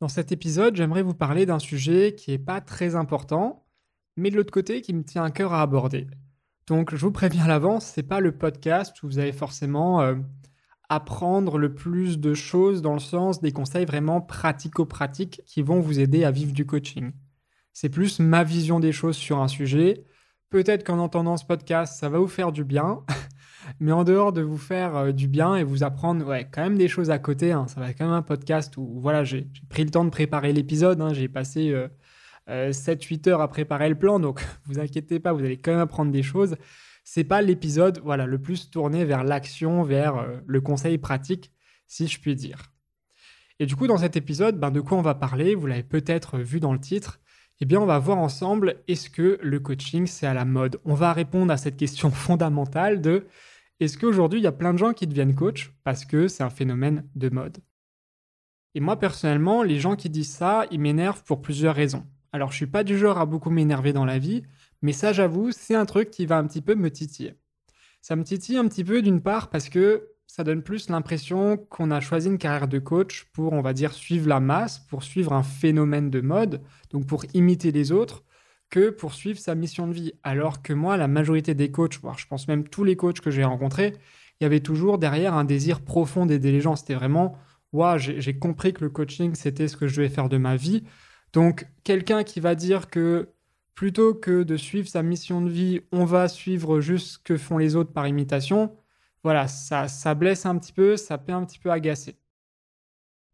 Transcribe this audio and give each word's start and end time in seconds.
Dans 0.00 0.08
cet 0.08 0.32
épisode, 0.32 0.76
j'aimerais 0.76 1.02
vous 1.02 1.14
parler 1.14 1.44
d'un 1.44 1.58
sujet 1.58 2.14
qui 2.14 2.30
n'est 2.30 2.38
pas 2.38 2.62
très 2.62 2.94
important, 2.94 3.66
mais 4.16 4.30
de 4.30 4.36
l'autre 4.36 4.52
côté 4.52 4.80
qui 4.80 4.94
me 4.94 5.04
tient 5.04 5.24
à 5.24 5.30
cœur 5.30 5.52
à 5.52 5.60
aborder. 5.60 6.06
Donc 6.66 6.94
je 6.94 7.00
vous 7.04 7.12
préviens 7.12 7.44
à 7.44 7.48
l'avance, 7.48 7.84
c'est 7.84 8.02
pas 8.02 8.20
le 8.20 8.32
podcast 8.32 9.02
où 9.02 9.08
vous 9.08 9.18
allez 9.18 9.32
forcément 9.32 10.00
euh, 10.00 10.14
apprendre 10.88 11.58
le 11.58 11.74
plus 11.74 12.18
de 12.18 12.32
choses 12.32 12.80
dans 12.80 12.94
le 12.94 12.98
sens 12.98 13.42
des 13.42 13.52
conseils 13.52 13.84
vraiment 13.84 14.22
pratico-pratiques 14.22 15.42
qui 15.44 15.60
vont 15.60 15.80
vous 15.80 16.00
aider 16.00 16.24
à 16.24 16.30
vivre 16.30 16.52
du 16.52 16.64
coaching. 16.64 17.12
C'est 17.74 17.90
plus 17.90 18.20
ma 18.20 18.42
vision 18.42 18.80
des 18.80 18.92
choses 18.92 19.16
sur 19.16 19.38
un 19.38 19.48
sujet. 19.48 20.04
Peut-être 20.48 20.82
qu'en 20.82 20.98
entendant 20.98 21.36
ce 21.36 21.44
podcast, 21.44 21.98
ça 22.00 22.08
va 22.08 22.18
vous 22.18 22.26
faire 22.26 22.52
du 22.52 22.64
bien. 22.64 23.04
Mais 23.78 23.92
en 23.92 24.04
dehors 24.04 24.32
de 24.32 24.42
vous 24.42 24.58
faire 24.58 24.96
euh, 24.96 25.12
du 25.12 25.28
bien 25.28 25.56
et 25.56 25.64
vous 25.64 25.82
apprendre 25.84 26.26
ouais, 26.26 26.48
quand 26.50 26.62
même 26.62 26.78
des 26.78 26.88
choses 26.88 27.10
à 27.10 27.18
côté, 27.18 27.52
hein, 27.52 27.66
ça 27.68 27.80
va 27.80 27.90
être 27.90 27.98
quand 27.98 28.06
même 28.06 28.14
un 28.14 28.22
podcast 28.22 28.76
où 28.76 29.00
voilà, 29.00 29.24
j'ai 29.24 29.46
pris 29.68 29.84
le 29.84 29.90
temps 29.90 30.04
de 30.04 30.10
préparer 30.10 30.52
l'épisode. 30.52 31.00
Hein, 31.00 31.12
j'ai 31.12 31.28
passé 31.28 31.72
7-8 32.48 32.48
euh, 32.48 32.72
euh, 33.26 33.30
heures 33.30 33.40
à 33.40 33.48
préparer 33.48 33.88
le 33.88 33.96
plan, 33.96 34.20
donc 34.20 34.44
vous 34.64 34.78
inquiétez 34.78 35.20
pas, 35.20 35.32
vous 35.32 35.44
allez 35.44 35.58
quand 35.58 35.72
même 35.72 35.80
apprendre 35.80 36.12
des 36.12 36.22
choses. 36.22 36.56
C'est 37.04 37.24
pas 37.24 37.42
l'épisode 37.42 38.00
voilà, 38.04 38.26
le 38.26 38.38
plus 38.38 38.70
tourné 38.70 39.04
vers 39.04 39.24
l'action, 39.24 39.82
vers 39.82 40.26
le 40.46 40.60
conseil 40.60 40.98
pratique, 40.98 41.50
si 41.86 42.06
je 42.06 42.20
puis 42.20 42.36
dire. 42.36 42.70
Et 43.58 43.66
du 43.66 43.76
coup, 43.76 43.86
dans 43.86 43.98
cet 43.98 44.16
épisode, 44.16 44.58
ben, 44.58 44.70
de 44.70 44.80
quoi 44.80 44.96
on 44.96 45.02
va 45.02 45.14
parler 45.14 45.54
Vous 45.54 45.66
l'avez 45.66 45.82
peut-être 45.82 46.38
vu 46.38 46.60
dans 46.60 46.72
le 46.72 46.78
titre. 46.78 47.20
Eh 47.60 47.66
bien, 47.66 47.78
on 47.78 47.86
va 47.86 47.98
voir 47.98 48.16
ensemble 48.16 48.76
est-ce 48.88 49.10
que 49.10 49.38
le 49.42 49.60
coaching 49.60 50.06
c'est 50.06 50.26
à 50.26 50.32
la 50.32 50.46
mode? 50.46 50.80
On 50.86 50.94
va 50.94 51.12
répondre 51.12 51.52
à 51.52 51.58
cette 51.58 51.76
question 51.76 52.10
fondamentale 52.10 53.02
de 53.02 53.26
est-ce 53.80 53.98
qu'aujourd'hui, 53.98 54.40
il 54.40 54.44
y 54.44 54.46
a 54.46 54.52
plein 54.52 54.72
de 54.72 54.78
gens 54.78 54.92
qui 54.92 55.06
deviennent 55.06 55.34
coach 55.34 55.72
parce 55.84 56.04
que 56.04 56.28
c'est 56.28 56.42
un 56.42 56.50
phénomène 56.50 57.08
de 57.14 57.30
mode? 57.30 57.58
Et 58.74 58.80
moi, 58.80 58.98
personnellement, 58.98 59.62
les 59.62 59.80
gens 59.80 59.96
qui 59.96 60.10
disent 60.10 60.30
ça, 60.30 60.66
ils 60.70 60.78
m'énervent 60.78 61.24
pour 61.24 61.42
plusieurs 61.42 61.74
raisons. 61.74 62.06
Alors, 62.32 62.52
je 62.52 62.56
suis 62.56 62.66
pas 62.66 62.84
du 62.84 62.96
genre 62.96 63.18
à 63.18 63.26
beaucoup 63.26 63.50
m'énerver 63.50 63.92
dans 63.92 64.04
la 64.04 64.18
vie, 64.18 64.42
mais 64.82 64.92
ça, 64.92 65.12
j'avoue, 65.12 65.50
c'est 65.50 65.74
un 65.74 65.86
truc 65.86 66.10
qui 66.10 66.26
va 66.26 66.38
un 66.38 66.46
petit 66.46 66.60
peu 66.60 66.74
me 66.74 66.90
titiller. 66.90 67.34
Ça 68.02 68.16
me 68.16 68.22
titille 68.22 68.56
un 68.56 68.68
petit 68.68 68.84
peu 68.84 69.02
d'une 69.02 69.20
part 69.20 69.50
parce 69.50 69.68
que 69.68 70.10
ça 70.26 70.44
donne 70.44 70.62
plus 70.62 70.88
l'impression 70.88 71.56
qu'on 71.56 71.90
a 71.90 72.00
choisi 72.00 72.28
une 72.28 72.38
carrière 72.38 72.68
de 72.68 72.78
coach 72.78 73.24
pour, 73.32 73.52
on 73.52 73.62
va 73.62 73.72
dire, 73.72 73.92
suivre 73.92 74.28
la 74.28 74.38
masse, 74.38 74.78
pour 74.78 75.02
suivre 75.02 75.32
un 75.32 75.42
phénomène 75.42 76.08
de 76.08 76.20
mode, 76.20 76.62
donc 76.90 77.06
pour 77.06 77.24
imiter 77.34 77.72
les 77.72 77.90
autres, 77.90 78.22
que 78.70 78.90
poursuivre 78.90 79.38
sa 79.38 79.54
mission 79.54 79.86
de 79.86 79.92
vie. 79.92 80.12
Alors 80.22 80.62
que 80.62 80.72
moi, 80.72 80.96
la 80.96 81.08
majorité 81.08 81.54
des 81.54 81.70
coachs, 81.70 81.98
voire 82.00 82.18
je 82.18 82.26
pense 82.26 82.48
même 82.48 82.68
tous 82.68 82.84
les 82.84 82.96
coachs 82.96 83.20
que 83.20 83.30
j'ai 83.30 83.44
rencontrés, 83.44 83.94
il 84.40 84.44
y 84.44 84.46
avait 84.46 84.60
toujours 84.60 84.98
derrière 84.98 85.34
un 85.34 85.44
désir 85.44 85.82
profond 85.82 86.24
d'aider 86.24 86.52
les 86.52 86.60
gens. 86.60 86.76
C'était 86.76 86.94
vraiment, 86.94 87.36
ouais, 87.72 87.98
j'ai 87.98 88.38
compris 88.38 88.72
que 88.72 88.82
le 88.82 88.90
coaching, 88.90 89.34
c'était 89.34 89.68
ce 89.68 89.76
que 89.76 89.86
je 89.86 89.96
devais 89.96 90.08
faire 90.08 90.28
de 90.28 90.38
ma 90.38 90.56
vie. 90.56 90.84
Donc, 91.32 91.66
quelqu'un 91.84 92.24
qui 92.24 92.40
va 92.40 92.54
dire 92.54 92.88
que 92.88 93.28
plutôt 93.74 94.14
que 94.14 94.42
de 94.42 94.56
suivre 94.56 94.88
sa 94.88 95.02
mission 95.02 95.40
de 95.40 95.50
vie, 95.50 95.80
on 95.92 96.04
va 96.04 96.28
suivre 96.28 96.80
juste 96.80 97.06
ce 97.14 97.18
que 97.18 97.36
font 97.36 97.58
les 97.58 97.76
autres 97.76 97.92
par 97.92 98.06
imitation, 98.06 98.74
voilà, 99.22 99.48
ça, 99.48 99.88
ça 99.88 100.14
blesse 100.14 100.46
un 100.46 100.56
petit 100.58 100.72
peu, 100.72 100.96
ça 100.96 101.18
peut 101.18 101.32
un 101.32 101.44
petit 101.44 101.58
peu 101.58 101.70
agacer. 101.70 102.16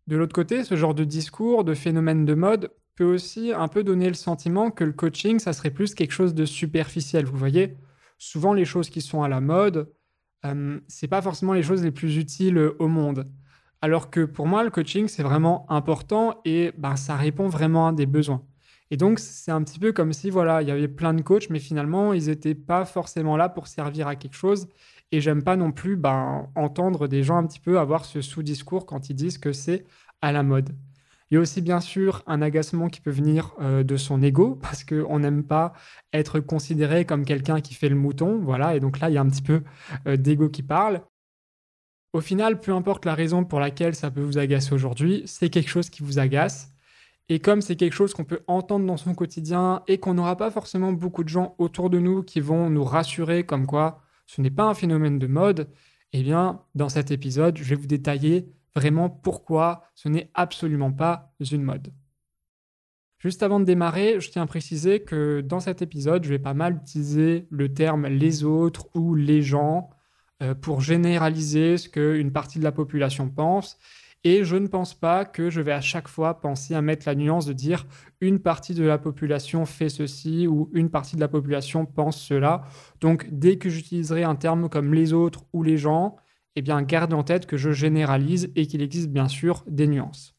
De 0.07 0.17
l'autre 0.17 0.35
côté, 0.35 0.65
ce 0.65 0.77
genre 0.77 0.95
de 0.95 1.05
discours, 1.05 1.65
de 1.65 1.75
phénomène 1.75 2.25
de 2.25 2.35
mode, 2.35 2.71
peut 2.97 3.05
aussi 3.05 3.53
un 3.53 3.69
peu 3.69 3.85
donner 3.85 4.09
le 4.09 4.15
sentiment 4.15 4.71
que 4.71 4.85
le 4.85 4.93
coaching, 4.93 5.39
ça 5.39 5.53
serait 5.53 5.71
plus 5.71 5.95
quelque 5.95 6.13
chose 6.13 6.35
de 6.35 6.45
superficiel. 6.45 7.27
Vous 7.27 7.37
voyez, 7.37 7.77
souvent 8.19 8.55
les 8.55 8.65
choses 8.65 8.91
qui 8.91 9.03
sont 9.03 9.23
à 9.23 9.29
la 9.29 9.41
mode, 9.41 9.93
euh, 10.45 10.81
c'est 10.89 11.09
pas 11.09 11.23
forcément 11.23 11.53
les 11.53 11.63
choses 11.63 11.85
les 11.85 11.91
plus 11.91 12.17
utiles 12.17 12.59
au 12.59 12.89
monde. 12.89 13.31
Alors 13.83 14.11
que 14.11 14.25
pour 14.25 14.47
moi, 14.47 14.65
le 14.65 14.71
coaching, 14.71 15.09
c'est 15.09 15.23
vraiment 15.23 15.71
important 15.71 16.41
et 16.45 16.73
ben, 16.79 16.97
ça 16.97 17.17
répond 17.17 17.49
vraiment 17.49 17.89
à 17.89 17.93
des 17.93 18.07
besoins. 18.07 18.43
Et 18.91 18.97
donc, 18.97 19.19
c'est 19.19 19.51
un 19.51 19.63
petit 19.63 19.79
peu 19.79 19.93
comme 19.93 20.13
si, 20.13 20.31
voilà, 20.31 20.63
il 20.63 20.69
y 20.69 20.71
avait 20.71 20.89
plein 20.89 21.13
de 21.13 21.21
coachs, 21.21 21.51
mais 21.51 21.59
finalement, 21.59 22.13
ils 22.13 22.27
n'étaient 22.27 22.55
pas 22.55 22.85
forcément 22.85 23.37
là 23.37 23.49
pour 23.49 23.67
servir 23.67 24.07
à 24.09 24.17
quelque 24.17 24.37
chose. 24.37 24.69
Et 25.13 25.21
j'aime 25.21 25.43
pas 25.43 25.57
non 25.57 25.73
plus 25.73 25.97
ben, 25.97 26.49
entendre 26.55 27.09
des 27.09 27.23
gens 27.23 27.37
un 27.37 27.47
petit 27.47 27.61
peu 27.61 27.79
avoir 27.79 28.05
ce 28.05 28.21
sous-discours 28.21 28.87
quand 28.87 29.11
ils 29.11 29.15
disent 29.15 29.39
que 29.39 29.53
c'est 29.53 29.85
à 30.23 30.33
la 30.33 30.43
mode. 30.43 30.71
Il 31.31 31.35
y 31.35 31.37
a 31.39 31.41
aussi 31.41 31.61
bien 31.61 31.81
sûr 31.81 32.23
un 32.27 32.41
agacement 32.41 32.89
qui 32.89 33.01
peut 33.01 33.11
venir 33.11 33.55
euh, 33.61 33.83
de 33.83 33.97
son 33.97 34.23
ego 34.23 34.55
parce 34.63 34.85
qu'on 34.85 35.19
n'aime 35.19 35.43
pas 35.43 35.73
être 36.13 36.39
considéré 36.41 37.05
comme 37.05 37.25
quelqu'un 37.25 37.61
qui 37.61 37.75
fait 37.75 37.89
le 37.89 37.97
mouton. 37.97 38.39
Voilà, 38.43 38.77
et 38.77 38.81
donc 38.81 39.01
là, 39.01 39.11
il 39.11 39.15
y 39.15 39.19
a 39.19 39.21
un 39.21 39.29
petit 39.29 39.43
peu 39.43 39.63
euh, 40.07 40.17
d'ego 40.17 40.49
qui 40.49 40.63
parle. 40.63 41.03
Au 42.13 42.21
final, 42.21 42.61
peu 42.61 42.73
importe 42.73 43.05
la 43.05 43.15
raison 43.15 43.45
pour 43.45 43.61
laquelle 43.61 43.95
ça 43.95 44.11
peut 44.11 44.23
vous 44.23 44.39
agacer 44.39 44.73
aujourd'hui, 44.73 45.23
c'est 45.27 45.51
quelque 45.51 45.69
chose 45.69 45.91
qui 45.91 46.03
vous 46.03 46.19
agace. 46.19 46.73
Et 47.29 47.41
comme 47.41 47.61
c'est 47.61 47.75
quelque 47.75 47.93
chose 47.93 48.15
qu'on 48.15 48.25
peut 48.25 48.41
entendre 48.47 48.87
dans 48.87 48.97
son 48.97 49.15
quotidien 49.15 49.83
et 49.89 49.99
qu'on 49.99 50.15
n'aura 50.15 50.37
pas 50.37 50.51
forcément 50.51 50.93
beaucoup 50.93 51.25
de 51.25 51.29
gens 51.29 51.57
autour 51.59 51.91
de 51.91 51.99
nous 51.99 52.23
qui 52.23 52.41
vont 52.41 52.71
nous 52.71 52.85
rassurer 52.85 53.45
comme 53.45 53.67
quoi 53.67 54.03
ce 54.27 54.41
n'est 54.41 54.51
pas 54.51 54.65
un 54.65 54.75
phénomène 54.75 55.19
de 55.19 55.27
mode, 55.27 55.69
eh 56.13 56.23
bien, 56.23 56.63
dans 56.75 56.89
cet 56.89 57.11
épisode, 57.11 57.57
je 57.59 57.65
vais 57.65 57.75
vous 57.75 57.87
détailler 57.87 58.49
vraiment 58.77 59.09
pourquoi 59.09 59.83
ce 59.95 60.09
n'est 60.09 60.31
absolument 60.35 60.93
pas 60.93 61.33
une 61.51 61.63
mode? 61.63 61.93
Juste 63.19 63.43
avant 63.43 63.59
de 63.59 63.65
démarrer, 63.65 64.21
je 64.21 64.31
tiens 64.31 64.43
à 64.43 64.47
préciser 64.47 65.01
que 65.01 65.41
dans 65.41 65.61
cet 65.61 65.81
épisode, 65.81 66.23
je 66.25 66.29
vais 66.29 66.39
pas 66.39 66.55
mal 66.55 66.77
utiliser 66.77 67.49
le 67.51 67.73
terme 67.73 68.07
les 68.07 68.45
autres 68.45 68.89
ou 68.95 69.15
les 69.15 69.41
gens 69.41 69.91
euh, 70.43 70.55
pour 70.55 70.83
généraliser 70.83 71.79
ce 71.79 71.89
qu'une 71.89 72.31
partie 72.31 72.59
de 72.59 72.65
la 72.65 72.73
population 72.73 73.31
pense. 73.31 73.79
Et 74.23 74.45
je 74.45 74.57
ne 74.57 74.67
pense 74.67 74.93
pas 74.93 75.25
que 75.25 75.49
je 75.49 75.63
vais 75.63 75.73
à 75.73 75.81
chaque 75.81 76.09
fois 76.09 76.41
penser 76.41 76.75
à 76.75 76.83
mettre 76.83 77.07
la 77.07 77.15
nuance 77.15 77.47
de 77.47 77.55
dire 77.55 77.87
une 78.21 78.41
partie 78.41 78.75
de 78.75 78.85
la 78.85 78.99
population 78.99 79.65
fait 79.65 79.89
ceci 79.89 80.47
ou 80.47 80.69
une 80.75 80.91
partie 80.91 81.17
de 81.17 81.21
la 81.21 81.29
population 81.29 81.87
pense 81.87 82.21
cela. 82.21 82.65
Donc 83.01 83.29
dès 83.31 83.57
que 83.57 83.71
j'utiliserai 83.71 84.25
un 84.25 84.35
terme 84.35 84.69
comme 84.69 84.93
les 84.93 85.13
autres 85.13 85.47
ou 85.55 85.63
les 85.63 85.79
gens, 85.79 86.17
eh 86.57 86.63
bien, 86.63 86.83
gardez 86.83 87.15
en 87.15 87.23
tête 87.23 87.47
que 87.47 87.57
je 87.57 87.71
généralise 87.71 88.51
et 88.57 88.67
qu'il 88.67 88.83
existe 88.83 89.11
bien 89.11 89.29
sûr 89.29 89.63
des 89.67 89.87
nuances. 89.87 90.35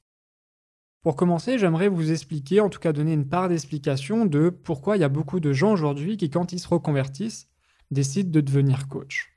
Pour 1.01 1.15
commencer, 1.15 1.57
j'aimerais 1.57 1.87
vous 1.87 2.11
expliquer, 2.11 2.59
en 2.59 2.69
tout 2.69 2.79
cas 2.79 2.91
donner 2.91 3.13
une 3.13 3.29
part 3.29 3.47
d'explication 3.47 4.25
de 4.25 4.49
pourquoi 4.49 4.97
il 4.97 5.01
y 5.01 5.05
a 5.05 5.09
beaucoup 5.09 5.39
de 5.39 5.53
gens 5.53 5.71
aujourd'hui 5.71 6.17
qui, 6.17 6.29
quand 6.29 6.51
ils 6.51 6.59
se 6.59 6.67
reconvertissent, 6.67 7.47
décident 7.91 8.31
de 8.31 8.41
devenir 8.41 8.87
coach. 8.87 9.31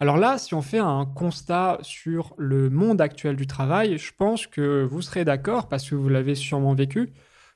Alors 0.00 0.16
là, 0.16 0.36
si 0.36 0.52
on 0.54 0.62
fait 0.62 0.80
un 0.80 1.06
constat 1.06 1.78
sur 1.82 2.34
le 2.36 2.68
monde 2.68 3.00
actuel 3.00 3.36
du 3.36 3.46
travail, 3.46 3.98
je 3.98 4.12
pense 4.18 4.48
que 4.48 4.82
vous 4.82 5.00
serez 5.00 5.24
d'accord, 5.24 5.68
parce 5.68 5.88
que 5.88 5.94
vous 5.94 6.08
l'avez 6.08 6.34
sûrement 6.34 6.74
vécu, 6.74 7.12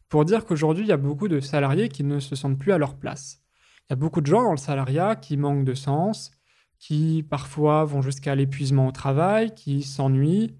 pour 0.08 0.24
dire 0.24 0.44
qu'aujourd'hui, 0.44 0.84
il 0.84 0.88
y 0.88 0.92
a 0.92 0.96
beaucoup 0.96 1.26
de 1.26 1.40
salariés 1.40 1.88
qui 1.88 2.04
ne 2.04 2.20
se 2.20 2.36
sentent 2.36 2.58
plus 2.58 2.72
à 2.72 2.78
leur 2.78 2.94
place. 2.94 3.42
Il 3.80 3.86
y 3.90 3.94
a 3.94 3.96
beaucoup 3.96 4.20
de 4.20 4.26
gens 4.26 4.44
dans 4.44 4.52
le 4.52 4.56
salariat 4.56 5.16
qui 5.16 5.36
manquent 5.36 5.64
de 5.64 5.74
sens, 5.74 6.30
qui 6.78 7.24
parfois 7.28 7.84
vont 7.84 8.02
jusqu'à 8.02 8.34
l'épuisement 8.34 8.88
au 8.88 8.92
travail, 8.92 9.54
qui 9.54 9.82
s'ennuient. 9.82 10.54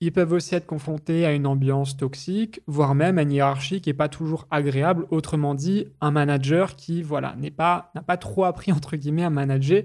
Ils 0.00 0.12
peuvent 0.12 0.32
aussi 0.32 0.54
être 0.54 0.66
confrontés 0.66 1.26
à 1.26 1.32
une 1.32 1.46
ambiance 1.46 1.96
toxique, 1.96 2.60
voire 2.66 2.94
même 2.94 3.18
à 3.18 3.22
une 3.22 3.32
hiérarchie 3.32 3.80
qui 3.80 3.88
n'est 3.88 3.94
pas 3.94 4.08
toujours 4.08 4.46
agréable. 4.50 5.06
Autrement 5.10 5.54
dit, 5.54 5.86
un 6.00 6.12
manager 6.12 6.76
qui 6.76 7.02
voilà 7.02 7.34
n'est 7.36 7.50
pas 7.50 7.90
n'a 7.96 8.02
pas 8.02 8.16
trop 8.16 8.44
appris 8.44 8.70
entre 8.72 8.96
guillemets 8.96 9.24
à 9.24 9.30
manager 9.30 9.82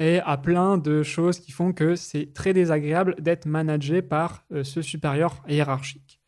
et 0.00 0.18
a 0.20 0.36
plein 0.38 0.78
de 0.78 1.02
choses 1.02 1.38
qui 1.38 1.52
font 1.52 1.72
que 1.72 1.94
c'est 1.94 2.32
très 2.32 2.54
désagréable 2.54 3.16
d'être 3.20 3.46
managé 3.46 4.02
par 4.02 4.44
euh, 4.50 4.64
ce 4.64 4.82
supérieur 4.82 5.42
hiérarchique. 5.46 6.20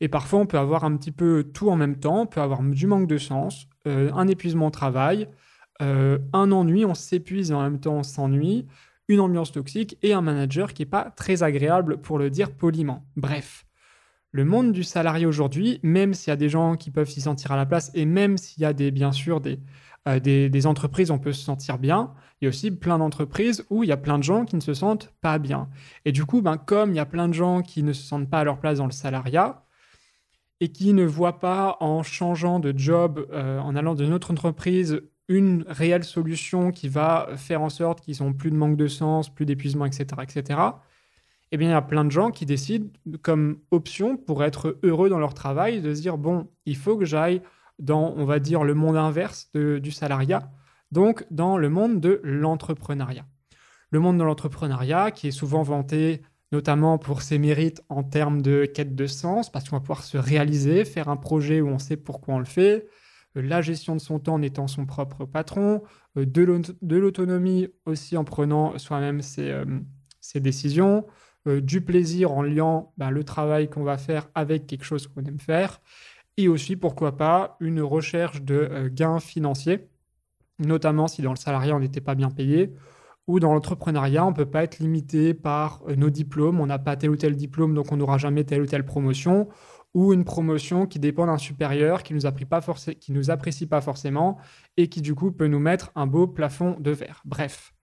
Et 0.00 0.08
parfois, 0.08 0.40
on 0.40 0.46
peut 0.46 0.58
avoir 0.58 0.84
un 0.84 0.96
petit 0.96 1.12
peu 1.12 1.44
tout 1.52 1.68
en 1.68 1.76
même 1.76 1.98
temps. 1.98 2.22
On 2.22 2.26
peut 2.26 2.40
avoir 2.40 2.62
du 2.62 2.86
manque 2.86 3.06
de 3.06 3.18
sens, 3.18 3.68
euh, 3.86 4.10
un 4.14 4.28
épuisement 4.28 4.68
au 4.68 4.70
travail, 4.70 5.28
euh, 5.82 6.18
un 6.32 6.52
ennui, 6.52 6.84
on 6.84 6.94
s'épuise 6.94 7.50
et 7.50 7.54
en 7.54 7.62
même 7.62 7.80
temps 7.80 7.96
on 7.96 8.02
s'ennuie, 8.02 8.66
une 9.08 9.20
ambiance 9.20 9.52
toxique 9.52 9.96
et 10.02 10.12
un 10.12 10.20
manager 10.20 10.74
qui 10.74 10.82
n'est 10.82 10.86
pas 10.86 11.10
très 11.10 11.42
agréable 11.42 11.98
pour 12.00 12.18
le 12.18 12.30
dire 12.30 12.50
poliment. 12.50 13.06
Bref, 13.16 13.64
le 14.32 14.44
monde 14.44 14.72
du 14.72 14.84
salarié 14.84 15.24
aujourd'hui, 15.24 15.80
même 15.82 16.12
s'il 16.12 16.30
y 16.30 16.32
a 16.32 16.36
des 16.36 16.48
gens 16.48 16.76
qui 16.76 16.90
peuvent 16.90 17.08
s'y 17.08 17.22
sentir 17.22 17.52
à 17.52 17.56
la 17.56 17.64
place 17.64 17.90
et 17.94 18.04
même 18.04 18.36
s'il 18.36 18.62
y 18.62 18.66
a 18.66 18.72
des, 18.72 18.90
bien 18.90 19.12
sûr 19.12 19.40
des, 19.40 19.58
euh, 20.08 20.20
des, 20.20 20.66
entreprises 20.66 21.10
où 21.10 21.14
on 21.14 21.18
peut 21.18 21.32
se 21.32 21.42
sentir 21.42 21.78
bien, 21.78 22.12
il 22.40 22.44
y 22.44 22.46
a 22.46 22.50
aussi 22.50 22.70
plein 22.70 22.98
d'entreprises 22.98 23.64
où 23.70 23.84
il 23.84 23.88
y 23.88 23.92
a 23.92 23.96
plein 23.96 24.18
de 24.18 24.24
gens 24.24 24.44
qui 24.44 24.56
ne 24.56 24.60
se 24.60 24.74
sentent 24.74 25.12
pas 25.20 25.38
bien. 25.38 25.68
Et 26.04 26.12
du 26.12 26.24
coup, 26.24 26.42
ben, 26.42 26.56
comme 26.56 26.90
il 26.90 26.96
y 26.96 27.00
a 27.00 27.06
plein 27.06 27.28
de 27.28 27.34
gens 27.34 27.62
qui 27.62 27.82
ne 27.82 27.92
se 27.92 28.02
sentent 28.02 28.28
pas 28.28 28.40
à 28.40 28.44
leur 28.44 28.58
place 28.58 28.78
dans 28.78 28.86
le 28.86 28.92
salariat, 28.92 29.64
et 30.60 30.68
qui 30.68 30.92
ne 30.92 31.04
voient 31.04 31.38
pas 31.38 31.76
en 31.80 32.02
changeant 32.02 32.58
de 32.58 32.76
job, 32.76 33.26
euh, 33.32 33.58
en 33.60 33.76
allant 33.76 33.94
d'une 33.94 34.12
autre 34.12 34.32
entreprise, 34.32 35.00
une 35.28 35.64
réelle 35.68 36.04
solution 36.04 36.72
qui 36.72 36.88
va 36.88 37.28
faire 37.36 37.62
en 37.62 37.68
sorte 37.68 38.00
qu'ils 38.00 38.22
n'ont 38.22 38.32
plus 38.32 38.50
de 38.50 38.56
manque 38.56 38.76
de 38.76 38.88
sens, 38.88 39.32
plus 39.32 39.44
d'épuisement, 39.46 39.84
etc., 39.84 40.06
etc., 40.22 40.60
eh 41.50 41.56
bien, 41.56 41.68
il 41.68 41.72
y 41.72 41.74
a 41.74 41.82
plein 41.82 42.04
de 42.04 42.10
gens 42.10 42.30
qui 42.30 42.44
décident, 42.44 42.88
comme 43.22 43.60
option 43.70 44.16
pour 44.18 44.44
être 44.44 44.78
heureux 44.82 45.08
dans 45.08 45.18
leur 45.18 45.32
travail, 45.32 45.80
de 45.80 45.94
se 45.94 46.02
dire 46.02 46.18
bon, 46.18 46.50
il 46.66 46.76
faut 46.76 46.98
que 46.98 47.06
j'aille 47.06 47.40
dans, 47.78 48.12
on 48.16 48.24
va 48.24 48.38
dire, 48.38 48.64
le 48.64 48.74
monde 48.74 48.96
inverse 48.96 49.50
du 49.54 49.90
salariat, 49.90 50.50
donc 50.90 51.24
dans 51.30 51.56
le 51.56 51.70
monde 51.70 52.00
de 52.00 52.20
l'entrepreneuriat. 52.22 53.24
Le 53.90 54.00
monde 54.00 54.18
de 54.18 54.24
l'entrepreneuriat, 54.24 55.10
qui 55.10 55.28
est 55.28 55.32
souvent 55.32 55.62
vanté 55.62 56.22
notamment 56.52 56.98
pour 56.98 57.22
ses 57.22 57.38
mérites 57.38 57.82
en 57.88 58.02
termes 58.02 58.42
de 58.42 58.64
quête 58.64 58.94
de 58.94 59.06
sens, 59.06 59.50
parce 59.50 59.68
qu'on 59.68 59.76
va 59.76 59.80
pouvoir 59.80 60.02
se 60.02 60.18
réaliser, 60.18 60.84
faire 60.84 61.08
un 61.08 61.16
projet 61.16 61.60
où 61.60 61.68
on 61.68 61.78
sait 61.78 61.96
pourquoi 61.96 62.34
on 62.34 62.38
le 62.38 62.46
fait, 62.46 62.88
la 63.40 63.62
gestion 63.62 63.94
de 63.94 64.00
son 64.00 64.18
temps 64.18 64.34
en 64.34 64.42
étant 64.42 64.66
son 64.66 64.86
propre 64.86 65.24
patron, 65.24 65.82
euh, 66.16 66.24
de 66.26 66.96
l'autonomie 66.96 67.68
aussi 67.86 68.16
en 68.16 68.24
prenant 68.24 68.78
soi-même 68.78 69.22
ses, 69.22 69.50
euh, 69.50 69.64
décisions, 70.36 71.06
du 71.46 71.80
plaisir 71.80 72.32
en 72.32 72.42
liant 72.42 72.92
ben, 72.98 73.10
le 73.10 73.24
travail 73.24 73.70
qu'on 73.70 73.82
va 73.82 73.96
faire 73.96 74.28
avec 74.34 74.66
quelque 74.66 74.84
chose 74.84 75.06
qu'on 75.06 75.24
aime 75.24 75.40
faire, 75.40 75.80
et 76.36 76.46
aussi, 76.46 76.76
pourquoi 76.76 77.16
pas, 77.16 77.56
une 77.60 77.80
recherche 77.80 78.42
de 78.42 78.90
gains 78.92 79.18
financiers, 79.18 79.88
notamment 80.58 81.08
si 81.08 81.22
dans 81.22 81.30
le 81.30 81.38
salariat 81.38 81.74
on 81.74 81.80
n'était 81.80 82.02
pas 82.02 82.14
bien 82.14 82.30
payé, 82.30 82.74
ou 83.28 83.40
dans 83.40 83.52
l'entrepreneuriat, 83.52 84.24
on 84.24 84.30
ne 84.30 84.34
peut 84.34 84.46
pas 84.46 84.64
être 84.64 84.78
limité 84.78 85.34
par 85.34 85.82
nos 85.96 86.10
diplômes, 86.10 86.60
on 86.60 86.66
n'a 86.66 86.78
pas 86.78 86.96
tel 86.96 87.10
ou 87.10 87.16
tel 87.16 87.36
diplôme, 87.36 87.74
donc 87.74 87.92
on 87.92 87.98
n'aura 87.98 88.18
jamais 88.18 88.44
telle 88.44 88.62
ou 88.62 88.66
telle 88.66 88.84
promotion, 88.84 89.48
ou 89.98 90.12
une 90.12 90.24
promotion 90.24 90.86
qui 90.86 91.00
dépend 91.00 91.26
d'un 91.26 91.38
supérieur 91.38 92.04
qui 92.04 92.14
nous, 92.14 92.20
nous 92.20 93.30
apprécie 93.30 93.66
pas 93.66 93.80
forcément 93.80 94.38
et 94.76 94.86
qui 94.88 95.02
du 95.02 95.16
coup 95.16 95.32
peut 95.32 95.48
nous 95.48 95.58
mettre 95.58 95.90
un 95.96 96.06
beau 96.06 96.28
plafond 96.28 96.76
de 96.78 96.92
verre. 96.92 97.20
Bref, 97.24 97.74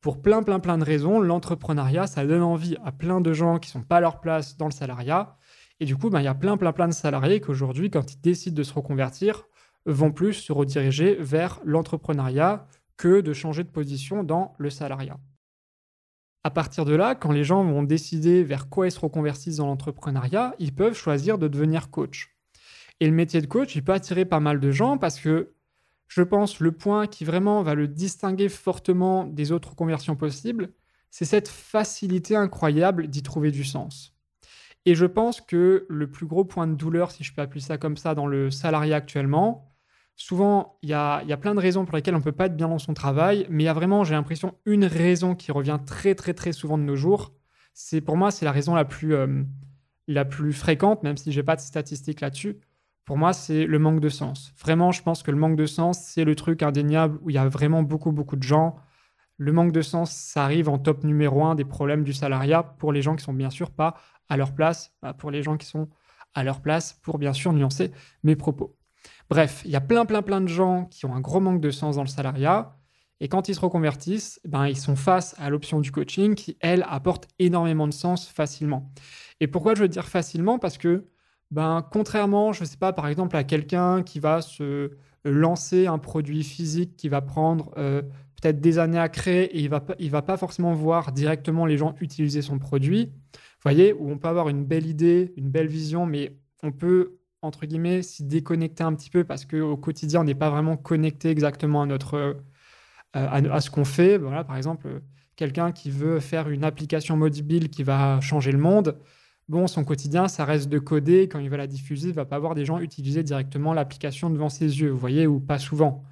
pour 0.00 0.22
plein 0.22 0.44
plein 0.44 0.60
plein 0.60 0.78
de 0.78 0.84
raisons, 0.84 1.18
l'entrepreneuriat, 1.18 2.06
ça 2.06 2.24
donne 2.24 2.44
envie 2.44 2.76
à 2.84 2.92
plein 2.92 3.20
de 3.20 3.32
gens 3.32 3.58
qui 3.58 3.68
sont 3.68 3.82
pas 3.82 3.96
à 3.96 4.00
leur 4.00 4.20
place 4.20 4.56
dans 4.58 4.66
le 4.66 4.70
salariat. 4.70 5.38
Et 5.80 5.86
du 5.86 5.96
coup, 5.96 6.08
ben, 6.08 6.20
il 6.20 6.24
y 6.24 6.28
a 6.28 6.34
plein 6.34 6.56
plein 6.56 6.72
plein 6.72 6.86
de 6.86 6.92
salariés 6.92 7.40
qu'aujourd'hui, 7.40 7.90
quand 7.90 8.14
ils 8.14 8.20
décident 8.20 8.56
de 8.56 8.62
se 8.62 8.72
reconvertir, 8.72 9.48
vont 9.86 10.12
plus 10.12 10.34
se 10.34 10.52
rediriger 10.52 11.16
vers 11.16 11.58
l'entrepreneuriat 11.64 12.68
que 12.96 13.20
de 13.20 13.32
changer 13.32 13.64
de 13.64 13.70
position 13.70 14.22
dans 14.22 14.54
le 14.58 14.70
salariat. 14.70 15.18
À 16.42 16.50
partir 16.50 16.84
de 16.84 16.94
là, 16.94 17.14
quand 17.14 17.32
les 17.32 17.44
gens 17.44 17.64
vont 17.64 17.82
décider 17.82 18.42
vers 18.42 18.68
quoi 18.68 18.86
ils 18.86 18.92
se 18.92 19.00
reconvertissent 19.00 19.56
dans 19.56 19.66
l'entrepreneuriat, 19.66 20.54
ils 20.58 20.74
peuvent 20.74 20.96
choisir 20.96 21.36
de 21.36 21.48
devenir 21.48 21.90
coach. 21.90 22.34
Et 23.00 23.06
le 23.06 23.12
métier 23.12 23.40
de 23.40 23.46
coach, 23.46 23.76
il 23.76 23.84
peut 23.84 23.92
attirer 23.92 24.24
pas 24.24 24.40
mal 24.40 24.58
de 24.58 24.70
gens 24.70 24.96
parce 24.96 25.20
que 25.20 25.52
je 26.08 26.22
pense 26.22 26.60
le 26.60 26.72
point 26.72 27.06
qui 27.06 27.24
vraiment 27.24 27.62
va 27.62 27.74
le 27.74 27.88
distinguer 27.88 28.48
fortement 28.48 29.24
des 29.24 29.52
autres 29.52 29.74
conversions 29.74 30.16
possibles, 30.16 30.72
c'est 31.10 31.24
cette 31.24 31.48
facilité 31.48 32.36
incroyable 32.36 33.08
d'y 33.08 33.22
trouver 33.22 33.50
du 33.50 33.64
sens. 33.64 34.14
Et 34.86 34.94
je 34.94 35.06
pense 35.06 35.40
que 35.40 35.86
le 35.88 36.10
plus 36.10 36.26
gros 36.26 36.44
point 36.44 36.66
de 36.66 36.74
douleur, 36.74 37.10
si 37.10 37.22
je 37.22 37.34
peux 37.34 37.42
appeler 37.42 37.60
ça 37.60 37.78
comme 37.78 37.96
ça, 37.96 38.14
dans 38.14 38.26
le 38.26 38.50
salariat 38.50 38.96
actuellement, 38.96 39.69
souvent, 40.20 40.78
il 40.82 40.90
y 40.90 40.92
a, 40.92 41.24
plein 41.40 41.54
de 41.54 41.60
raisons 41.60 41.86
pour 41.86 41.96
lesquelles 41.96 42.14
on 42.14 42.18
ne 42.18 42.22
peut 42.22 42.30
pas 42.30 42.46
être 42.46 42.56
bien 42.56 42.68
dans 42.68 42.78
son 42.78 42.92
travail, 42.92 43.46
mais 43.48 43.62
il 43.62 43.66
y 43.66 43.70
a 43.70 43.72
vraiment, 43.72 44.04
j'ai 44.04 44.14
l'impression, 44.14 44.54
une 44.66 44.84
raison 44.84 45.34
qui 45.34 45.50
revient 45.50 45.78
très, 45.84 46.14
très, 46.14 46.34
très 46.34 46.52
souvent 46.52 46.76
de 46.76 46.82
nos 46.82 46.94
jours. 46.94 47.32
C'est 47.72 48.02
Pour 48.02 48.18
moi, 48.18 48.30
c'est 48.30 48.44
la 48.44 48.52
raison 48.52 48.74
la 48.74 48.84
plus, 48.84 49.14
euh, 49.14 49.42
la 50.08 50.26
plus 50.26 50.52
fréquente, 50.52 51.02
même 51.02 51.16
si 51.16 51.32
je 51.32 51.40
n'ai 51.40 51.42
pas 51.42 51.56
de 51.56 51.62
statistiques 51.62 52.20
là-dessus. 52.20 52.60
Pour 53.06 53.16
moi, 53.16 53.32
c'est 53.32 53.64
le 53.64 53.78
manque 53.78 54.00
de 54.00 54.10
sens. 54.10 54.52
Vraiment, 54.60 54.92
je 54.92 55.02
pense 55.02 55.22
que 55.22 55.30
le 55.30 55.38
manque 55.38 55.56
de 55.56 55.64
sens, 55.64 55.98
c'est 55.98 56.24
le 56.24 56.36
truc 56.36 56.62
indéniable 56.62 57.18
où 57.22 57.30
il 57.30 57.36
y 57.36 57.38
a 57.38 57.48
vraiment 57.48 57.82
beaucoup, 57.82 58.12
beaucoup 58.12 58.36
de 58.36 58.42
gens. 58.42 58.76
Le 59.38 59.52
manque 59.52 59.72
de 59.72 59.80
sens, 59.80 60.12
ça 60.12 60.44
arrive 60.44 60.68
en 60.68 60.78
top 60.78 61.02
numéro 61.02 61.44
un 61.44 61.54
des 61.54 61.64
problèmes 61.64 62.04
du 62.04 62.12
salariat 62.12 62.62
pour 62.62 62.92
les 62.92 63.00
gens 63.00 63.16
qui 63.16 63.24
sont 63.24 63.32
bien 63.32 63.50
sûr 63.50 63.70
pas 63.70 63.94
à 64.28 64.36
leur 64.36 64.54
place, 64.54 64.94
pour 65.16 65.30
les 65.30 65.42
gens 65.42 65.56
qui 65.56 65.66
sont 65.66 65.88
à 66.34 66.44
leur 66.44 66.60
place, 66.60 67.00
pour 67.02 67.18
bien 67.18 67.32
sûr 67.32 67.54
nuancer 67.54 67.90
mes 68.22 68.36
propos. 68.36 68.76
Bref, 69.30 69.62
il 69.64 69.70
y 69.70 69.76
a 69.76 69.80
plein, 69.80 70.04
plein, 70.06 70.22
plein 70.22 70.40
de 70.40 70.48
gens 70.48 70.86
qui 70.86 71.06
ont 71.06 71.14
un 71.14 71.20
gros 71.20 71.38
manque 71.38 71.60
de 71.60 71.70
sens 71.70 71.94
dans 71.96 72.02
le 72.02 72.08
salariat. 72.08 72.76
Et 73.20 73.28
quand 73.28 73.48
ils 73.48 73.54
se 73.54 73.60
reconvertissent, 73.60 74.40
ben, 74.44 74.66
ils 74.66 74.76
sont 74.76 74.96
face 74.96 75.36
à 75.38 75.50
l'option 75.50 75.80
du 75.80 75.92
coaching 75.92 76.34
qui, 76.34 76.56
elle, 76.60 76.84
apporte 76.88 77.28
énormément 77.38 77.86
de 77.86 77.92
sens 77.92 78.28
facilement. 78.28 78.90
Et 79.38 79.46
pourquoi 79.46 79.76
je 79.76 79.82
veux 79.82 79.88
dire 79.88 80.08
facilement? 80.08 80.58
Parce 80.58 80.78
que, 80.78 81.06
ben, 81.52 81.86
contrairement, 81.92 82.52
je 82.52 82.62
ne 82.62 82.66
sais 82.66 82.76
pas, 82.76 82.92
par 82.92 83.06
exemple, 83.06 83.36
à 83.36 83.44
quelqu'un 83.44 84.02
qui 84.02 84.18
va 84.18 84.42
se 84.42 84.90
lancer 85.24 85.86
un 85.86 85.98
produit 85.98 86.42
physique 86.42 86.96
qui 86.96 87.08
va 87.08 87.20
prendre 87.20 87.72
euh, 87.76 88.02
peut-être 88.40 88.60
des 88.60 88.80
années 88.80 88.98
à 88.98 89.08
créer 89.08 89.56
et 89.56 89.60
il 89.60 89.66
ne 89.66 89.70
va, 89.70 89.84
il 90.00 90.10
va 90.10 90.22
pas 90.22 90.38
forcément 90.38 90.72
voir 90.72 91.12
directement 91.12 91.66
les 91.66 91.76
gens 91.76 91.94
utiliser 92.00 92.42
son 92.42 92.58
produit. 92.58 93.12
Vous 93.32 93.62
voyez, 93.62 93.92
où 93.92 94.10
on 94.10 94.18
peut 94.18 94.28
avoir 94.28 94.48
une 94.48 94.64
belle 94.64 94.86
idée, 94.86 95.34
une 95.36 95.50
belle 95.50 95.68
vision, 95.68 96.04
mais 96.04 96.36
on 96.62 96.72
peut 96.72 97.19
entre 97.42 97.66
guillemets, 97.66 98.02
s'y 98.02 98.24
déconnecter 98.24 98.84
un 98.84 98.94
petit 98.94 99.10
peu 99.10 99.24
parce 99.24 99.44
qu'au 99.44 99.76
quotidien, 99.76 100.20
on 100.20 100.24
n'est 100.24 100.34
pas 100.34 100.50
vraiment 100.50 100.76
connecté 100.76 101.30
exactement 101.30 101.82
à, 101.82 101.86
notre, 101.86 102.14
euh, 102.14 102.34
à, 103.14 103.60
ce 103.60 103.70
qu'on 103.70 103.84
fait. 103.84 104.18
Voilà, 104.18 104.44
par 104.44 104.56
exemple, 104.56 105.02
quelqu'un 105.36 105.72
qui 105.72 105.90
veut 105.90 106.20
faire 106.20 106.48
une 106.48 106.64
application 106.64 107.16
mobile 107.16 107.70
qui 107.70 107.82
va 107.82 108.20
changer 108.20 108.52
le 108.52 108.58
monde, 108.58 108.98
bon, 109.48 109.66
son 109.66 109.84
quotidien, 109.84 110.28
ça 110.28 110.44
reste 110.44 110.68
de 110.68 110.78
coder. 110.78 111.28
Quand 111.28 111.38
il 111.38 111.50
va 111.50 111.56
la 111.56 111.66
diffuser, 111.66 112.08
il 112.08 112.10
ne 112.10 112.16
va 112.16 112.26
pas 112.26 112.38
voir 112.38 112.54
des 112.54 112.64
gens 112.64 112.78
utiliser 112.78 113.22
directement 113.22 113.72
l'application 113.72 114.30
devant 114.30 114.48
ses 114.48 114.80
yeux, 114.80 114.90
vous 114.90 114.98
voyez, 114.98 115.26
ou 115.26 115.40
pas 115.40 115.58
souvent. 115.58 116.04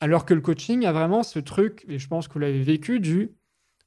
Alors 0.00 0.24
que 0.24 0.34
le 0.34 0.40
coaching 0.40 0.84
a 0.86 0.92
vraiment 0.92 1.22
ce 1.22 1.38
truc, 1.38 1.84
et 1.88 1.98
je 1.98 2.08
pense 2.08 2.28
que 2.28 2.34
vous 2.34 2.38
l'avez 2.38 2.62
vécu, 2.62 3.00
du 3.00 3.34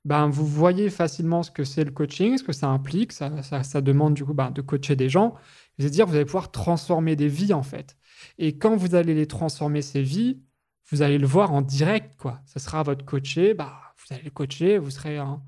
ben, 0.04 0.28
vous 0.28 0.45
voyez 0.45 0.89
facilement 0.89 1.44
ce 1.44 1.51
que 1.51 1.63
c'est 1.63 1.83
le 1.83 1.92
coaching, 1.92 2.38
ce 2.38 2.44
que 2.44 2.54
ça 2.54 2.68
implique, 2.68 3.12
ça, 3.12 3.31
ça, 3.44 3.81
demande 3.81 4.16
du 4.16 4.25
coup 4.25 4.33
ben, 4.33 4.50
de 4.50 4.62
coacher 4.62 4.95
des 4.95 5.10
gens. 5.10 5.36
C'est-à-dire, 5.81 6.06
vous 6.06 6.16
allez 6.16 6.25
pouvoir 6.25 6.51
transformer 6.51 7.16
des 7.16 7.28
vies, 7.28 7.54
en 7.54 7.63
fait. 7.63 7.98
Et 8.38 8.57
quand 8.57 8.75
vous 8.75 8.95
allez 8.95 9.13
les 9.13 9.28
transformer, 9.28 9.81
ces 9.81 10.01
vies, 10.01 10.42
vous 10.89 11.01
allez 11.01 11.18
le 11.18 11.28
voir 11.28 11.54
en 11.54 11.62
direct, 11.62 12.16
quoi. 12.18 12.42
Ça 12.45 12.60
sera 12.60 12.83
votre 12.83 13.06
coaché, 13.06 13.54
bah, 13.54 13.74
vous 13.98 14.13
allez 14.13 14.24
le 14.24 14.31
coacher, 14.31 14.78
vous 14.78 14.92
serez 14.92 15.19
en, 15.19 15.42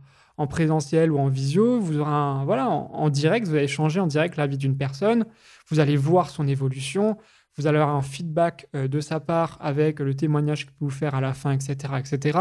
présentiel 0.50 1.12
ou 1.12 1.19
en 1.19 1.27
visio, 1.27 1.80
vous 1.80 2.00
aurez 2.00 2.12
un, 2.12 2.44
voilà, 2.45 2.69
en, 2.69 3.09
direct, 3.09 3.47
vous 3.47 3.56
allez 3.56 3.68
changer 3.68 4.00
en 4.00 4.07
direct 4.07 4.35
la 4.35 4.47
vie 4.47 4.57
d'une 4.57 4.77
personne, 4.77 5.25
vous 5.69 5.80
allez 5.80 5.95
voir 5.95 6.30
son 6.30 6.47
évolution, 6.47 7.18
vous 7.56 7.68
allez 7.68 7.77
avoir 7.77 7.95
un 7.95 8.01
feedback 8.01 8.68
euh, 8.75 8.88
de 8.88 9.00
sa 9.00 9.19
part 9.19 9.57
avec 9.62 10.00
le 10.00 10.15
témoignage 10.15 10.65
peut 10.65 10.74
vous 10.80 10.89
faire 10.89 11.15
à 11.15 11.21
la 11.21 11.33
fin, 11.33 11.51
etc., 11.51 11.94
etc. 12.00 12.39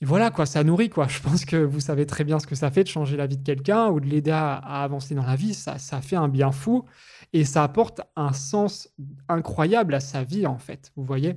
Et 0.00 0.04
voilà, 0.04 0.30
quoi, 0.30 0.46
ça 0.46 0.62
nourrit, 0.62 0.90
quoi. 0.90 1.08
Je 1.08 1.20
pense 1.20 1.44
que 1.44 1.56
vous 1.56 1.80
savez 1.80 2.06
très 2.06 2.22
bien 2.22 2.38
ce 2.38 2.46
que 2.46 2.54
ça 2.54 2.70
fait 2.70 2.84
de 2.84 2.88
changer 2.88 3.16
la 3.16 3.26
vie 3.26 3.36
de 3.36 3.44
quelqu'un 3.44 3.88
ou 3.88 3.98
de 3.98 4.06
l'aider 4.06 4.30
à, 4.30 4.54
avancer 4.54 5.14
dans 5.14 5.24
la 5.24 5.34
vie. 5.34 5.54
Ça, 5.54 5.76
fait 6.00 6.16
un 6.16 6.28
bien 6.28 6.52
fou 6.52 6.84
et 7.32 7.44
ça 7.44 7.64
apporte 7.64 8.00
un 8.14 8.32
sens 8.32 8.90
incroyable 9.28 9.94
à 9.94 10.00
sa 10.00 10.22
vie, 10.22 10.46
en 10.46 10.58
fait. 10.58 10.92
Vous 10.94 11.04
voyez 11.04 11.34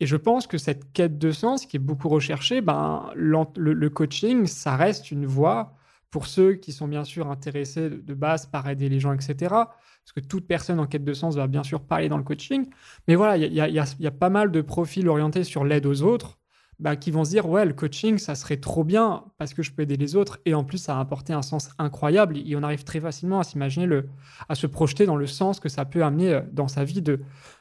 Et 0.00 0.06
je 0.06 0.16
pense 0.16 0.46
que 0.46 0.56
cette 0.56 0.90
quête 0.92 1.18
de 1.18 1.30
sens 1.30 1.66
qui 1.66 1.76
est 1.76 1.80
beaucoup 1.80 2.08
recherchée, 2.08 2.62
ben, 2.62 3.10
le, 3.14 3.88
coaching, 3.88 4.46
ça 4.46 4.76
reste 4.76 5.10
une 5.10 5.26
voie 5.26 5.74
pour 6.10 6.26
ceux 6.26 6.54
qui 6.54 6.72
sont 6.72 6.88
bien 6.88 7.04
sûr 7.04 7.30
intéressés 7.30 7.90
de 7.90 8.14
base 8.14 8.46
par 8.46 8.66
aider 8.70 8.88
les 8.88 9.00
gens, 9.00 9.12
etc. 9.12 9.34
Parce 9.50 10.12
que 10.14 10.20
toute 10.20 10.46
personne 10.46 10.80
en 10.80 10.86
quête 10.86 11.04
de 11.04 11.12
sens 11.12 11.36
va 11.36 11.46
bien 11.46 11.62
sûr 11.62 11.82
parler 11.82 12.08
dans 12.08 12.16
le 12.16 12.24
coaching. 12.24 12.70
Mais 13.06 13.16
voilà, 13.16 13.36
il 13.36 13.52
y 13.52 14.06
a 14.06 14.10
pas 14.10 14.30
mal 14.30 14.50
de 14.50 14.62
profils 14.62 15.06
orientés 15.06 15.44
sur 15.44 15.64
l'aide 15.64 15.84
aux 15.84 16.00
autres 16.00 16.37
bah, 16.78 16.94
qui 16.96 17.10
vont 17.10 17.24
se 17.24 17.30
dire 17.30 17.48
ouais 17.48 17.64
le 17.64 17.72
coaching 17.72 18.18
ça 18.18 18.34
serait 18.34 18.58
trop 18.58 18.84
bien 18.84 19.24
parce 19.36 19.52
que 19.52 19.62
je 19.62 19.72
peux 19.72 19.82
aider 19.82 19.96
les 19.96 20.16
autres. 20.16 20.38
Et 20.44 20.54
en 20.54 20.64
plus 20.64 20.78
ça 20.78 20.96
a 20.96 21.00
apporté 21.00 21.32
un 21.32 21.42
sens 21.42 21.70
incroyable. 21.78 22.38
Et 22.38 22.54
on 22.56 22.62
arrive 22.62 22.84
très 22.84 23.00
facilement 23.00 23.40
à 23.40 23.44
s'imaginer 23.44 23.86
le 23.86 24.08
à 24.48 24.54
se 24.54 24.66
projeter 24.66 25.06
dans 25.06 25.16
le 25.16 25.26
sens 25.26 25.60
que 25.60 25.68
ça 25.68 25.84
peut 25.84 26.04
amener 26.04 26.32
euh, 26.32 26.40
dans 26.52 26.68
sa 26.68 26.84
vie 26.84 27.02
de, 27.02 27.20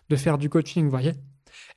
de 0.10 0.16
faire 0.16 0.38
du 0.38 0.50
coaching 0.50 0.84
vous 0.86 0.92
voyez. 0.92 1.14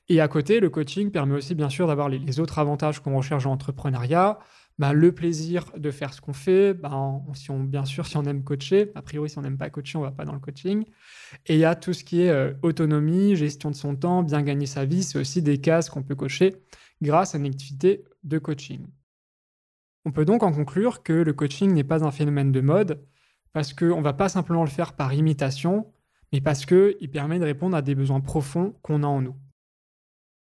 Et 0.09 0.21
à 0.21 0.27
côté 0.27 0.59
le 0.59 0.69
coaching 0.69 1.09
permet 1.09 1.35
aussi 1.35 1.55
bien 1.55 1.69
sûr 1.69 1.87
d'avoir 1.87 2.09
les, 2.09 2.39
autres 2.39 2.59
avantages 2.59 2.99
qu'on 2.99 3.17
recherche 3.17 3.45
en 3.45 3.53
entrepreneuriat 3.53 4.39
bah, 4.77 4.93
le 4.93 5.11
plaisir 5.11 5.65
de 5.77 5.91
faire 5.91 6.13
ce 6.13 6.21
qu'on 6.21 6.33
fait 6.33 6.73
bah, 6.73 7.21
si 7.33 7.51
on 7.51 7.59
bien 7.59 7.85
sûr 7.85 8.05
si 8.05 8.17
on 8.17 8.23
aime 8.23 8.43
coacher 8.43 8.91
a 8.95 9.01
priori 9.01 9.29
si 9.29 9.37
on 9.37 9.41
n'aime 9.41 9.57
pas 9.57 9.69
coacher 9.69 9.97
on 9.97 10.01
va 10.01 10.11
pas 10.11 10.25
dans 10.25 10.33
le 10.33 10.39
coaching. 10.39 10.85
Et 11.47 11.55
il 11.55 11.59
y 11.59 11.65
a 11.65 11.75
tout 11.75 11.93
ce 11.93 12.03
qui 12.03 12.21
est 12.21 12.29
euh, 12.29 12.53
autonomie 12.61 13.35
gestion 13.35 13.71
de 13.71 13.75
son 13.75 13.95
temps 13.95 14.21
bien 14.21 14.43
gagner 14.43 14.67
sa 14.67 14.85
vie. 14.85 15.01
C'est 15.01 15.17
aussi 15.17 15.41
des 15.41 15.59
cases 15.59 15.89
qu'on 15.89 16.03
peut 16.03 16.15
cocher 16.15 16.55
grâce 17.01 17.35
à 17.35 17.37
une 17.37 17.45
activité 17.45 18.05
de 18.23 18.37
coaching. 18.37 18.85
On 20.05 20.11
peut 20.11 20.25
donc 20.25 20.43
en 20.43 20.51
conclure 20.51 21.03
que 21.03 21.13
le 21.13 21.33
coaching 21.33 21.73
n'est 21.73 21.83
pas 21.83 22.03
un 22.03 22.11
phénomène 22.11 22.51
de 22.51 22.61
mode, 22.61 23.05
parce 23.53 23.73
qu'on 23.73 23.97
ne 23.97 24.03
va 24.03 24.13
pas 24.13 24.29
simplement 24.29 24.63
le 24.63 24.69
faire 24.69 24.93
par 24.93 25.13
imitation, 25.13 25.91
mais 26.31 26.41
parce 26.41 26.65
qu'il 26.65 27.11
permet 27.11 27.39
de 27.39 27.45
répondre 27.45 27.75
à 27.75 27.81
des 27.81 27.95
besoins 27.95 28.21
profonds 28.21 28.75
qu'on 28.81 29.03
a 29.03 29.07
en 29.07 29.21
nous. 29.21 29.35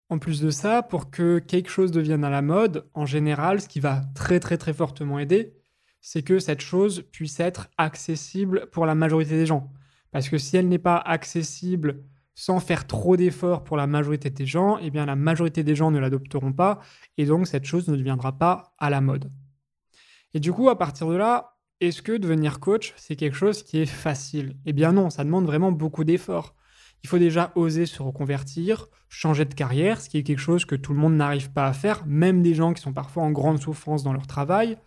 En 0.10 0.19
plus 0.19 0.41
de 0.41 0.50
ça, 0.50 0.83
pour 0.83 1.10
que 1.12 1.39
quelque 1.39 1.69
chose 1.69 1.91
devienne 1.91 2.24
à 2.24 2.29
la 2.29 2.41
mode, 2.41 2.88
en 2.93 3.05
général, 3.05 3.62
ce 3.62 3.67
qui 3.67 3.79
va 3.79 4.01
très 4.15 4.39
très 4.39 4.57
très 4.57 4.74
fortement 4.74 5.19
aider, 5.19 5.53
c'est 6.01 6.24
que 6.24 6.39
cette 6.39 6.62
chose 6.62 7.03
puisse 7.12 7.39
être 7.39 7.69
accessible 7.77 8.69
pour 8.72 8.86
la 8.86 8.95
majorité 8.95 9.31
des 9.31 9.45
gens. 9.45 9.72
Parce 10.12 10.29
que 10.29 10.38
si 10.38 10.57
elle 10.57 10.67
n'est 10.67 10.77
pas 10.77 10.98
accessible 10.98 12.03
sans 12.36 12.60
faire 12.60 12.88
trop 12.88 13.18
d'efforts 13.18 13.63
pour 13.63 13.78
la 13.78 13.88
majorité 13.88 14.30
des 14.30 14.46
gens, 14.46 14.78
eh 14.82 14.90
bien 14.90 15.06
la 15.06 15.16
majorité 15.16 15.63
des 15.63 15.75
gens 15.75 15.92
ne 15.92 16.00
l'adopteront 16.00 16.54
pas 16.54 16.80
et 17.18 17.25
donc 17.25 17.48
cette 17.48 17.66
chose 17.66 17.88
ne 17.88 17.96
deviendra 17.96 18.38
pas 18.38 18.74
à 18.78 18.90
la 18.90 19.02
mode. 19.02 19.32
Et 20.34 20.40
du 20.40 20.52
coup, 20.52 20.70
à 20.70 20.78
partir 20.78 21.08
de 21.08 21.16
là, 21.16 21.58
est-ce 21.80 22.02
que 22.02 22.13
devenir 22.13 22.60
coach, 22.60 22.94
c'est 22.98 23.16
quelque 23.16 23.36
chose 23.36 23.62
qui 23.62 23.80
est 23.80 23.86
facile? 23.86 24.56
Eh 24.66 24.74
bien 24.74 24.92
non, 24.94 25.10
ça 25.10 25.24
demande 25.24 25.46
vraiment 25.46 25.72
beaucoup 25.72 26.04
d'efforts. 26.04 26.56
Il 27.04 27.10
faut 27.10 27.20
déjà 27.20 27.52
oser 27.56 27.86
se 27.86 28.02
reconvertir, 28.02 28.88
changer 29.10 29.46
de 29.46 29.54
carrière, 29.54 30.00
ce 30.00 30.10
qui 30.10 30.18
est 30.18 30.24
quelque 30.24 30.40
chose 30.40 30.66
que 30.66 30.75
tout 30.75 30.94
le 30.94 31.00
monde 31.00 31.16
n'arrive 31.16 31.52
pas 31.52 31.68
à 31.68 31.74
faire, 31.74 32.06
même 32.06 32.42
des 32.42 32.54
gens 32.54 32.74
qui 32.74 32.82
sont 32.82 32.94
parfois 32.94 33.24
en 33.24 33.32
grande 33.32 33.60
souffrance 33.62 34.04
dans 34.04 34.13
leur 34.13 34.25
travail. 34.25 34.78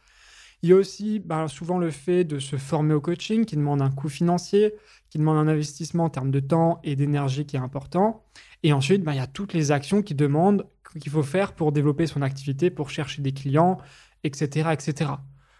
Il 0.66 0.70
y 0.70 0.72
a 0.72 0.76
aussi 0.76 1.20
ben, 1.20 1.46
souvent 1.46 1.78
le 1.78 1.92
fait 1.92 2.24
de 2.24 2.40
se 2.40 2.56
former 2.56 2.92
au 2.92 3.00
coaching 3.00 3.44
qui 3.44 3.54
demande 3.54 3.80
un 3.80 3.90
coût 3.92 4.08
financier, 4.08 4.74
qui 5.10 5.18
demande 5.18 5.36
un 5.36 5.46
investissement 5.46 6.06
en 6.06 6.10
termes 6.10 6.32
de 6.32 6.40
temps 6.40 6.80
et 6.82 6.96
d'énergie 6.96 7.46
qui 7.46 7.54
est 7.54 7.60
important. 7.60 8.24
Et 8.64 8.72
ensuite, 8.72 9.04
ben, 9.04 9.12
il 9.12 9.18
y 9.18 9.20
a 9.20 9.28
toutes 9.28 9.52
les 9.52 9.70
actions 9.70 10.02
qui 10.02 10.16
demandent 10.16 10.66
qu'il 11.00 11.12
faut 11.12 11.22
faire 11.22 11.52
pour 11.52 11.70
développer 11.70 12.08
son 12.08 12.20
activité, 12.20 12.70
pour 12.70 12.90
chercher 12.90 13.22
des 13.22 13.30
clients, 13.30 13.78
etc. 14.24 14.70
etc. 14.72 15.12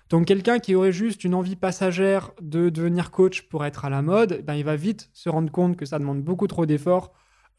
Donc 0.08 0.26
quelqu'un 0.26 0.58
qui 0.58 0.74
aurait 0.74 0.90
juste 0.90 1.22
une 1.22 1.34
envie 1.34 1.54
passagère 1.54 2.32
de 2.40 2.68
devenir 2.68 3.12
coach 3.12 3.42
pour 3.42 3.64
être 3.64 3.84
à 3.84 3.90
la 3.90 4.02
mode, 4.02 4.42
ben, 4.44 4.54
il 4.54 4.64
va 4.64 4.74
vite 4.74 5.08
se 5.12 5.28
rendre 5.28 5.52
compte 5.52 5.76
que 5.76 5.86
ça 5.86 6.00
demande 6.00 6.20
beaucoup 6.20 6.48
trop 6.48 6.66
d'efforts 6.66 7.12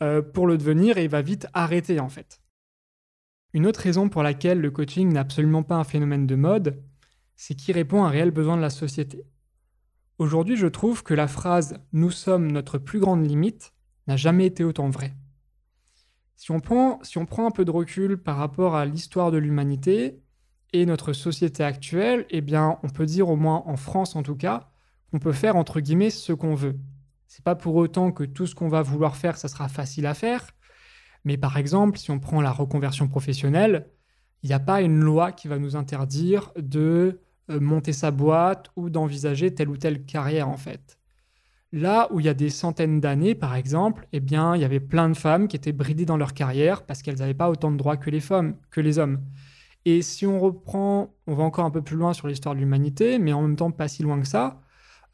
euh, 0.03 0.21
pour 0.21 0.47
le 0.47 0.57
devenir 0.57 0.97
et 0.97 1.05
il 1.05 1.09
va 1.09 1.21
vite 1.21 1.47
arrêter 1.53 2.01
en 2.01 2.09
fait. 2.09 2.41
Une 3.53 3.65
autre 3.65 3.79
raison 3.79 4.09
pour 4.09 4.21
laquelle 4.21 4.59
le 4.59 4.69
coaching 4.69 5.13
n'est 5.13 5.19
absolument 5.19 5.63
pas 5.63 5.75
un 5.75 5.85
phénomène 5.85 6.27
de 6.27 6.35
mode, 6.35 6.83
c'est 7.37 7.55
qu'il 7.55 7.75
répond 7.75 8.03
à 8.03 8.07
un 8.07 8.09
réel 8.09 8.31
besoin 8.31 8.57
de 8.57 8.61
la 8.61 8.69
société. 8.69 9.23
Aujourd'hui, 10.17 10.57
je 10.57 10.67
trouve 10.67 11.03
que 11.03 11.13
la 11.13 11.27
phrase⁇ 11.27 11.73
Nous 11.93 12.09
sommes 12.09 12.51
notre 12.51 12.79
plus 12.79 12.99
grande 12.99 13.25
limite⁇ 13.25 13.65
n'a 14.07 14.17
jamais 14.17 14.47
été 14.47 14.63
autant 14.63 14.89
vraie. 14.89 15.13
Si 16.35 16.51
on, 16.51 16.59
prend, 16.59 16.99
si 17.03 17.17
on 17.17 17.25
prend 17.25 17.47
un 17.47 17.51
peu 17.51 17.65
de 17.65 17.71
recul 17.71 18.17
par 18.17 18.37
rapport 18.37 18.75
à 18.75 18.85
l'histoire 18.85 19.31
de 19.31 19.37
l'humanité 19.37 20.19
et 20.73 20.85
notre 20.85 21.13
société 21.13 21.63
actuelle, 21.63 22.25
eh 22.29 22.41
bien, 22.41 22.79
on 22.83 22.89
peut 22.89 23.05
dire 23.05 23.29
au 23.29 23.35
moins 23.35 23.63
en 23.65 23.77
France 23.77 24.15
en 24.15 24.23
tout 24.23 24.35
cas, 24.35 24.69
qu'on 25.11 25.19
peut 25.19 25.31
faire 25.31 25.55
entre 25.55 25.79
guillemets 25.79 26.09
ce 26.09 26.33
qu'on 26.33 26.55
veut. 26.55 26.77
C'est 27.27 27.43
pas 27.43 27.55
pour 27.55 27.75
autant 27.75 28.11
que 28.11 28.23
tout 28.23 28.47
ce 28.47 28.55
qu'on 28.55 28.69
va 28.69 28.81
vouloir 28.81 29.15
faire, 29.15 29.37
ça 29.37 29.47
sera 29.47 29.67
facile 29.67 30.05
à 30.05 30.13
faire, 30.13 30.47
mais 31.23 31.37
par 31.37 31.57
exemple, 31.57 31.97
si 31.97 32.09
on 32.09 32.19
prend 32.19 32.41
la 32.41 32.51
reconversion 32.51 33.07
professionnelle, 33.07 33.89
il 34.43 34.47
n'y 34.47 34.53
a 34.53 34.59
pas 34.59 34.81
une 34.81 34.99
loi 34.99 35.31
qui 35.31 35.47
va 35.47 35.59
nous 35.59 35.75
interdire 35.75 36.51
de 36.55 37.21
monter 37.49 37.93
sa 37.93 38.11
boîte 38.11 38.69
ou 38.75 38.89
d'envisager 38.89 39.53
telle 39.53 39.69
ou 39.69 39.77
telle 39.77 40.03
carrière 40.03 40.49
en 40.49 40.57
fait. 40.57 40.97
Là 41.73 42.07
où 42.11 42.19
il 42.19 42.25
y 42.25 42.29
a 42.29 42.33
des 42.33 42.49
centaines 42.49 43.01
d'années, 43.01 43.35
par 43.35 43.55
exemple, 43.55 44.07
eh 44.13 44.21
bien, 44.21 44.55
il 44.55 44.61
y 44.61 44.65
avait 44.65 44.79
plein 44.79 45.09
de 45.09 45.17
femmes 45.17 45.49
qui 45.49 45.57
étaient 45.57 45.73
bridées 45.73 46.05
dans 46.05 46.15
leur 46.15 46.33
carrière 46.33 46.85
parce 46.85 47.01
qu'elles 47.01 47.17
n'avaient 47.17 47.33
pas 47.33 47.49
autant 47.49 47.71
de 47.71 47.77
droits 47.77 47.97
que 47.97 48.09
les 48.09 48.21
femmes, 48.21 48.55
que 48.71 48.79
les 48.79 48.99
hommes. 48.99 49.19
Et 49.83 50.01
si 50.01 50.25
on 50.25 50.39
reprend, 50.39 51.13
on 51.27 51.35
va 51.35 51.43
encore 51.43 51.65
un 51.65 51.71
peu 51.71 51.81
plus 51.81 51.97
loin 51.97 52.13
sur 52.13 52.27
l'histoire 52.27 52.55
de 52.55 52.59
l'humanité, 52.59 53.19
mais 53.19 53.33
en 53.33 53.41
même 53.41 53.57
temps 53.57 53.71
pas 53.71 53.87
si 53.89 54.01
loin 54.01 54.19
que 54.21 54.27
ça, 54.27 54.61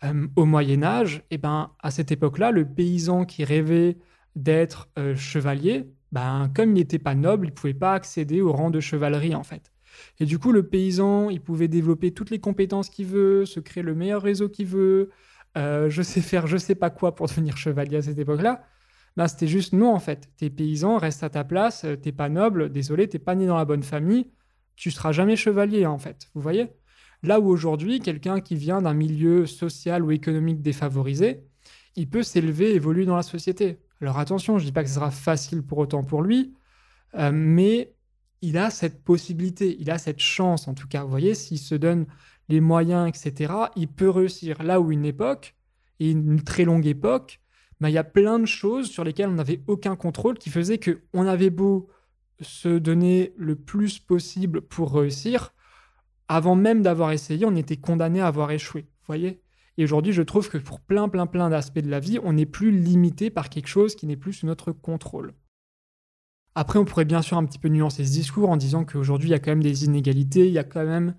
euh, 0.04 0.28
au 0.36 0.46
Moyen 0.46 0.84
Âge, 0.84 1.24
eh 1.32 1.38
ben, 1.38 1.72
à 1.82 1.92
cette 1.92 2.12
époque-là, 2.12 2.52
le 2.52 2.66
paysan 2.66 3.26
qui 3.26 3.44
rêvait 3.46 3.98
d'être 4.36 4.90
euh, 5.00 5.16
chevalier, 5.16 5.92
ben, 6.12 6.52
comme 6.56 6.70
il 6.72 6.74
n'était 6.76 7.00
pas 7.00 7.16
noble, 7.16 7.48
il 7.48 7.50
ne 7.50 7.56
pouvait 7.56 7.74
pas 7.74 7.94
accéder 7.94 8.42
au 8.42 8.52
rang 8.52 8.70
de 8.70 8.80
chevalerie 8.80 9.36
en 9.36 9.44
fait. 9.44 9.73
Et 10.20 10.26
du 10.26 10.40
coup, 10.40 10.52
le 10.52 10.64
paysan, 10.64 11.30
il 11.30 11.42
pouvait 11.42 11.68
développer 11.68 12.12
toutes 12.12 12.30
les 12.30 12.40
compétences 12.40 12.90
qu'il 12.90 13.08
veut, 13.08 13.46
se 13.46 13.60
créer 13.60 13.84
le 13.84 13.96
meilleur 13.96 14.22
réseau 14.22 14.50
qu'il 14.50 14.68
veut, 14.68 15.12
euh, 15.58 15.90
je 15.90 16.02
sais 16.02 16.22
faire 16.22 16.48
je 16.48 16.58
sais 16.58 16.76
pas 16.76 16.90
quoi 16.90 17.14
pour 17.16 17.28
devenir 17.28 17.58
chevalier 17.58 17.98
à 17.98 18.02
cette 18.02 18.18
époque-là. 18.18 18.64
Ben, 19.16 19.28
c'était 19.28 19.48
juste 19.48 19.74
non 19.74 19.94
en 19.94 20.00
fait. 20.00 20.30
T'es 20.38 20.50
paysan, 20.50 20.98
reste 20.98 21.24
à 21.24 21.30
ta 21.30 21.44
place, 21.44 21.84
euh, 21.86 21.96
t'es 21.96 22.12
pas 22.12 22.30
noble, 22.30 22.72
désolé, 22.72 23.08
t'es 23.08 23.20
pas 23.20 23.36
né 23.36 23.46
dans 23.46 23.58
la 23.58 23.66
bonne 23.66 23.84
famille, 23.84 24.32
tu 24.76 24.92
seras 24.92 25.12
jamais 25.12 25.36
chevalier 25.36 25.86
en 25.86 26.00
fait. 26.00 26.28
Vous 26.34 26.42
voyez? 26.42 26.70
Là 27.22 27.40
où 27.40 27.48
aujourd'hui, 27.48 28.00
quelqu'un 28.00 28.42
qui 28.42 28.56
vient 28.56 28.82
d'un 28.82 28.94
milieu 28.94 29.46
social 29.46 30.04
ou 30.04 30.12
économique 30.12 30.62
défavorisé, 30.62 31.44
il 31.96 32.10
peut 32.10 32.24
s'élever, 32.24 32.74
évoluer 32.74 33.06
dans 33.06 33.16
la 33.16 33.24
société. 33.24 33.80
Alors 34.02 34.20
attention, 34.20 34.58
je 34.58 34.66
dis 34.66 34.72
pas 34.72 34.84
que 34.84 34.90
ce 34.90 34.96
sera 34.96 35.12
facile 35.12 35.64
pour 35.64 35.78
autant 35.78 36.04
pour 36.04 36.24
lui, 36.24 36.54
euh, 37.16 37.32
mais 37.34 37.94
il 38.44 38.58
a 38.58 38.70
cette 38.70 39.04
possibilité, 39.04 39.76
il 39.80 39.90
a 39.90 39.98
cette 39.98 40.20
chance 40.20 40.68
en 40.68 40.74
tout 40.74 40.88
cas. 40.88 41.04
Vous 41.04 41.10
voyez, 41.10 41.34
s'il 41.34 41.60
se 41.60 41.76
donne 41.76 42.06
les 42.50 42.60
moyens, 42.60 43.08
etc., 43.08 43.54
il 43.76 43.88
peut 43.88 44.10
réussir. 44.10 44.62
Là 44.62 44.82
où 44.82 44.92
une 44.92 45.06
époque, 45.06 45.56
et 46.00 46.12
une 46.12 46.44
très 46.44 46.66
longue 46.66 46.86
époque, 46.86 47.40
bah, 47.80 47.90
il 47.90 47.94
y 47.94 47.98
a 47.98 48.04
plein 48.04 48.40
de 48.40 48.46
choses 48.46 48.90
sur 48.90 49.04
lesquelles 49.04 49.30
on 49.30 49.34
n'avait 49.34 49.62
aucun 49.68 49.96
contrôle 49.96 50.38
qui 50.38 50.50
faisaient 50.50 50.80
qu'on 50.80 51.26
avait 51.26 51.50
beau 51.50 51.90
se 52.42 52.78
donner 52.78 53.34
le 53.38 53.56
plus 53.56 54.00
possible 54.00 54.62
pour 54.62 54.94
réussir, 54.94 55.54
avant 56.28 56.56
même 56.56 56.82
d'avoir 56.82 57.12
essayé, 57.12 57.46
on 57.46 57.56
était 57.56 57.78
condamné 57.78 58.20
à 58.20 58.28
avoir 58.28 58.52
échoué. 58.52 58.82
Vous 58.82 59.08
voyez? 59.08 59.42
Et 59.78 59.84
aujourd'hui, 59.86 60.14
je 60.14 60.22
trouve 60.22 60.50
que 60.50 60.58
pour 60.58 60.82
plein, 60.82 61.08
plein, 61.10 61.28
plein 61.28 61.50
d'aspects 61.50 61.80
de 61.80 61.90
la 61.90 62.00
vie, 62.00 62.20
on 62.24 62.34
n'est 62.34 62.46
plus 62.46 62.72
limité 62.72 63.30
par 63.30 63.50
quelque 63.50 63.68
chose 63.68 63.96
qui 63.96 64.06
n'est 64.08 64.18
plus 64.18 64.34
sous 64.34 64.46
notre 64.46 64.72
contrôle. 64.72 65.34
Après, 66.56 66.80
on 66.80 66.86
pourrait 66.86 67.06
bien 67.06 67.22
sûr 67.22 67.38
un 67.38 67.46
petit 67.46 67.60
peu 67.60 67.68
nuancer 67.68 68.06
ce 68.06 68.12
discours 68.12 68.50
en 68.50 68.58
disant 68.58 68.86
qu'aujourd'hui, 68.86 69.30
il 69.30 69.32
y 69.32 69.36
a 69.36 69.40
quand 69.40 69.52
même 69.52 69.64
des 69.64 69.86
inégalités, 69.86 70.48
il 70.48 70.54
y 70.54 70.60
a 70.60 70.64
quand 70.64 70.86
même 70.86 71.16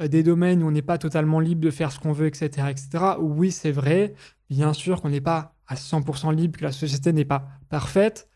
euh, 0.00 0.08
des 0.08 0.22
domaines 0.22 0.62
où 0.62 0.66
on 0.68 0.70
n'est 0.70 0.82
pas 0.82 0.98
totalement 0.98 1.40
libre 1.40 1.62
de 1.62 1.70
faire 1.70 1.92
ce 1.92 1.98
qu'on 1.98 2.12
veut, 2.12 2.26
etc., 2.26 2.68
etc. 2.70 2.88
Oui, 3.18 3.50
c'est 3.50 3.72
vrai. 3.72 4.14
Bien 4.50 4.72
sûr 4.72 5.00
qu'on 5.00 5.10
n'est 5.10 5.20
pas 5.20 5.54
à 5.66 5.76
100% 5.76 6.34
libre, 6.34 6.58
que 6.58 6.64
la 6.64 6.72
société 6.72 7.12
n'est 7.12 7.24
pas 7.24 7.48
parfaite. 7.70 8.28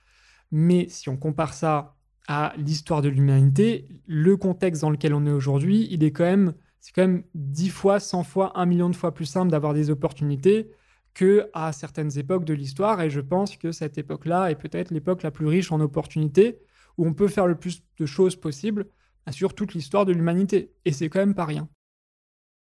Mais 0.51 0.89
si 0.89 1.09
on 1.09 1.17
compare 1.17 1.53
ça 1.53 1.97
à 2.27 2.53
l'histoire 2.57 3.03
de 3.03 3.09
l'humanité, 3.09 3.89
le 4.07 4.37
contexte 4.37 4.83
dans 4.83 4.91
lequel 4.91 5.15
on 5.15 5.27
est 5.27 5.31
aujourd'hui, 5.31 5.89
il 5.91 6.05
est 6.05 6.13
quand 6.13 6.25
même 6.25 6.55
c'est 6.81 6.93
quand 6.95 7.03
même 7.03 7.25
10 7.35 7.71
fois, 7.71 8.01
100 8.01 8.23
fois, 8.23 8.59
1 8.59 8.67
million 8.67 8.89
de 8.89 8.97
fois 8.97 9.13
plus 9.13 9.27
simple 9.27 9.51
d'avoir 9.51 9.75
des 9.75 9.91
opportunités 9.91 10.71
que 11.19 11.51
à 11.53 11.73
certaines 11.73 12.17
époques 12.17 12.45
de 12.45 12.55
l'histoire. 12.55 13.03
Et 13.03 13.11
je 13.11 13.21
pense 13.21 13.57
que 13.57 13.73
cette 13.73 13.99
époque-là 13.99 14.53
est 14.53 14.55
peut-être 14.55 14.93
l'époque 14.93 15.25
la 15.25 15.33
plus 15.33 15.47
riche 15.47 15.73
en 15.73 15.81
opportunités, 15.81 16.61
où 16.97 17.07
on 17.07 17.13
peut 17.13 17.27
faire 17.27 17.49
le 17.49 17.57
plus 17.57 17.83
de 17.99 18.07
choses 18.07 18.37
possibles 18.37 18.87
sur 19.33 19.53
toute 19.53 19.75
l'histoire 19.75 20.07
de 20.07 20.13
l'humanité. 20.13 20.73
Et 20.85 20.93
c'est 20.93 21.09
quand 21.09 21.19
même 21.19 21.35
pas 21.35 21.45
rien. 21.45 21.69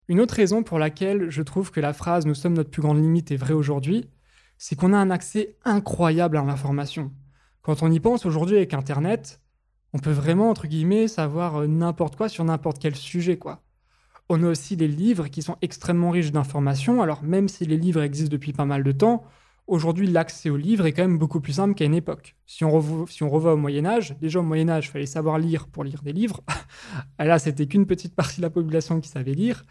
Une 0.07 0.21
autre 0.21 0.35
raison 0.35 0.63
pour 0.63 0.79
laquelle 0.79 1.29
je 1.29 1.43
trouve 1.43 1.73
que 1.73 1.81
la 1.81 1.93
phrase 1.93 2.25
Nous 2.25 2.37
sommes 2.37 2.55
notre 2.55 2.71
plus 2.71 2.83
grande 2.83 3.03
limite 3.03 3.33
est 3.33 3.37
vraie 3.37 3.53
aujourd'hui, 3.53 4.09
c'est 4.59 4.77
qu'on 4.77 4.93
a 4.93 4.97
un 4.97 5.11
accès 5.11 5.57
incroyable 5.65 6.37
à 6.37 6.45
l'information. 6.45 7.13
Quand 7.63 7.83
on 7.83 7.91
y 7.91 7.99
pense 7.99 8.27
aujourd'hui 8.27 8.59
avec 8.59 8.75
Internet, 8.75 9.41
on 9.93 9.99
peut 9.99 10.13
vraiment, 10.13 10.51
entre 10.51 10.69
guillemets, 10.69 11.09
savoir 11.09 11.57
euh, 11.57 11.67
n'importe 11.67 12.15
quoi 12.15 12.29
sur 12.29 12.45
n'importe 12.45 12.79
quel 12.79 12.95
sujet, 12.95 13.39
quoi. 13.39 13.66
On 14.29 14.43
a 14.43 14.49
aussi 14.49 14.77
les 14.77 14.89
livres 14.89 15.29
qui 15.29 15.43
sont 15.43 15.57
extrêmement 15.63 16.11
riches 16.11 16.33
d'informations. 16.33 17.03
Alors 17.03 17.23
même 17.23 17.49
si 17.49 17.65
les 17.65 17.77
livres 17.77 18.03
existent 18.03 18.33
depuis 18.33 18.53
pas 18.53 18.65
mal 18.65 18.83
de 18.83 18.93
temps, 18.93 19.25
aujourd'hui 19.67 20.07
l'accès 20.07 20.49
aux 20.51 20.57
livres 20.57 20.87
est 20.87 20.93
quand 20.93 21.03
même 21.03 21.19
beaucoup 21.19 21.41
plus 21.41 21.55
simple 21.55 21.75
qu'à 21.75 21.85
une 21.85 21.95
époque. 21.95 22.37
Si 22.47 22.65
on, 22.65 22.71
revoit, 22.71 23.07
si 23.09 23.23
on 23.23 23.35
au 23.35 23.57
Moyen 23.57 23.85
Âge, 23.85 24.17
déjà 24.21 24.39
au 24.39 24.43
Moyen 24.43 24.69
Âge, 24.69 24.87
il 24.87 24.91
fallait 24.91 25.07
savoir 25.07 25.39
lire 25.39 25.67
pour 25.67 25.83
lire 25.83 26.03
des 26.03 26.13
livres. 26.13 26.43
Là, 27.19 27.39
c'était 27.39 27.67
qu'une 27.67 27.87
petite 27.87 28.15
partie 28.15 28.37
de 28.37 28.43
la 28.43 28.51
population 28.51 29.01
qui 29.01 29.09
savait 29.09 29.35
lire. 29.35 29.65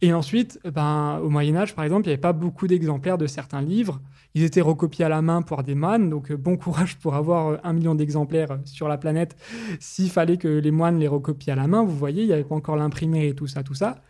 Et 0.00 0.12
ensuite, 0.12 0.58
ben, 0.64 1.20
au 1.22 1.28
Moyen 1.28 1.56
Âge, 1.56 1.74
par 1.74 1.84
exemple, 1.84 2.06
il 2.06 2.08
n'y 2.08 2.14
avait 2.14 2.20
pas 2.20 2.32
beaucoup 2.32 2.66
d'exemplaires 2.66 3.18
de 3.18 3.26
certains 3.26 3.60
livres. 3.60 4.00
Ils 4.34 4.44
étaient 4.44 4.62
recopiés 4.62 5.04
à 5.04 5.10
la 5.10 5.20
main 5.20 5.42
par 5.42 5.62
des 5.62 5.74
moines, 5.74 6.08
donc 6.08 6.30
euh, 6.30 6.36
bon 6.36 6.56
courage 6.56 6.96
pour 6.96 7.14
avoir 7.14 7.48
euh, 7.48 7.56
un 7.64 7.74
million 7.74 7.94
d'exemplaires 7.94 8.52
euh, 8.52 8.56
sur 8.64 8.88
la 8.88 8.96
planète 8.96 9.36
s'il 9.78 10.10
fallait 10.10 10.38
que 10.38 10.48
les 10.48 10.70
moines 10.70 10.98
les 10.98 11.08
recopient 11.08 11.52
à 11.52 11.56
la 11.56 11.66
main. 11.66 11.82
Vous 11.82 11.96
voyez, 11.96 12.22
il 12.22 12.28
n'y 12.28 12.32
avait 12.32 12.44
pas 12.44 12.54
encore 12.54 12.76
l'imprimer 12.76 13.28
et 13.28 13.34
tout 13.34 13.46
ça, 13.46 13.62
tout 13.62 13.74
ça. 13.74 14.02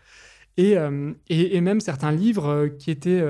Et, 0.59 0.77
et, 1.31 1.61
même 1.63 1.81
certains 1.81 2.13
livres 2.13 2.67
qui 2.79 2.91
étaient, 2.91 3.23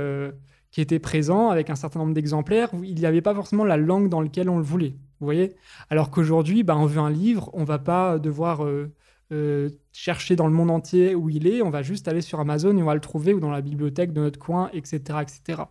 qui 0.72 0.80
étaient 0.80 0.98
présents 0.98 1.50
avec 1.50 1.70
un 1.70 1.76
certain 1.76 2.00
nombre 2.00 2.14
d'exemplaires 2.14 2.70
il 2.82 2.94
n'y 2.96 3.06
avait 3.06 3.20
pas 3.20 3.34
forcément 3.34 3.64
la 3.64 3.76
langue 3.76 4.08
dans 4.08 4.20
laquelle 4.20 4.48
on 4.48 4.56
le 4.56 4.64
voulait. 4.64 4.94
Vous 5.20 5.26
voyez? 5.26 5.54
Alors 5.90 6.10
qu'aujourd'hui, 6.10 6.64
bah, 6.64 6.76
on 6.76 6.86
veut 6.86 6.98
un 6.98 7.10
livre, 7.10 7.50
on 7.52 7.62
va 7.62 7.78
pas 7.78 8.18
devoir 8.18 8.64
euh, 8.64 9.70
chercher 9.92 10.34
dans 10.34 10.46
le 10.46 10.52
monde 10.52 10.70
entier 10.70 11.14
où 11.14 11.30
il 11.30 11.46
est, 11.46 11.62
on 11.62 11.70
va 11.70 11.82
juste 11.82 12.08
aller 12.08 12.22
sur 12.22 12.40
Amazon 12.40 12.76
et 12.76 12.82
on 12.82 12.86
va 12.86 12.94
le 12.94 13.00
trouver 13.00 13.32
ou 13.32 13.40
dans 13.40 13.50
la 13.50 13.60
bibliothèque 13.60 14.12
de 14.12 14.20
notre 14.20 14.38
coin, 14.38 14.68
etc. 14.72 15.20
etc. 15.22 15.62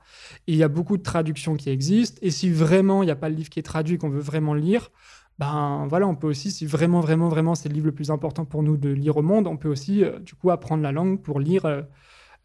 Et 0.47 0.53
il 0.53 0.55
y 0.55 0.63
a 0.63 0.67
beaucoup 0.67 0.97
de 0.97 1.03
traductions 1.03 1.55
qui 1.55 1.69
existent. 1.69 2.17
Et 2.21 2.31
si 2.31 2.49
vraiment 2.49 3.03
il 3.03 3.07
n'y 3.07 3.11
a 3.11 3.15
pas 3.15 3.29
le 3.29 3.35
livre 3.35 3.49
qui 3.49 3.59
est 3.59 3.63
traduit, 3.63 3.97
qu'on 3.97 4.09
veut 4.09 4.21
vraiment 4.21 4.53
le 4.53 4.61
lire, 4.61 4.91
ben 5.39 5.87
voilà, 5.89 6.07
on 6.07 6.15
peut 6.15 6.27
aussi, 6.27 6.51
si 6.51 6.65
vraiment, 6.65 7.01
vraiment, 7.01 7.27
vraiment 7.27 7.55
c'est 7.55 7.69
le 7.69 7.73
livre 7.73 7.87
le 7.87 7.91
plus 7.91 8.11
important 8.11 8.45
pour 8.45 8.63
nous 8.63 8.77
de 8.77 8.89
lire 8.89 9.17
au 9.17 9.23
monde, 9.23 9.47
on 9.47 9.57
peut 9.57 9.69
aussi 9.69 10.03
euh, 10.03 10.19
du 10.19 10.35
coup 10.35 10.51
apprendre 10.51 10.83
la 10.83 10.91
langue 10.91 11.21
pour 11.21 11.39
lire 11.39 11.65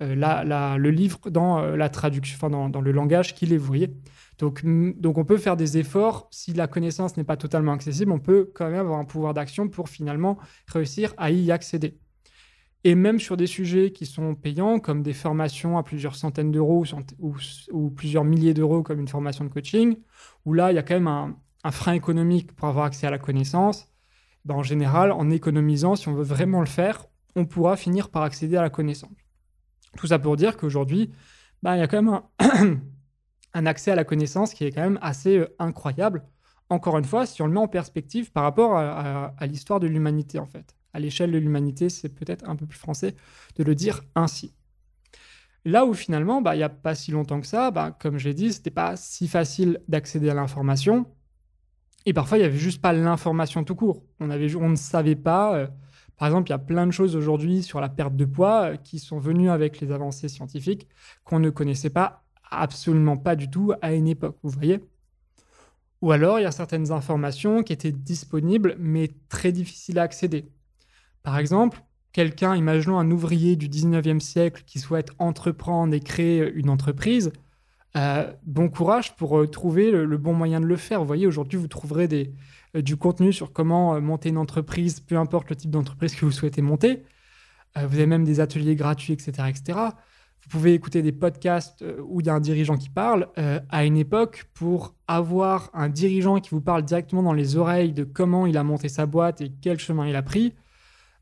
euh, 0.03 0.77
le 0.79 0.91
livre 0.91 1.31
dans 1.31 1.61
la 1.61 1.89
traduction, 1.89 2.37
enfin 2.37 2.69
dans 2.69 2.81
le 2.81 2.93
langage 2.93 3.35
qu'il 3.35 3.53
est, 3.53 3.57
vous 3.57 3.67
voyez. 3.67 3.95
Donc, 4.39 4.63
donc 4.65 5.19
on 5.19 5.25
peut 5.25 5.39
faire 5.39 5.57
des 5.57 5.79
efforts. 5.79 6.29
Si 6.31 6.53
la 6.53 6.67
connaissance 6.67 7.17
n'est 7.17 7.25
pas 7.25 7.37
totalement 7.37 7.73
accessible, 7.73 8.13
on 8.13 8.19
peut 8.19 8.51
quand 8.55 8.67
même 8.71 8.81
avoir 8.81 8.99
un 8.99 9.05
pouvoir 9.05 9.35
d'action 9.35 9.69
pour 9.69 9.89
finalement 9.89 10.39
réussir 10.67 11.15
à 11.17 11.31
y 11.31 11.51
accéder. 11.51 11.99
Et 12.85 12.95
même 12.95 13.19
sur 13.19 13.37
des 13.37 13.47
sujets 13.47 13.91
qui 13.91 14.07
sont 14.07 14.35
payants, 14.35 14.79
comme 14.79 15.03
des 15.03 15.15
formations 15.15 15.77
à 15.79 15.83
plusieurs 15.83 16.15
centaines 16.15 16.53
d'euros 16.53 16.85
ou, 17.73 17.91
plusieurs 17.91 18.25
milliers 18.25 18.55
d'euros, 18.55 18.83
comme 18.83 19.01
une 19.01 19.09
formation 19.09 19.45
de 19.45 19.49
coaching, 19.49 19.97
où 20.45 20.53
là, 20.53 20.71
il 20.71 20.77
y 20.77 20.79
a 20.79 20.83
quand 20.83 20.95
même 20.95 21.09
un, 21.09 21.37
frein 21.73 21.95
économique 21.95 22.53
pour 22.53 22.69
avoir 22.69 22.85
accès 22.85 23.09
à 23.09 23.11
la 23.11 23.19
connaissance, 23.19 23.89
ben, 24.45 24.55
en 24.55 24.63
général, 24.63 25.11
en 25.11 25.31
économisant, 25.31 25.97
si 25.97 26.07
on 26.07 26.15
veut 26.15 26.23
vraiment 26.23 26.61
le 26.61 26.67
faire, 26.67 27.07
on 27.35 27.45
pourra 27.45 27.77
finir 27.77 28.09
par 28.09 28.23
accéder 28.23 28.57
à 28.57 28.63
la 28.63 28.71
connaissance. 28.71 29.11
Tout 29.97 30.07
ça 30.07 30.19
pour 30.19 30.37
dire 30.37 30.57
qu'aujourd'hui, 30.57 31.11
ben, 31.63 31.75
il 31.75 31.79
y 31.79 31.83
a 31.83 31.89
quand 31.89 32.03
même 32.03 32.21
un, 33.55 33.67
accès 33.67 33.91
à 33.91 33.95
la 33.95 34.05
connaissance 34.05 34.55
qui 34.55 34.65
est 34.65 34.73
quand 34.73 34.83
même 34.83 34.99
assez 35.03 35.39
euh, 35.39 35.57
incroyable. 35.59 36.25
Encore 36.69 36.99
une 36.99 37.05
fois, 37.05 37.27
si 37.27 37.43
on 37.43 37.47
le 37.47 37.53
met 37.53 37.61
en 37.61 37.69
perspective 37.69 38.33
par 38.33 38.43
rapport 38.43 38.77
à, 38.77 39.47
l'histoire 39.47 39.79
de 39.79 39.87
l'humanité, 39.87 40.41
en 40.41 40.47
fait, 40.47 40.75
À 40.93 40.99
l'échelle 40.99 41.31
de 41.31 41.39
l'humanité, 41.39 41.89
c'est 41.89 42.09
peut-être 42.09 42.49
un 42.49 42.57
peu 42.57 42.67
plus 42.67 42.79
français 42.79 43.15
de 43.57 43.63
le 43.63 43.75
dire 43.77 44.03
ainsi. 44.17 44.53
Là 45.65 45.87
où 45.87 45.95
finalement, 45.95 46.43
bah, 46.43 46.55
il 46.57 46.59
n'y 46.59 46.65
a 46.65 46.69
pas 46.69 46.97
si 46.97 47.13
longtemps 47.13 47.41
que 47.41 47.47
ça, 47.47 47.71
bah, 47.71 47.97
comme 48.01 48.19
je 48.19 48.29
l'ai 48.29 48.35
dit, 48.35 48.53
c'était 48.53 48.71
pas 48.71 48.97
si 48.97 49.29
facile 49.29 49.81
d'accéder 49.87 50.29
à 50.29 50.35
l'information. 50.35 51.07
Et 52.05 52.13
parfois, 52.13 52.39
il 52.39 52.41
n'y 52.41 52.47
avait 52.47 52.59
juste 52.59 52.81
pas 52.81 52.93
l'information 52.93 53.63
tout 53.63 53.75
court. 53.75 54.03
On 54.21 54.27
ne 54.27 54.77
savait 54.77 55.17
pas. 55.17 55.55
Euh, 55.55 55.67
par 56.17 56.29
exemple, 56.29 56.49
il 56.49 56.53
y 56.53 56.55
a 56.55 56.59
plein 56.59 56.87
de 56.87 56.93
choses 56.93 57.15
aujourd'hui 57.15 57.63
sur 57.63 57.81
la 57.81 57.89
perte 57.89 58.17
de 58.17 58.25
poids 58.25 58.73
euh, 58.73 58.77
qui 58.77 58.99
sont 58.99 59.19
venues 59.19 59.51
avec 59.51 59.81
les 59.81 59.93
avancées 59.93 60.29
scientifiques 60.29 60.89
qu'on 61.25 61.39
ne 61.39 61.51
connaissait 61.51 61.91
pas, 61.91 62.25
absolument 62.51 63.17
pas 63.17 63.37
du 63.37 63.51
tout 63.51 63.73
à 63.83 63.93
une 63.93 64.09
époque. 64.09 64.37
Vous 64.43 64.51
voyez 64.51 64.81
Ou 66.01 66.13
alors, 66.13 66.39
il 66.39 66.43
y 66.43 66.47
a 66.47 66.53
certaines 66.53 66.91
informations 66.91 67.63
qui 67.63 67.73
étaient 67.73 67.93
disponibles, 67.93 68.77
mais 68.79 69.11
très 69.29 69.53
difficiles 69.53 69.99
à 69.99 70.03
accéder. 70.03 70.49
Par 71.23 71.39
exemple, 71.39 71.83
quelqu'un, 72.13 72.57
imaginons 72.57 72.99
un 72.99 73.11
ouvrier 73.11 73.57
du 73.57 73.69
19e 73.69 74.21
siècle 74.21 74.63
qui 74.67 74.79
souhaite 74.79 75.11
entreprendre 75.19 75.93
et 75.93 76.01
créer 76.01 76.51
une 76.55 76.71
entreprise, 76.71 77.31
euh, 77.97 78.33
bon 78.45 78.69
courage 78.69 79.17
pour 79.17 79.39
euh, 79.39 79.47
trouver 79.47 79.91
le, 79.91 80.17
bon 80.19 80.33
moyen 80.33 80.61
de 80.61 80.67
le 80.67 80.77
faire. 80.77 81.01
Vous 81.01 81.07
voyez, 81.07 81.27
aujourd'hui, 81.27 81.59
vous 81.59 81.69
trouverez 81.69 82.09
des, 82.09 82.33
du 82.83 82.97
contenu 82.97 83.33
sur 83.33 83.53
comment 83.53 84.01
monter 84.01 84.29
une 84.29 84.39
entreprise, 84.39 85.01
peu 85.01 85.17
importe 85.17 85.51
le 85.51 85.57
type 85.57 85.71
d'entreprise 85.71 86.15
que 86.15 86.25
vous 86.25 86.33
souhaitez 86.33 86.63
monter. 86.63 87.05
vous 87.77 87.95
avez 87.95 88.07
même 88.07 88.25
des 88.25 88.41
ateliers 88.41 88.77
gratuits, 88.77 89.13
etc. 89.13 89.33
etc. 89.49 89.79
Vous 90.43 90.49
pouvez 90.51 90.75
écouter 90.75 91.03
des 91.03 91.13
podcasts 91.13 91.85
où 92.05 92.21
il 92.21 92.27
y 92.27 92.31
a 92.31 92.35
un 92.35 92.41
dirigeant 92.41 92.77
qui 92.77 92.89
parle. 92.89 93.29
à 93.69 93.85
une 93.85 93.97
époque, 93.97 94.47
pour 94.55 94.95
avoir 95.09 95.71
un 95.75 95.89
dirigeant 95.89 96.41
qui 96.41 96.51
vous 96.51 96.61
parle 96.61 96.85
directement 96.85 97.23
dans 97.23 97.33
les 97.33 97.57
oreilles 97.57 97.93
de 97.93 98.05
comment 98.05 98.47
il 98.47 98.57
a 98.57 98.63
monté 98.63 98.89
sa 98.89 99.07
boîte 99.07 99.41
et 99.41 99.53
quel 99.61 99.79
chemin 99.79 100.07
il 100.07 100.15
a 100.15 100.23
pris, 100.23 100.55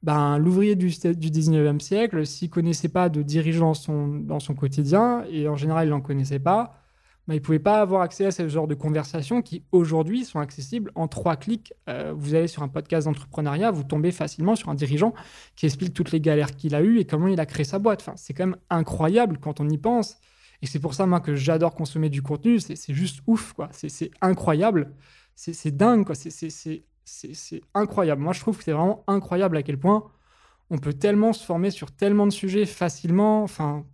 ben, 0.05 0.37
l'ouvrier 0.37 0.77
du, 0.77 0.89
du 0.89 1.31
19e 1.31 1.81
siècle, 1.81 2.27
s'il 2.27 2.51
connaissait 2.51 2.91
pas 2.91 3.09
de 3.09 3.23
dirigeants 3.23 3.73
dans 3.89 4.39
son 4.39 4.55
quotidien, 4.55 5.25
et 5.31 5.49
en 5.49 5.57
général 5.57 5.87
il 5.87 5.91
n'en 5.91 6.03
connaissait 6.03 6.39
pas, 6.39 6.84
ben, 7.27 7.35
il 7.35 7.39
ne 7.39 7.43
pouvait 7.43 7.59
pas 7.59 7.81
avoir 7.81 8.03
accès 8.03 8.27
à 8.27 8.31
ce 8.31 8.47
genre 8.49 8.67
de 8.67 8.75
conversations 8.75 9.41
qui 9.41 9.65
aujourd'hui 9.73 10.25
sont 10.25 10.41
accessibles 10.41 10.93
en 10.95 11.09
trois 11.09 11.37
clics. 11.37 11.73
Euh, 11.89 12.13
vous 12.15 12.35
allez 12.35 12.49
sur 12.49 12.63
un 12.63 12.69
podcast 12.69 13.07
d'entrepreneuriat, 13.07 13.71
vous 13.71 13.85
tombez 13.85 14.13
facilement 14.13 14.57
sur 14.57 14.69
un 14.69 14.75
dirigeant 14.75 15.15
qui 15.57 15.67
explique 15.67 15.95
toutes 15.95 16.13
les 16.13 16.21
galères 16.21 16.55
qu'il 16.55 16.75
a 16.75 16.83
eues 16.83 16.99
et 16.99 17.07
comment 17.07 17.29
il 17.29 17.41
a 17.41 17.47
créé 17.47 17.65
sa 17.65 17.79
boîte. 17.79 18.03
Enfin, 18.03 18.15
c'est 18.17 18.35
quand 18.35 18.47
même 18.47 18.57
incroyable 18.69 19.39
quand 19.39 19.61
on 19.61 19.69
y 19.69 19.79
pense. 19.79 20.19
Et 20.61 20.67
c'est 20.67 20.79
pour 20.79 20.95
ça, 20.95 21.07
moi, 21.07 21.21
que 21.21 21.35
j'adore 21.35 21.75
consommer 21.75 22.09
du 22.09 22.23
contenu. 22.23 22.61
C'est 22.61 22.95
juste 22.95 23.21
ouf, 23.27 23.53
quoi. 23.53 23.69
C'est 23.73 24.11
incroyable. 24.21 24.95
C'est 25.35 25.77
dingue, 25.77 26.07
quoi. 26.07 26.15
C'est 26.15 27.61
incroyable. 27.75 28.23
Moi, 28.23 28.33
je 28.33 28.41
trouve 28.41 28.57
que 28.59 28.65
c'est 28.65 28.73
vraiment 28.73 29.05
incroyable 29.07 29.57
à 29.57 29.63
quel 29.63 29.79
point 29.79 30.05
on 30.71 30.79
peut 30.79 30.95
tellement 30.95 31.33
se 31.33 31.45
former 31.45 31.71
sur 31.71 31.91
tellement 31.91 32.27
de 32.27 32.33
sujets 32.33 32.65
facilement. 32.67 33.43
Enfin, 33.43 33.85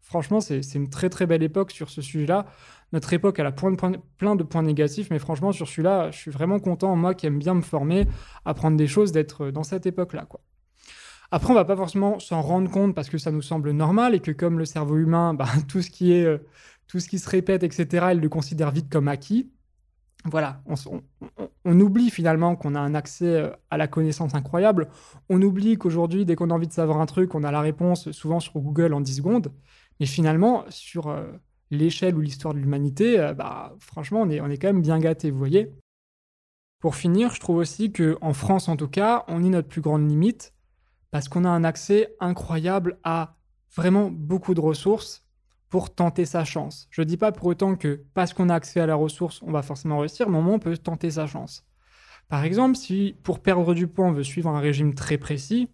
franchement, 0.00 0.40
c'est 0.40 0.74
une 0.74 0.88
très 0.88 1.08
très 1.08 1.26
belle 1.26 1.42
époque 1.42 1.70
sur 1.70 1.90
ce 1.90 2.02
sujet-là. 2.02 2.46
Notre 2.92 3.12
époque, 3.12 3.38
elle 3.38 3.46
a 3.46 3.52
plein 3.52 4.36
de 4.36 4.42
points 4.42 4.62
négatifs, 4.62 5.08
mais 5.10 5.18
franchement, 5.18 5.52
sur 5.52 5.68
celui-là, 5.68 6.10
je 6.10 6.18
suis 6.18 6.30
vraiment 6.30 6.58
content, 6.58 6.96
moi 6.96 7.14
qui 7.14 7.26
aime 7.26 7.38
bien 7.38 7.54
me 7.54 7.60
former, 7.60 8.06
apprendre 8.44 8.76
des 8.76 8.88
choses, 8.88 9.12
d'être 9.12 9.50
dans 9.50 9.62
cette 9.62 9.86
époque-là. 9.86 10.26
Après, 11.30 11.50
on 11.50 11.54
va 11.54 11.64
pas 11.64 11.76
forcément 11.76 12.18
s'en 12.18 12.42
rendre 12.42 12.70
compte 12.70 12.94
parce 12.94 13.08
que 13.08 13.18
ça 13.18 13.30
nous 13.30 13.42
semble 13.42 13.70
normal 13.70 14.14
et 14.14 14.20
que 14.20 14.32
comme 14.32 14.58
le 14.58 14.64
cerveau 14.64 14.96
humain, 14.96 15.34
bah, 15.38 15.46
tout 15.68 15.82
ce 15.82 15.90
qui 15.90 16.12
est, 16.12 16.24
euh, 16.24 16.38
tout 16.88 16.98
ce 16.98 17.08
qui 17.08 17.20
se 17.20 17.30
répète, 17.30 17.62
etc., 17.62 18.08
il 18.12 18.20
le 18.20 18.28
considère 18.28 18.72
vite 18.72 18.90
comme 18.90 19.06
acquis 19.08 19.50
voilà, 20.24 20.62
on, 21.64 21.80
oublie 21.80 22.10
finalement 22.10 22.54
qu'on 22.54 22.74
a 22.74 22.80
un 22.80 22.94
accès 22.94 23.24
euh, 23.24 23.50
à 23.70 23.78
la 23.78 23.88
connaissance 23.88 24.34
incroyable. 24.34 24.88
On 25.28 25.40
oublie 25.40 25.78
qu'aujourd'hui, 25.78 26.26
dès 26.26 26.36
qu'on 26.36 26.50
a 26.50 26.54
envie 26.54 26.66
de 26.66 26.72
savoir 26.72 27.00
un 27.00 27.06
truc, 27.06 27.34
on 27.34 27.42
a 27.42 27.50
la 27.50 27.60
réponse 27.60 28.10
souvent 28.10 28.40
sur 28.40 28.52
Google 28.60 28.92
en 28.92 29.00
10 29.00 29.16
secondes. 29.16 29.52
Mais 29.98 30.06
finalement, 30.06 30.64
sur 30.68 31.08
euh, 31.08 31.26
l'échelle 31.70 32.16
ou 32.16 32.20
l'histoire 32.20 32.54
de 32.54 32.58
l'humanité, 32.58 33.18
euh, 33.18 33.34
bah, 33.34 33.74
franchement, 33.78 34.22
on 34.22 34.30
est, 34.30 34.40
on 34.40 34.48
est 34.48 34.58
quand 34.58 34.68
même 34.68 34.82
bien 34.82 34.98
gâté, 34.98 35.30
vous 35.30 35.38
voyez. 35.38 35.72
Pour 36.80 36.96
finir, 36.96 37.32
je 37.32 37.40
trouve 37.40 37.56
aussi 37.56 37.92
qu'en 37.92 38.32
France, 38.32 38.68
en 38.68 38.76
tout 38.76 38.88
cas, 38.88 39.24
on 39.28 39.44
est 39.44 39.50
notre 39.50 39.68
plus 39.68 39.82
grande 39.82 40.08
limite 40.08 40.54
parce 41.10 41.28
qu'on 41.28 41.44
a 41.44 41.50
un 41.50 41.64
accès 41.64 42.14
incroyable 42.20 42.98
à 43.04 43.36
vraiment 43.74 44.10
beaucoup 44.10 44.54
de 44.54 44.60
ressources 44.60 45.26
pour 45.68 45.94
tenter 45.94 46.24
sa 46.24 46.44
chance. 46.44 46.88
Je 46.90 47.02
ne 47.02 47.06
dis 47.06 47.16
pas 47.16 47.32
pour 47.32 47.46
autant 47.46 47.76
que 47.76 48.04
parce 48.14 48.32
qu'on 48.32 48.48
a 48.48 48.54
accès 48.54 48.80
à 48.80 48.86
la 48.86 48.94
ressource, 48.94 49.40
on 49.42 49.52
va 49.52 49.62
forcément 49.62 49.98
réussir, 49.98 50.28
mais 50.28 50.38
au 50.38 50.42
moins 50.42 50.54
on 50.54 50.58
peut 50.58 50.76
tenter 50.76 51.10
sa 51.10 51.26
chance. 51.26 51.64
Par 52.28 52.44
exemple, 52.44 52.76
si 52.76 53.16
pour 53.22 53.40
perdre 53.40 53.74
du 53.74 53.86
poids, 53.86 54.06
on 54.06 54.12
veut 54.12 54.24
suivre 54.24 54.48
un 54.50 54.60
régime 54.60 54.94
très 54.94 55.18
précis, 55.18 55.68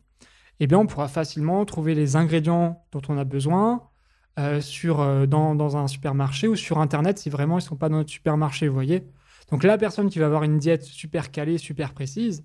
eh 0.61 0.67
bien 0.67 0.79
on 0.79 0.87
pourra 0.87 1.09
facilement 1.09 1.65
trouver 1.65 1.95
les 1.95 2.17
ingrédients 2.17 2.85
dont 2.93 3.03
on 3.09 3.17
a 3.17 3.25
besoin 3.25 3.89
euh, 4.39 4.61
sur, 4.61 5.01
euh, 5.01 5.27
dans, 5.27 5.55
dans, 5.55 5.77
un 5.77 5.89
supermarché 5.89 6.49
ou 6.49 6.57
sur 6.57 6.79
Internet 6.79 7.19
si 7.19 7.31
vraiment 7.31 7.55
ils 7.55 7.63
ne 7.63 7.69
sont 7.69 7.77
pas 7.77 7.89
dans 7.89 7.97
notre 7.97 8.11
supermarché, 8.11 8.69
vous 8.69 8.75
voyez. 8.75 9.03
Donc 9.51 9.63
la 9.63 9.79
personne 9.79 10.11
qui 10.11 10.19
va 10.19 10.27
avoir 10.27 10.43
une 10.43 10.59
diète 10.59 10.83
super 10.83 11.31
calée, 11.31 11.59
super 11.59 11.95
précise, 11.95 12.45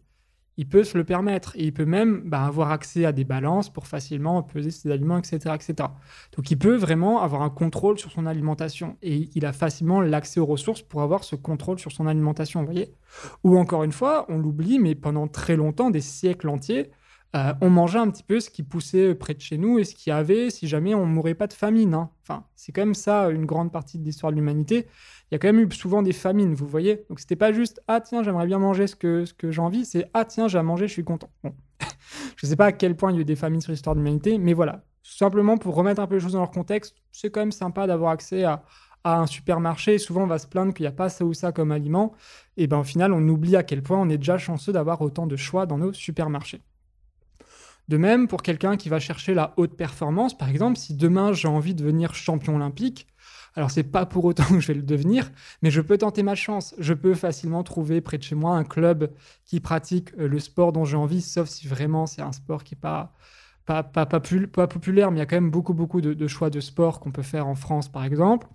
il 0.58 0.68
peut 0.68 0.84
se 0.84 0.98
le 0.98 1.04
permettre 1.04 1.56
et 1.56 1.64
il 1.64 1.74
peut 1.74 1.86
même 1.86 2.22
bah, 2.26 2.44
avoir 2.44 2.72
accès 2.72 3.06
à 3.06 3.12
des 3.12 3.24
balances 3.24 3.70
pour 3.70 3.88
facilement 3.88 4.44
peser 4.44 4.72
ses 4.72 4.92
aliments, 4.92 5.18
etc., 5.18 5.56
etc. 5.56 5.90
Donc 6.36 6.52
il 6.52 6.58
peut 6.58 6.76
vraiment 6.76 7.22
avoir 7.22 7.42
un 7.42 7.50
contrôle 7.50 7.98
sur 7.98 8.12
son 8.12 8.26
alimentation 8.26 8.98
et 9.02 9.30
il 9.34 9.46
a 9.46 9.54
facilement 9.54 10.02
l'accès 10.02 10.40
aux 10.40 10.46
ressources 10.46 10.82
pour 10.82 11.02
avoir 11.02 11.24
ce 11.24 11.36
contrôle 11.36 11.80
sur 11.80 11.92
son 11.92 12.06
alimentation, 12.06 12.60
vous 12.60 12.68
voyez 12.68 12.94
Ou 13.44 13.58
encore 13.58 13.84
une 13.84 13.92
fois, 13.92 14.26
on 14.30 14.38
l'oublie, 14.38 14.80
mais 14.80 14.96
pendant 14.96 15.28
très 15.28 15.56
longtemps, 15.56 15.90
des 15.90 16.02
siècles 16.02 16.50
entiers, 16.50 16.92
euh, 17.36 17.54
on 17.62 17.70
mangeait 17.70 18.00
un 18.00 18.10
petit 18.10 18.24
peu 18.24 18.40
ce 18.40 18.50
qui 18.50 18.64
poussait 18.64 19.16
près 19.16 19.34
de 19.34 19.42
chez 19.42 19.58
nous 19.58 19.80
et 19.80 19.86
ce 19.86 19.96
qu'il 19.96 20.12
y 20.12 20.14
avait 20.14 20.50
si 20.50 20.68
jamais 20.68 20.94
on 20.94 21.06
mourait 21.06 21.34
pas 21.34 21.48
de 21.48 21.54
famine. 21.54 21.94
Hein. 21.94 22.10
Enfin, 22.24 22.46
c'est 22.56 22.72
quand 22.72 22.82
même 22.82 22.96
ça 22.96 23.30
une 23.30 23.46
grande 23.46 23.72
partie 23.72 24.00
de 24.00 24.04
l'histoire 24.04 24.32
de 24.32 24.38
l'humanité 24.38 24.88
il 25.32 25.36
y 25.36 25.38
a 25.38 25.40
quand 25.40 25.48
même 25.48 25.62
eu 25.62 25.72
souvent 25.72 26.02
des 26.02 26.12
famines, 26.12 26.54
vous 26.54 26.68
voyez. 26.68 27.06
Donc 27.10 27.22
c'était 27.22 27.38
pas 27.38 27.54
juste 27.54 27.82
ah 27.88 28.02
tiens 28.02 28.22
j'aimerais 28.22 28.46
bien 28.46 28.60
manger 28.60 28.86
ce 28.86 28.98
que, 28.98 29.24
ce 29.24 29.34
que 29.34 29.50
j'ai 29.50 29.62
envie, 29.62 29.86
c'est 29.86 30.10
ah 30.14 30.26
tiens 30.26 30.50
j'ai 30.50 30.58
à 30.58 30.64
manger, 30.64 30.88
je 30.88 30.94
suis 30.94 31.06
content. 31.06 31.30
Bon. 31.42 31.56
je 32.36 32.46
sais 32.46 32.58
pas 32.58 32.66
à 32.66 32.72
quel 32.74 32.98
point 32.98 33.12
il 33.12 33.16
y 33.16 33.18
a 33.20 33.22
eu 33.22 33.26
des 33.26 33.38
famines 33.38 33.62
sur 33.62 33.72
l'histoire 33.72 33.96
de 33.96 34.02
l'humanité, 34.02 34.38
mais 34.38 34.54
voilà. 34.54 34.84
Simplement 35.04 35.58
pour 35.58 35.74
remettre 35.74 36.02
un 36.02 36.08
peu 36.08 36.16
les 36.16 36.20
choses 36.20 36.34
dans 36.34 36.40
leur 36.40 36.52
contexte, 36.52 36.98
c'est 37.12 37.32
quand 37.32 37.40
même 37.40 37.54
sympa 37.54 37.88
d'avoir 37.88 38.12
accès 38.12 38.44
à, 38.44 38.64
un 39.04 39.26
supermarché. 39.26 39.98
Souvent 39.98 40.24
on 40.24 40.28
va 40.28 40.38
se 40.38 40.48
plaindre 40.48 40.74
qu'il 40.74 40.84
n'y 40.84 40.88
a 40.88 40.92
pas 40.92 41.10
ça 41.10 41.26
ou 41.26 41.34
ça 41.34 41.52
comme 41.52 41.72
aliment. 41.72 42.14
Et 42.58 42.68
ben 42.68 42.80
au 42.80 42.84
final 42.84 43.14
on 43.14 43.28
oublie 43.30 43.56
à 43.56 43.64
quel 43.64 43.82
point 43.82 43.98
on 43.98 44.10
est 44.10 44.18
déjà 44.18 44.38
chanceux 44.38 44.74
d'avoir 44.74 45.02
autant 45.02 45.28
de 45.28 45.38
choix 45.38 45.66
dans 45.66 45.78
nos 45.78 45.94
supermarchés. 45.94 46.62
De 47.92 47.98
même, 47.98 48.30
pour 48.30 48.42
quelqu'un 48.42 48.78
qui 48.78 48.88
va 48.88 49.02
chercher 49.02 49.34
la 49.34 49.54
haute 49.58 49.76
performance, 49.76 50.38
par 50.38 50.48
exemple, 50.48 50.78
si 50.78 50.96
demain 50.96 51.34
j'ai 51.34 51.50
envie 51.50 51.76
de 51.76 51.80
devenir 51.84 52.16
champion 52.16 52.56
olympique, 52.56 53.06
alors, 53.56 53.70
c'est 53.70 53.84
pas 53.84 54.06
pour 54.06 54.24
autant 54.24 54.46
que 54.50 54.62
je 54.62 54.68
vais 54.68 54.76
le 54.76 54.82
devenir, 54.82 55.30
mais 55.62 55.72
je 55.72 55.82
peux 55.82 55.98
tenter 55.98 56.24
ma 56.24 56.36
chance. 56.36 56.74
Je 56.78 56.94
peux 56.94 57.16
facilement 57.16 57.64
trouver 57.64 58.00
près 58.00 58.18
de 58.18 58.24
chez 58.24 58.34
moi 58.34 58.56
un 58.56 58.64
club 58.64 59.12
qui 59.44 59.60
pratique 59.60 60.14
euh, 60.18 60.30
le 60.30 60.40
sport 60.40 60.72
dont 60.72 60.86
j'ai 60.86 60.96
envie, 60.96 61.22
sauf 61.22 61.50
si 61.50 61.68
vraiment 61.68 62.06
c'est 62.06 62.22
un 62.22 62.32
sport 62.32 62.64
qui 62.64 62.76
n'est 62.76 62.80
pas, 62.80 63.14
pas, 63.66 63.84
pas, 63.84 64.06
pas, 64.06 64.22
populaire, 64.22 65.12
mais 65.12 65.18
il 65.18 65.20
y 65.20 65.24
a 65.24 65.26
quand 65.26 65.36
même 65.36 65.52
beaucoup, 65.52 65.74
beaucoup 65.74 66.00
de, 66.00 66.28
choix 66.28 66.50
de 66.50 66.62
sport 66.62 67.02
qu'on 67.02 67.12
peut 67.12 67.24
faire 67.24 67.46
en 67.46 67.56
France, 67.56 67.92
par 67.92 68.06
exemple. 68.06 68.48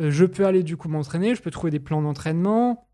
Euh, 0.00 0.12
je 0.12 0.24
peux 0.24 0.46
aller 0.46 0.62
du 0.62 0.76
coup 0.76 0.88
m'entraîner, 0.88 1.34
je 1.34 1.42
peux 1.42 1.50
trouver 1.50 1.72
des 1.72 1.80
plans 1.80 2.00
d'entraînement, 2.00 2.87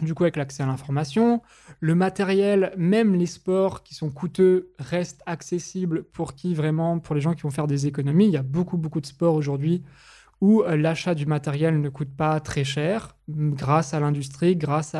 du 0.00 0.14
coup 0.14 0.24
avec 0.24 0.36
l'accès 0.36 0.62
à 0.62 0.66
l'information. 0.66 1.42
Le 1.80 1.94
matériel, 1.94 2.72
même 2.76 3.14
les 3.14 3.26
sports 3.26 3.82
qui 3.82 3.94
sont 3.94 4.10
coûteux, 4.10 4.72
restent 4.78 5.22
accessibles 5.26 6.04
pour 6.04 6.34
qui 6.34 6.54
vraiment, 6.54 6.98
pour 6.98 7.14
les 7.14 7.20
gens 7.20 7.34
qui 7.34 7.42
vont 7.42 7.50
faire 7.50 7.66
des 7.66 7.86
économies. 7.86 8.26
Il 8.26 8.32
y 8.32 8.36
a 8.36 8.42
beaucoup, 8.42 8.76
beaucoup 8.76 9.00
de 9.00 9.06
sports 9.06 9.34
aujourd'hui 9.34 9.82
où 10.40 10.62
euh, 10.62 10.76
l'achat 10.76 11.14
du 11.14 11.26
matériel 11.26 11.80
ne 11.80 11.88
coûte 11.88 12.14
pas 12.16 12.38
très 12.40 12.64
cher 12.64 13.16
grâce 13.28 13.94
à 13.94 14.00
l'industrie, 14.00 14.56
grâce 14.56 14.94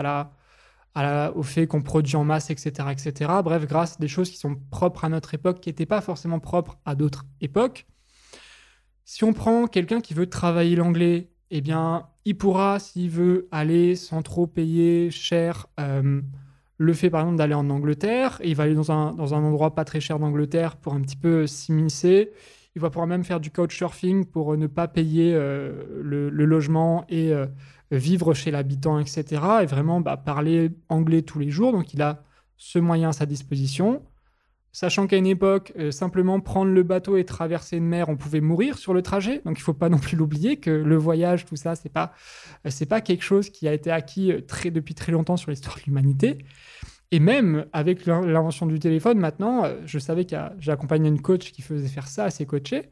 au 1.35 1.43
fait 1.43 1.67
qu'on 1.67 1.83
produit 1.83 2.17
en 2.17 2.25
masse, 2.25 2.51
etc., 2.51 2.89
etc. 2.91 3.33
Bref, 3.45 3.67
grâce 3.67 3.95
à 3.95 3.99
des 4.01 4.09
choses 4.09 4.31
qui 4.31 4.37
sont 4.37 4.57
propres 4.71 5.05
à 5.05 5.09
notre 5.09 5.35
époque, 5.35 5.61
qui 5.61 5.69
n'étaient 5.69 5.87
pas 5.87 6.01
forcément 6.01 6.41
propres 6.41 6.79
à 6.85 6.95
d'autres 6.95 7.25
époques. 7.41 7.87
Si 9.05 9.25
on 9.25 9.33
prend 9.33 9.67
quelqu'un 9.67 10.01
qui 10.01 10.13
veut 10.13 10.29
travailler 10.29 10.77
l'anglais, 10.77 11.31
eh 11.51 11.61
bien, 11.61 12.09
il 12.29 12.37
pourra, 12.37 12.79
s'il 12.79 13.09
veut, 13.09 13.49
aller 13.51 13.97
sans 13.97 14.21
trop 14.21 14.47
payer 14.47 15.11
cher, 15.11 15.67
euh, 15.81 16.21
le 16.77 16.93
fait 16.93 17.09
par 17.09 17.23
exemple 17.23 17.39
d'aller 17.39 17.55
en 17.55 17.71
Angleterre, 17.71 18.39
et 18.43 18.51
il 18.51 18.55
va 18.55 18.65
aller 18.65 18.75
dans 18.75 18.93
un, 18.93 19.15
dans 19.15 19.33
un 19.33 19.43
endroit 19.43 19.75
pas 19.75 19.87
très 19.87 19.99
cher 19.99 20.19
d'Angleterre 20.19 20.77
pour 20.77 20.93
un 20.93 21.01
petit 21.01 21.17
peu 21.17 21.47
s'immiscer. 21.47 22.31
Il 22.77 22.83
va 22.83 22.91
pouvoir 22.91 23.07
même 23.07 23.25
faire 23.25 23.41
du 23.41 23.51
couchsurfing 23.51 24.27
pour 24.27 24.53
euh, 24.53 24.57
ne 24.59 24.67
pas 24.67 24.89
payer 24.89 25.33
euh, 25.35 26.03
le, 26.03 26.29
logement 26.29 27.07
et 27.09 27.33
vivre 27.91 28.35
chez 28.35 28.51
l'habitant, 28.51 28.99
etc. 28.99 29.25
Et 29.63 29.67
vraiment 29.67 30.03
bah, 30.03 30.19
parler 30.19 30.71
anglais 30.91 31.23
tous 31.23 31.39
les 31.39 31.49
jours. 31.49 31.73
Donc 31.73 31.95
il 31.95 32.03
a 32.03 32.23
ce 32.59 32.79
moyen 32.79 33.09
à 33.09 33.13
sa 33.13 33.25
disposition. 33.25 34.03
Sachant 34.81 35.09
qu'à 35.09 35.17
une 35.17 35.27
époque, 35.27 35.73
simplement 35.91 36.39
prendre 36.39 36.71
le 36.71 36.85
bateau 36.85 37.17
et 37.17 37.25
traverser 37.25 37.79
une 37.79 37.87
mer, 37.87 38.09
on 38.09 38.17
pouvait 38.17 38.41
mourir 38.41 38.79
sur 38.79 38.95
le 38.95 39.03
trajet. 39.03 39.43
Donc 39.45 39.59
il 39.59 39.63
ne 39.63 39.65
faut 39.65 39.75
pas 39.75 39.89
non 39.89 39.99
plus 39.99 40.17
l'oublier 40.17 40.59
que 40.59 40.71
le 40.71 40.97
voyage, 40.97 41.47
tout 41.47 41.57
ça, 41.57 41.75
c'est 41.75 41.89
pas 41.89 42.13
c'est 42.69 42.87
pas 42.87 43.01
quelque 43.01 43.25
chose 43.25 43.51
qui 43.51 43.67
a 43.67 43.73
été 43.73 43.91
acquis 43.91 44.33
très, 44.47 44.71
depuis 44.71 44.95
très 44.95 45.11
longtemps 45.11 45.37
sur 45.37 45.51
l'histoire 45.51 45.79
de 45.79 45.83
l'humanité. 45.87 46.39
Et 47.11 47.19
même 47.19 47.67
avec 47.73 48.07
l'invention 48.07 48.67
du 48.67 48.79
téléphone, 48.79 49.19
maintenant, 49.19 49.65
euh, 49.65 49.75
je 49.85 49.99
savais 49.99 50.27
que 50.27 50.37
j'ai 50.61 50.71
accompagné 50.71 51.09
une 51.09 51.23
coach 51.23 51.51
qui 51.51 51.63
faisait 51.63 51.89
faire 51.89 52.07
ça 52.07 52.25
à 52.25 52.31
ses 52.31 52.47
coachés. 52.47 52.91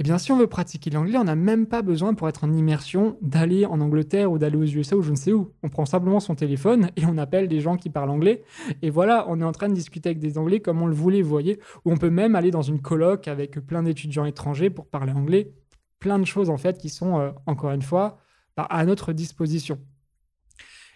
Eh 0.00 0.04
bien, 0.04 0.16
si 0.16 0.30
on 0.30 0.38
veut 0.38 0.46
pratiquer 0.46 0.90
l'anglais, 0.90 1.18
on 1.18 1.24
n'a 1.24 1.34
même 1.34 1.66
pas 1.66 1.82
besoin, 1.82 2.14
pour 2.14 2.28
être 2.28 2.44
en 2.44 2.52
immersion, 2.52 3.18
d'aller 3.20 3.66
en 3.66 3.80
Angleterre 3.80 4.30
ou 4.30 4.38
d'aller 4.38 4.56
aux 4.56 4.62
USA 4.62 4.96
ou 4.96 5.02
je 5.02 5.10
ne 5.10 5.16
sais 5.16 5.32
où. 5.32 5.52
On 5.64 5.70
prend 5.70 5.86
simplement 5.86 6.20
son 6.20 6.36
téléphone 6.36 6.90
et 6.96 7.04
on 7.04 7.18
appelle 7.18 7.48
des 7.48 7.58
gens 7.58 7.76
qui 7.76 7.90
parlent 7.90 8.10
anglais. 8.10 8.44
Et 8.80 8.90
voilà, 8.90 9.26
on 9.28 9.40
est 9.40 9.44
en 9.44 9.50
train 9.50 9.68
de 9.68 9.74
discuter 9.74 10.10
avec 10.10 10.20
des 10.20 10.38
Anglais 10.38 10.60
comme 10.60 10.80
on 10.80 10.86
le 10.86 10.94
voulait, 10.94 11.20
vous 11.20 11.28
voyez. 11.28 11.58
Ou 11.84 11.90
on 11.90 11.96
peut 11.96 12.10
même 12.10 12.36
aller 12.36 12.52
dans 12.52 12.62
une 12.62 12.80
colloque 12.80 13.26
avec 13.26 13.58
plein 13.58 13.82
d'étudiants 13.82 14.24
étrangers 14.24 14.70
pour 14.70 14.86
parler 14.86 15.12
anglais. 15.12 15.52
Plein 15.98 16.20
de 16.20 16.24
choses, 16.24 16.48
en 16.48 16.58
fait, 16.58 16.78
qui 16.78 16.90
sont, 16.90 17.18
euh, 17.18 17.32
encore 17.46 17.72
une 17.72 17.82
fois, 17.82 18.18
bah, 18.56 18.68
à 18.70 18.84
notre 18.84 19.12
disposition. 19.12 19.80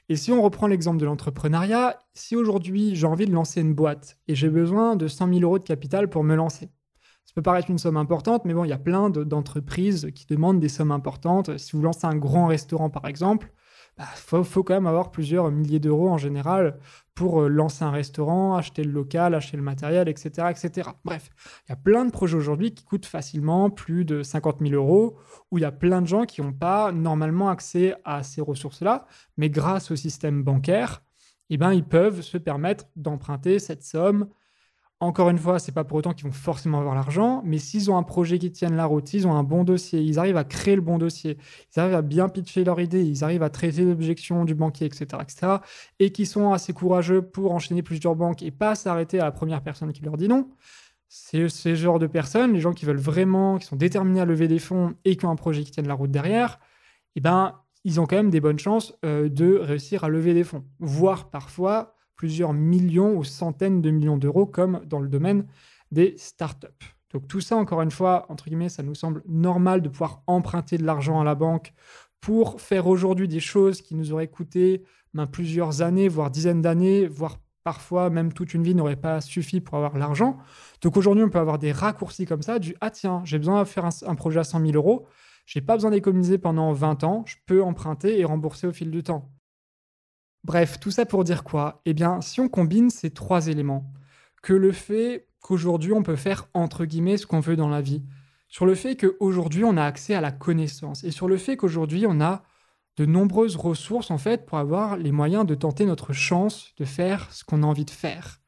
Et 0.09 0.15
si 0.15 0.31
on 0.31 0.43
reprend 0.43 0.69
l'exemple 0.69 0.99
de 0.99 1.07
l'entrepreneuriat, 1.07 1.99
si 2.15 2.37
aujourd'hui 2.37 2.95
j'ai 2.95 3.07
envie 3.07 3.27
de 3.27 3.33
lancer 3.33 3.61
une 3.61 3.75
boîte 3.75 4.19
et 4.29 4.37
j'ai 4.37 4.49
besoin 4.49 4.95
de 4.95 5.09
100 5.09 5.29
000 5.29 5.41
euros 5.41 5.59
de 5.59 5.65
capital 5.65 6.09
pour 6.09 6.23
me 6.23 6.37
lancer, 6.37 6.69
ça 7.25 7.33
peut 7.35 7.43
paraître 7.43 7.71
une 7.71 7.79
somme 7.79 7.97
importante, 7.97 8.45
mais 8.45 8.53
bon, 8.53 8.65
il 8.65 8.69
y 8.69 8.75
a 8.75 8.79
plein 8.79 9.09
d'entreprises 9.09 10.11
qui 10.15 10.27
demandent 10.27 10.61
des 10.61 10.69
sommes 10.69 10.93
importantes. 10.93 11.57
Si 11.57 11.73
vous 11.73 11.83
lancez 11.83 12.07
un 12.07 12.17
grand 12.17 12.47
restaurant, 12.47 12.91
par 12.91 13.07
exemple, 13.07 13.53
il 13.99 14.05
bah, 14.05 14.45
faut, 14.45 14.63
quand 14.63 14.75
même 14.75 14.87
avoir 14.87 15.11
plusieurs 15.11 15.51
milliers 15.51 15.79
d'euros 15.79 16.09
en 16.09 16.17
général 16.17 16.79
pour 17.15 17.43
euh, 17.43 17.49
lancer 17.49 17.85
un 17.85 17.91
restaurant, 17.91 18.57
acheter 18.57 18.85
le 18.85 18.91
local, 18.91 19.35
acheter 19.35 19.59
le 19.59 19.63
matériel, 19.63 20.09
etc. 20.09 20.49
etc. 20.51 20.91
Bref, 21.05 21.31
il 21.67 21.71
y 21.71 21.73
a 21.73 21.77
plein 21.77 22.07
de 22.07 22.11
projets 22.11 22.37
aujourd'hui 22.37 22.73
qui 22.73 22.85
coûtent 22.85 23.07
facilement 23.07 23.69
plus 23.69 24.07
de 24.07 24.23
50 24.23 24.61
000 24.61 24.75
euros, 24.75 25.19
où 25.51 25.59
il 25.59 25.61
y 25.61 25.67
a 25.67 25.73
plein 25.73 26.01
de 26.01 26.07
gens 26.07 26.25
qui 26.25 26.41
n'ont 26.41 26.55
pas 26.55 26.91
normalement 26.91 27.51
accès 27.51 27.95
à 28.05 28.23
ces 28.23 28.41
ressources-là, 28.41 29.07
mais 29.37 29.51
grâce 29.51 29.91
au 29.91 29.97
système 29.97 30.43
bancaire, 30.43 31.03
eh 31.51 31.59
ben, 31.59 31.73
ils 31.73 31.85
peuvent 31.85 32.23
se 32.23 32.39
permettre 32.39 32.87
d'emprunter 32.97 33.59
cette 33.59 33.85
somme 33.85 34.29
encore 35.03 35.31
une 35.31 35.39
fois, 35.39 35.59
c'est 35.59 35.73
pas 35.73 35.83
pour 35.83 35.97
autant 35.97 36.13
qu'ils 36.13 36.27
vont 36.27 36.33
forcément 36.33 36.79
avoir 36.79 36.95
l'argent, 36.95 37.43
mais 37.45 37.59
s'ils 37.59 37.91
ont 37.91 37.97
un 37.97 38.05
projet 38.05 38.39
qui 38.39 38.53
tienne 38.53 38.77
la 38.77 38.85
route, 38.85 39.09
s'ils 39.09 39.27
ont 39.27 39.35
un 39.35 39.43
bon 39.43 39.65
dossier, 39.65 40.01
ils 40.01 40.21
arrivent 40.21 40.37
à 40.37 40.45
créer 40.45 40.77
le 40.77 40.81
bon 40.81 40.97
dossier, 40.97 41.39
ils 41.75 41.81
arrivent 41.81 41.97
à 41.97 42.03
bien 42.03 42.29
pitcher 42.29 42.63
leur 42.63 42.81
idée, 42.81 43.03
ils 43.03 43.25
arrivent 43.25 43.43
à 43.43 43.51
traiter 43.51 43.85
l'objection 43.85 44.45
du 44.45 44.55
banquier, 44.55 44.87
etc., 44.87 45.07
etc., 45.21 45.55
et 45.99 46.13
qui 46.13 46.25
sont 46.25 46.53
assez 46.53 46.73
courageux 46.73 47.21
pour 47.21 47.53
enchaîner 47.53 47.83
plusieurs 47.83 48.15
banques 48.15 48.45
et 48.45 48.53
pas 48.53 48.77
s'arrêter 48.77 49.19
à 49.19 49.25
la 49.25 49.33
première 49.33 49.61
personne 49.61 49.93
qui 49.93 50.03
leur 50.05 50.17
dit 50.17 50.29
non. 50.29 50.49
C'est 51.09 51.49
ce 51.49 51.75
genre 51.75 51.99
de 51.99 52.07
personnes, 52.07 52.53
les 52.53 52.61
gens 52.61 52.73
qui 52.73 52.85
veulent 52.85 52.97
vraiment, 52.97 53.59
qui 53.59 53.67
sont 53.67 53.75
déterminés 53.75 54.21
à 54.21 54.25
lever 54.25 54.47
des 54.47 54.61
fonds 54.61 54.95
et 55.05 55.17
qui 55.17 55.27
ont 55.27 55.31
un 55.31 55.37
projet 55.37 55.65
qui 55.65 55.73
tienne 55.73 55.89
la 55.89 55.95
route 55.95 56.13
derrière, 56.13 56.61
eh 57.17 57.21
ben, 57.21 57.59
ils 57.83 58.01
ont 58.01 58.07
quand 58.07 58.17
même 58.17 58.31
des 58.31 58.41
bonnes 58.41 58.61
chances 58.61 58.95
euh, 59.05 59.29
de 59.29 59.57
réussir 59.57 60.05
à 60.05 60.09
lever 60.09 60.33
des 60.33 60.45
fonds, 60.45 60.65
voire 60.79 61.29
parfois 61.29 61.97
plusieurs 62.23 62.53
millions 62.53 63.17
ou 63.17 63.25
centaines 63.25 63.83
de 63.83 63.91
millions 63.91 64.17
d'euros, 64.17 64.47
comme 64.47 64.81
dans 64.87 65.01
le 65.01 65.09
domaine 65.09 65.45
des 65.91 66.15
startups. 66.19 66.69
Donc 67.13 67.27
tout 67.27 67.41
ça, 67.41 67.57
encore 67.57 67.83
une 67.83 67.91
fois, 67.91 68.27
entre 68.29 68.45
guillemets, 68.45 68.69
ça 68.69 68.85
nous 68.85 68.95
semble 68.95 69.25
normal 69.27 69.83
de 69.83 69.89
pouvoir 69.89 70.23
emprunter 70.29 70.79
de 70.79 70.85
l'argent 70.85 71.21
à 71.21 71.25
la 71.25 71.35
banque 71.35 71.73
pour 72.21 72.61
faire 72.61 72.87
aujourd'hui 72.87 73.27
des 73.27 73.41
choses 73.41 73.83
qui 73.83 73.97
nous 73.97 74.13
auraient 74.13 74.29
coûté 74.29 74.85
ben, 75.15 75.27
plusieurs 75.27 75.83
années, 75.83 76.07
voire 76.07 76.31
dizaines 76.31 76.63
d'années, 76.63 77.09
voire 77.09 77.41
parfois 77.65 78.09
même 78.09 78.33
toute 78.33 78.55
une 78.55 78.63
vie 78.63 78.77
n'aurait 78.77 78.95
pas 78.95 79.21
suffi 79.21 79.61
pour 79.61 79.75
avoir 79.75 79.99
l'argent. 79.99 80.39
Donc 80.81 80.97
aujourd'hui, 80.97 81.25
on 81.25 81.29
peut 81.29 81.41
avoir 81.41 81.59
des 81.59 81.73
raccourcis 81.73 82.25
comme 82.25 82.43
ça, 82.43 82.61
du 82.61 82.77
ah 82.81 82.91
tiens, 82.91 83.23
j'ai 83.25 83.39
besoin 83.39 83.65
de 83.65 83.67
faire 83.67 83.85
un, 83.85 83.91
un, 84.07 84.15
projet 84.15 84.39
à 84.39 84.45
100 84.45 84.61
000 84.61 84.75
euros, 84.75 85.09
j'ai 85.45 85.61
pas 85.61 85.75
besoin 85.75 85.91
d'économiser 85.91 86.39
pendant 86.39 86.73
20 86.73 87.03
ans, 87.03 87.25
je 87.27 87.35
peux 87.47 87.65
emprunter 87.65 88.21
et 88.21 88.25
rembourser 88.25 88.69
au 88.69 88.73
fil 88.73 88.93
du 88.93 89.03
temps. 89.03 89.32
Bref, 90.45 90.81
tout 90.81 90.91
ça 90.91 91.07
pour 91.07 91.23
dire 91.23 91.45
quoi? 91.45 91.83
Eh 91.85 91.95
bien, 91.95 92.21
si 92.21 92.41
on 92.41 92.49
combine 92.49 92.91
ces 92.91 93.11
trois 93.11 93.47
éléments, 93.47 93.93
que 94.43 94.53
le 94.53 94.73
fait 94.73 95.29
qu'aujourd'hui 95.41 95.93
on 95.93 96.03
peut 96.03 96.17
faire 96.17 96.49
entre 96.53 96.85
guillemets 96.85 97.17
ce 97.17 97.27
qu'on 97.27 97.41
veut 97.41 97.57
dans 97.57 97.69
la 97.69 97.81
vie, 97.81 98.03
sur 98.49 98.67
le 98.67 98.75
fait 98.75 98.97
qu'aujourd'hui 98.97 99.65
on 99.65 99.77
a 99.77 99.85
accès 99.85 100.15
à 100.15 100.21
la 100.21 100.33
connaissance, 100.33 101.05
et 101.05 101.13
sur 101.13 101.29
le 101.29 101.37
fait 101.37 101.57
qu'aujourd'hui 101.57 102.07
on 102.09 102.21
a 102.21 102.43
de 102.97 103.07
nombreuses 103.07 103.57
ressources 103.57 104.11
en 104.11 104.19
fait 104.19 104.45
pour 104.45 104.59
avoir 104.59 104.97
les 104.97 105.13
moyens 105.13 105.47
de 105.47 105.55
tenter 105.55 105.87
notre 105.87 106.13
chance 106.13 106.73
de 106.77 106.85
faire 106.85 107.33
ce 107.33 107.45
qu'on 107.45 107.63
a 107.63 107.67
envie 107.67 107.85
de 107.85 107.91
faire. 107.91 108.41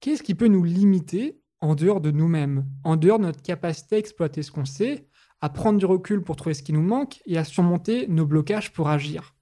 Qu'est-ce 0.00 0.22
qui 0.22 0.34
peut 0.34 0.48
nous 0.48 0.64
limiter 0.64 1.40
en 1.60 1.74
dehors 1.74 2.00
de 2.00 2.12
nous-mêmes, 2.12 2.66
en 2.84 2.96
dehors 2.96 3.18
de 3.18 3.24
notre 3.24 3.42
capacité 3.42 3.96
à 3.96 3.98
exploiter 3.98 4.42
ce 4.42 4.52
qu'on 4.52 4.64
sait, 4.64 5.08
à 5.40 5.48
prendre 5.48 5.78
du 5.78 5.86
recul 5.86 6.22
pour 6.22 6.36
trouver 6.36 6.54
ce 6.54 6.62
qui 6.62 6.72
nous 6.72 6.82
manque 6.82 7.20
et 7.26 7.36
à 7.36 7.44
surmonter 7.44 8.06
nos 8.06 8.26
blocages 8.26 8.72
pour 8.72 8.88
agir? 8.88 9.34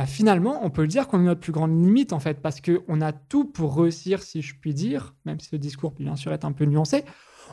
Bah, 0.00 0.06
finalement, 0.06 0.64
on 0.64 0.70
peut 0.70 0.80
le 0.80 0.88
dire 0.88 1.08
qu'on 1.08 1.20
est 1.20 1.24
notre 1.24 1.42
plus 1.42 1.52
grande 1.52 1.78
limite, 1.78 2.14
en 2.14 2.20
fait, 2.20 2.40
parce 2.40 2.62
qu'on 2.62 3.02
a 3.02 3.12
tout 3.12 3.44
pour 3.44 3.76
réussir, 3.76 4.22
si 4.22 4.40
je 4.40 4.54
puis 4.58 4.72
dire, 4.72 5.14
même 5.26 5.38
si 5.40 5.50
le 5.52 5.58
discours, 5.58 5.90
bien 5.90 6.16
sûr, 6.16 6.32
est 6.32 6.46
un 6.46 6.52
peu 6.52 6.64
nuancé. 6.64 7.04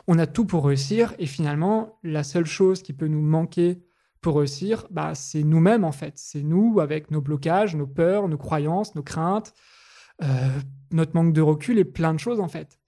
On 0.06 0.18
a 0.18 0.26
tout 0.26 0.46
pour 0.46 0.64
réussir, 0.64 1.14
et 1.18 1.26
finalement, 1.26 1.98
la 2.02 2.24
seule 2.24 2.46
chose 2.46 2.82
qui 2.82 2.94
peut 2.94 3.06
nous 3.06 3.20
manquer 3.20 3.82
pour 4.22 4.38
réussir, 4.38 4.86
bah, 4.90 5.14
c'est 5.14 5.42
nous-mêmes, 5.42 5.84
en 5.84 5.92
fait. 5.92 6.14
C'est 6.16 6.42
nous, 6.42 6.80
avec 6.80 7.10
nos 7.10 7.20
blocages, 7.20 7.76
nos 7.76 7.86
peurs, 7.86 8.28
nos 8.28 8.38
croyances, 8.38 8.94
nos 8.94 9.02
craintes, 9.02 9.52
euh, 10.22 10.26
notre 10.90 11.14
manque 11.14 11.34
de 11.34 11.42
recul 11.42 11.78
et 11.78 11.84
plein 11.84 12.14
de 12.14 12.18
choses, 12.18 12.40
en 12.40 12.48
fait. 12.48 12.78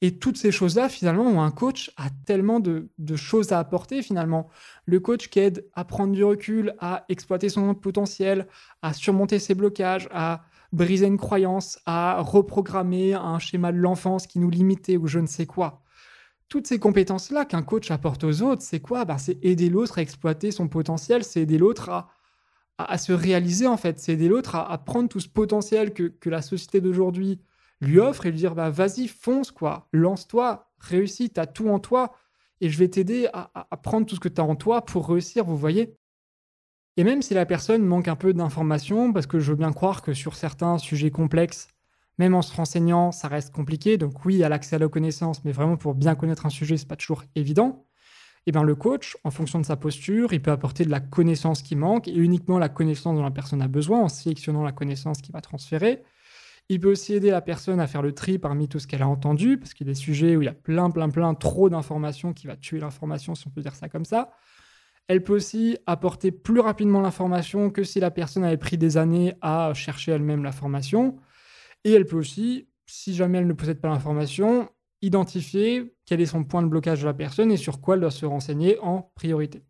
Et 0.00 0.18
toutes 0.18 0.36
ces 0.36 0.52
choses-là, 0.52 0.88
finalement, 0.88 1.44
un 1.44 1.50
coach 1.50 1.90
a 1.96 2.08
tellement 2.24 2.60
de, 2.60 2.88
choses 3.16 3.50
à 3.52 3.58
apporter, 3.58 4.02
finalement. 4.02 4.48
Le 4.86 5.00
coach 5.00 5.28
qui 5.28 5.40
aide 5.40 5.66
à 5.74 5.84
prendre 5.84 6.12
du 6.12 6.22
recul, 6.22 6.74
à 6.78 7.04
exploiter 7.08 7.48
son 7.48 7.74
potentiel, 7.74 8.46
à 8.80 8.92
surmonter 8.92 9.40
ses 9.40 9.54
blocages, 9.54 10.08
à 10.12 10.44
briser 10.72 11.06
une 11.06 11.16
croyance, 11.16 11.80
à 11.84 12.20
reprogrammer 12.20 13.14
un 13.14 13.38
schéma 13.40 13.72
de 13.72 13.78
l'enfance 13.78 14.26
qui 14.26 14.38
nous 14.38 14.50
limitait 14.50 14.96
ou 14.96 15.08
je 15.08 15.18
ne 15.18 15.26
sais 15.26 15.46
quoi. 15.46 15.82
Toutes 16.48 16.66
ces 16.66 16.78
compétences-là 16.78 17.44
qu'un 17.44 17.62
coach 17.62 17.90
apporte 17.90 18.22
aux 18.22 18.42
autres, 18.42 18.62
c'est 18.62 18.80
quoi? 18.80 19.04
Ben, 19.04 19.18
C'est 19.18 19.38
aider 19.44 19.68
l'autre 19.68 19.98
à 19.98 20.02
exploiter 20.02 20.52
son 20.52 20.68
potentiel, 20.68 21.24
c'est 21.24 21.42
aider 21.42 21.58
l'autre 21.58 21.90
à, 22.78 22.98
se 22.98 23.12
réaliser, 23.12 23.66
en 23.66 23.76
fait. 23.76 23.98
C'est 23.98 24.12
aider 24.12 24.28
l'autre 24.28 24.54
à, 24.54 24.78
prendre 24.78 25.08
tout 25.08 25.20
ce 25.20 25.28
potentiel 25.28 25.92
que 25.92 26.30
la 26.30 26.40
société 26.40 26.80
d'aujourd'hui 26.80 27.40
lui 27.80 27.98
offre 27.98 28.26
et 28.26 28.30
lui 28.30 28.38
dire 28.38 28.54
bah, 28.54 28.70
vas-y, 28.70 29.08
fonce, 29.08 29.50
quoi, 29.50 29.88
lance-toi, 29.92 30.70
réussis, 30.78 31.30
tu 31.30 31.40
as 31.40 31.46
tout 31.46 31.68
en 31.68 31.78
toi 31.78 32.12
et 32.60 32.68
je 32.68 32.78
vais 32.78 32.88
t'aider 32.88 33.28
à, 33.32 33.76
prendre 33.82 34.06
tout 34.06 34.16
ce 34.16 34.20
que 34.20 34.28
tu 34.28 34.40
as 34.40 34.44
en 34.44 34.56
toi 34.56 34.84
pour 34.84 35.08
réussir, 35.08 35.44
vous 35.44 35.56
voyez. 35.56 35.96
Et 36.96 37.04
même 37.04 37.22
si 37.22 37.34
la 37.34 37.46
personne 37.46 37.84
manque 37.84 38.08
un 38.08 38.16
peu 38.16 38.34
d'informations, 38.34 39.12
parce 39.12 39.26
que 39.26 39.38
je 39.38 39.52
veux 39.52 39.56
bien 39.56 39.72
croire 39.72 40.02
que 40.02 40.12
sur 40.12 40.34
certains 40.34 40.78
sujets 40.78 41.12
complexes, 41.12 41.68
même 42.18 42.34
en 42.34 42.42
se 42.42 42.52
renseignant, 42.52 43.12
ça 43.12 43.28
reste 43.28 43.54
compliqué. 43.54 43.96
Donc 43.96 44.24
oui, 44.24 44.34
il 44.34 44.38
y 44.38 44.44
a 44.44 44.48
l'accès 44.48 44.74
à 44.74 44.78
la 44.80 44.88
connaissance, 44.88 45.44
mais 45.44 45.52
vraiment 45.52 45.76
pour 45.76 45.94
bien 45.94 46.16
connaître 46.16 46.46
un 46.46 46.50
sujet, 46.50 46.76
c'est 46.76 46.88
pas 46.88 46.96
toujours 46.96 47.22
évident. 47.36 47.84
Et 48.46 48.50
eh 48.50 48.52
bien 48.52 48.62
le 48.62 48.74
coach, 48.74 49.16
en 49.24 49.30
fonction 49.30 49.60
de 49.60 49.66
sa 49.66 49.76
posture, 49.76 50.32
il 50.32 50.40
peut 50.40 50.50
apporter 50.50 50.84
de 50.84 50.90
la 50.90 51.00
connaissance 51.00 51.60
qui 51.60 51.76
manque 51.76 52.08
et 52.08 52.14
uniquement 52.14 52.58
la 52.58 52.70
connaissance 52.70 53.14
dont 53.14 53.22
la 53.22 53.30
personne 53.30 53.60
a 53.60 53.68
besoin 53.68 54.00
en 54.00 54.08
sélectionnant 54.08 54.64
la 54.64 54.72
connaissance 54.72 55.20
qui 55.20 55.32
va 55.32 55.40
transférer. 55.40 56.02
Il 56.70 56.80
peut 56.80 56.90
aussi 56.90 57.14
aider 57.14 57.30
la 57.30 57.40
personne 57.40 57.80
à 57.80 57.86
faire 57.86 58.02
le 58.02 58.12
tri 58.12 58.38
parmi 58.38 58.68
tout 58.68 58.78
ce 58.78 58.86
qu'elle 58.86 59.02
a 59.02 59.08
entendu, 59.08 59.56
parce 59.56 59.72
qu'il 59.72 59.86
y 59.86 59.90
a 59.90 59.92
des 59.92 59.98
sujets 59.98 60.36
où 60.36 60.42
il 60.42 60.44
y 60.44 60.48
a 60.48 60.54
plein, 60.54 60.90
plein, 60.90 61.08
plein, 61.08 61.34
trop 61.34 61.70
d'informations 61.70 62.34
qui 62.34 62.46
va 62.46 62.56
tuer 62.56 62.78
l'information, 62.78 63.34
si 63.34 63.46
on 63.46 63.50
peut 63.50 63.62
dire 63.62 63.74
ça 63.74 63.88
comme 63.88 64.04
ça. 64.04 64.32
Elle 65.06 65.24
peut 65.24 65.34
aussi 65.34 65.78
apporter 65.86 66.30
plus 66.30 66.60
rapidement 66.60 67.00
l'information 67.00 67.70
que 67.70 67.84
si 67.84 68.00
la 68.00 68.10
personne 68.10 68.44
avait 68.44 68.58
pris 68.58 68.76
des 68.76 68.98
années 68.98 69.34
à 69.40 69.72
chercher 69.72 70.12
elle-même 70.12 70.42
l'information. 70.42 71.16
Et 71.84 71.92
elle 71.92 72.04
peut 72.04 72.16
aussi, 72.16 72.68
si 72.84 73.14
jamais 73.14 73.38
elle 73.38 73.46
ne 73.46 73.54
possède 73.54 73.80
pas 73.80 73.88
l'information, 73.88 74.68
identifier 75.00 75.94
quel 76.04 76.20
est 76.20 76.26
son 76.26 76.44
point 76.44 76.62
de 76.62 76.68
blocage 76.68 77.00
de 77.00 77.06
la 77.06 77.14
personne 77.14 77.50
et 77.50 77.56
sur 77.56 77.80
quoi 77.80 77.94
elle 77.94 78.02
doit 78.02 78.10
se 78.10 78.26
renseigner 78.26 78.78
en 78.80 79.10
priorité. 79.14 79.62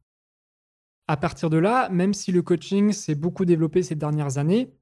À 1.06 1.16
partir 1.16 1.48
de 1.48 1.58
là, 1.58 1.88
même 1.90 2.14
si 2.14 2.32
le 2.32 2.42
coaching 2.42 2.92
s'est 2.92 3.14
beaucoup 3.14 3.44
développé 3.44 3.84
ces 3.84 3.94
dernières 3.94 4.38
années, 4.38 4.74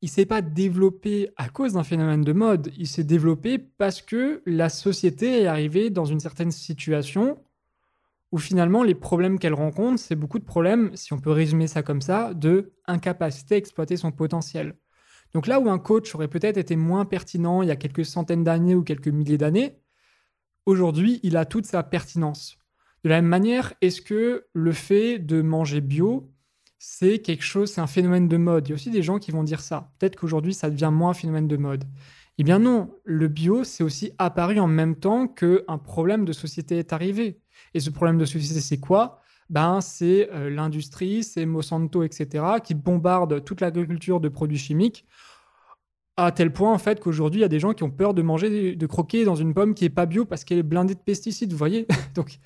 il 0.00 0.08
s'est 0.08 0.26
pas 0.26 0.42
développé 0.42 1.30
à 1.36 1.48
cause 1.48 1.72
d'un 1.72 1.82
phénomène 1.82 2.22
de 2.22 2.32
mode, 2.32 2.72
il 2.76 2.86
s'est 2.86 3.04
développé 3.04 3.58
parce 3.58 4.00
que 4.00 4.42
la 4.46 4.68
société 4.68 5.42
est 5.42 5.46
arrivée 5.46 5.90
dans 5.90 6.04
une 6.04 6.20
certaine 6.20 6.52
situation 6.52 7.42
où 8.30 8.38
finalement 8.38 8.82
les 8.82 8.94
problèmes 8.94 9.38
qu'elle 9.38 9.54
rencontre, 9.54 10.00
c'est 10.00 10.14
beaucoup 10.14 10.38
de 10.38 10.44
problèmes, 10.44 10.94
si 10.94 11.12
on 11.12 11.18
peut 11.18 11.30
résumer 11.30 11.66
ça 11.66 11.82
comme 11.82 12.02
ça, 12.02 12.34
de 12.34 12.72
incapacité 12.86 13.54
à 13.54 13.58
exploiter 13.58 13.96
son 13.96 14.12
potentiel. 14.12 14.76
Donc 15.32 15.46
là 15.46 15.60
où 15.60 15.68
un 15.68 15.78
coach 15.78 16.14
aurait 16.14 16.28
peut-être 16.28 16.58
été 16.58 16.76
moins 16.76 17.04
pertinent 17.04 17.62
il 17.62 17.68
y 17.68 17.72
a 17.72 17.76
quelques 17.76 18.04
centaines 18.04 18.44
d'années 18.44 18.74
ou 18.74 18.82
quelques 18.82 19.08
milliers 19.08 19.38
d'années, 19.38 19.80
aujourd'hui 20.66 21.20
il 21.22 21.36
a 21.36 21.44
toute 21.44 21.66
sa 21.66 21.82
pertinence. 21.82 22.56
De 23.04 23.08
la 23.08 23.16
même 23.16 23.30
manière, 23.30 23.74
est-ce 23.80 24.00
que 24.00 24.46
le 24.52 24.72
fait 24.72 25.18
de 25.18 25.42
manger 25.42 25.80
bio, 25.80 26.30
c'est 26.78 27.18
quelque 27.18 27.44
chose, 27.44 27.72
c'est 27.72 27.80
un 27.80 27.86
phénomène 27.86 28.28
de 28.28 28.36
mode. 28.36 28.68
Il 28.68 28.70
y 28.70 28.72
a 28.72 28.76
aussi 28.76 28.90
des 28.90 29.02
gens 29.02 29.18
qui 29.18 29.30
vont 29.30 29.42
dire 29.42 29.60
ça. 29.60 29.90
Peut-être 29.98 30.16
qu'aujourd'hui, 30.16 30.54
ça 30.54 30.70
devient 30.70 30.90
moins 30.92 31.10
un 31.10 31.14
phénomène 31.14 31.48
de 31.48 31.56
mode. 31.56 31.84
Eh 32.38 32.44
bien 32.44 32.60
non, 32.60 32.90
le 33.04 33.26
bio, 33.26 33.64
c'est 33.64 33.82
aussi 33.82 34.12
apparu 34.18 34.60
en 34.60 34.68
même 34.68 34.94
temps 34.94 35.26
qu'un 35.26 35.78
problème 35.78 36.24
de 36.24 36.32
société 36.32 36.78
est 36.78 36.92
arrivé. 36.92 37.40
Et 37.74 37.80
ce 37.80 37.90
problème 37.90 38.16
de 38.16 38.24
société, 38.24 38.60
c'est 38.60 38.78
quoi? 38.78 39.20
Ben, 39.50 39.80
C'est 39.80 40.30
euh, 40.32 40.48
l'industrie, 40.48 41.24
c'est 41.24 41.46
Monsanto, 41.46 42.04
etc., 42.04 42.44
qui 42.62 42.74
bombarde 42.74 43.44
toute 43.44 43.60
l'agriculture 43.60 44.20
de 44.20 44.28
produits 44.28 44.58
chimiques 44.58 45.04
À 46.20 46.32
tel 46.32 46.52
point, 46.52 46.72
en 46.72 46.78
fait, 46.78 46.98
qu'aujourd'hui, 46.98 47.38
il 47.38 47.42
y 47.42 47.44
a 47.44 47.48
des 47.48 47.60
gens 47.60 47.74
qui 47.74 47.84
ont 47.84 47.92
peur 47.92 48.12
de 48.12 48.22
manger, 48.22 48.74
de 48.74 48.86
croquer 48.86 49.24
dans 49.24 49.36
une 49.36 49.54
pomme 49.54 49.72
qui 49.72 49.84
est 49.84 49.88
pas 49.88 50.04
bio 50.04 50.24
parce 50.24 50.42
qu'elle 50.42 50.58
est 50.58 50.64
blindée 50.64 50.96
de 50.96 50.98
pesticides, 50.98 51.52
vous 51.52 51.58
voyez 51.58 51.86
Donc, 52.16 52.40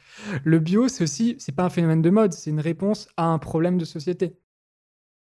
le 0.44 0.58
bio, 0.58 0.88
c'est 0.88 1.02
aussi, 1.02 1.36
c'est 1.38 1.56
pas 1.56 1.64
un 1.64 1.70
phénomène 1.70 2.02
de 2.02 2.10
mode, 2.10 2.34
c'est 2.34 2.50
une 2.50 2.60
réponse 2.60 3.08
à 3.16 3.24
un 3.24 3.38
problème 3.38 3.78
de 3.78 3.86
société. 3.86 4.36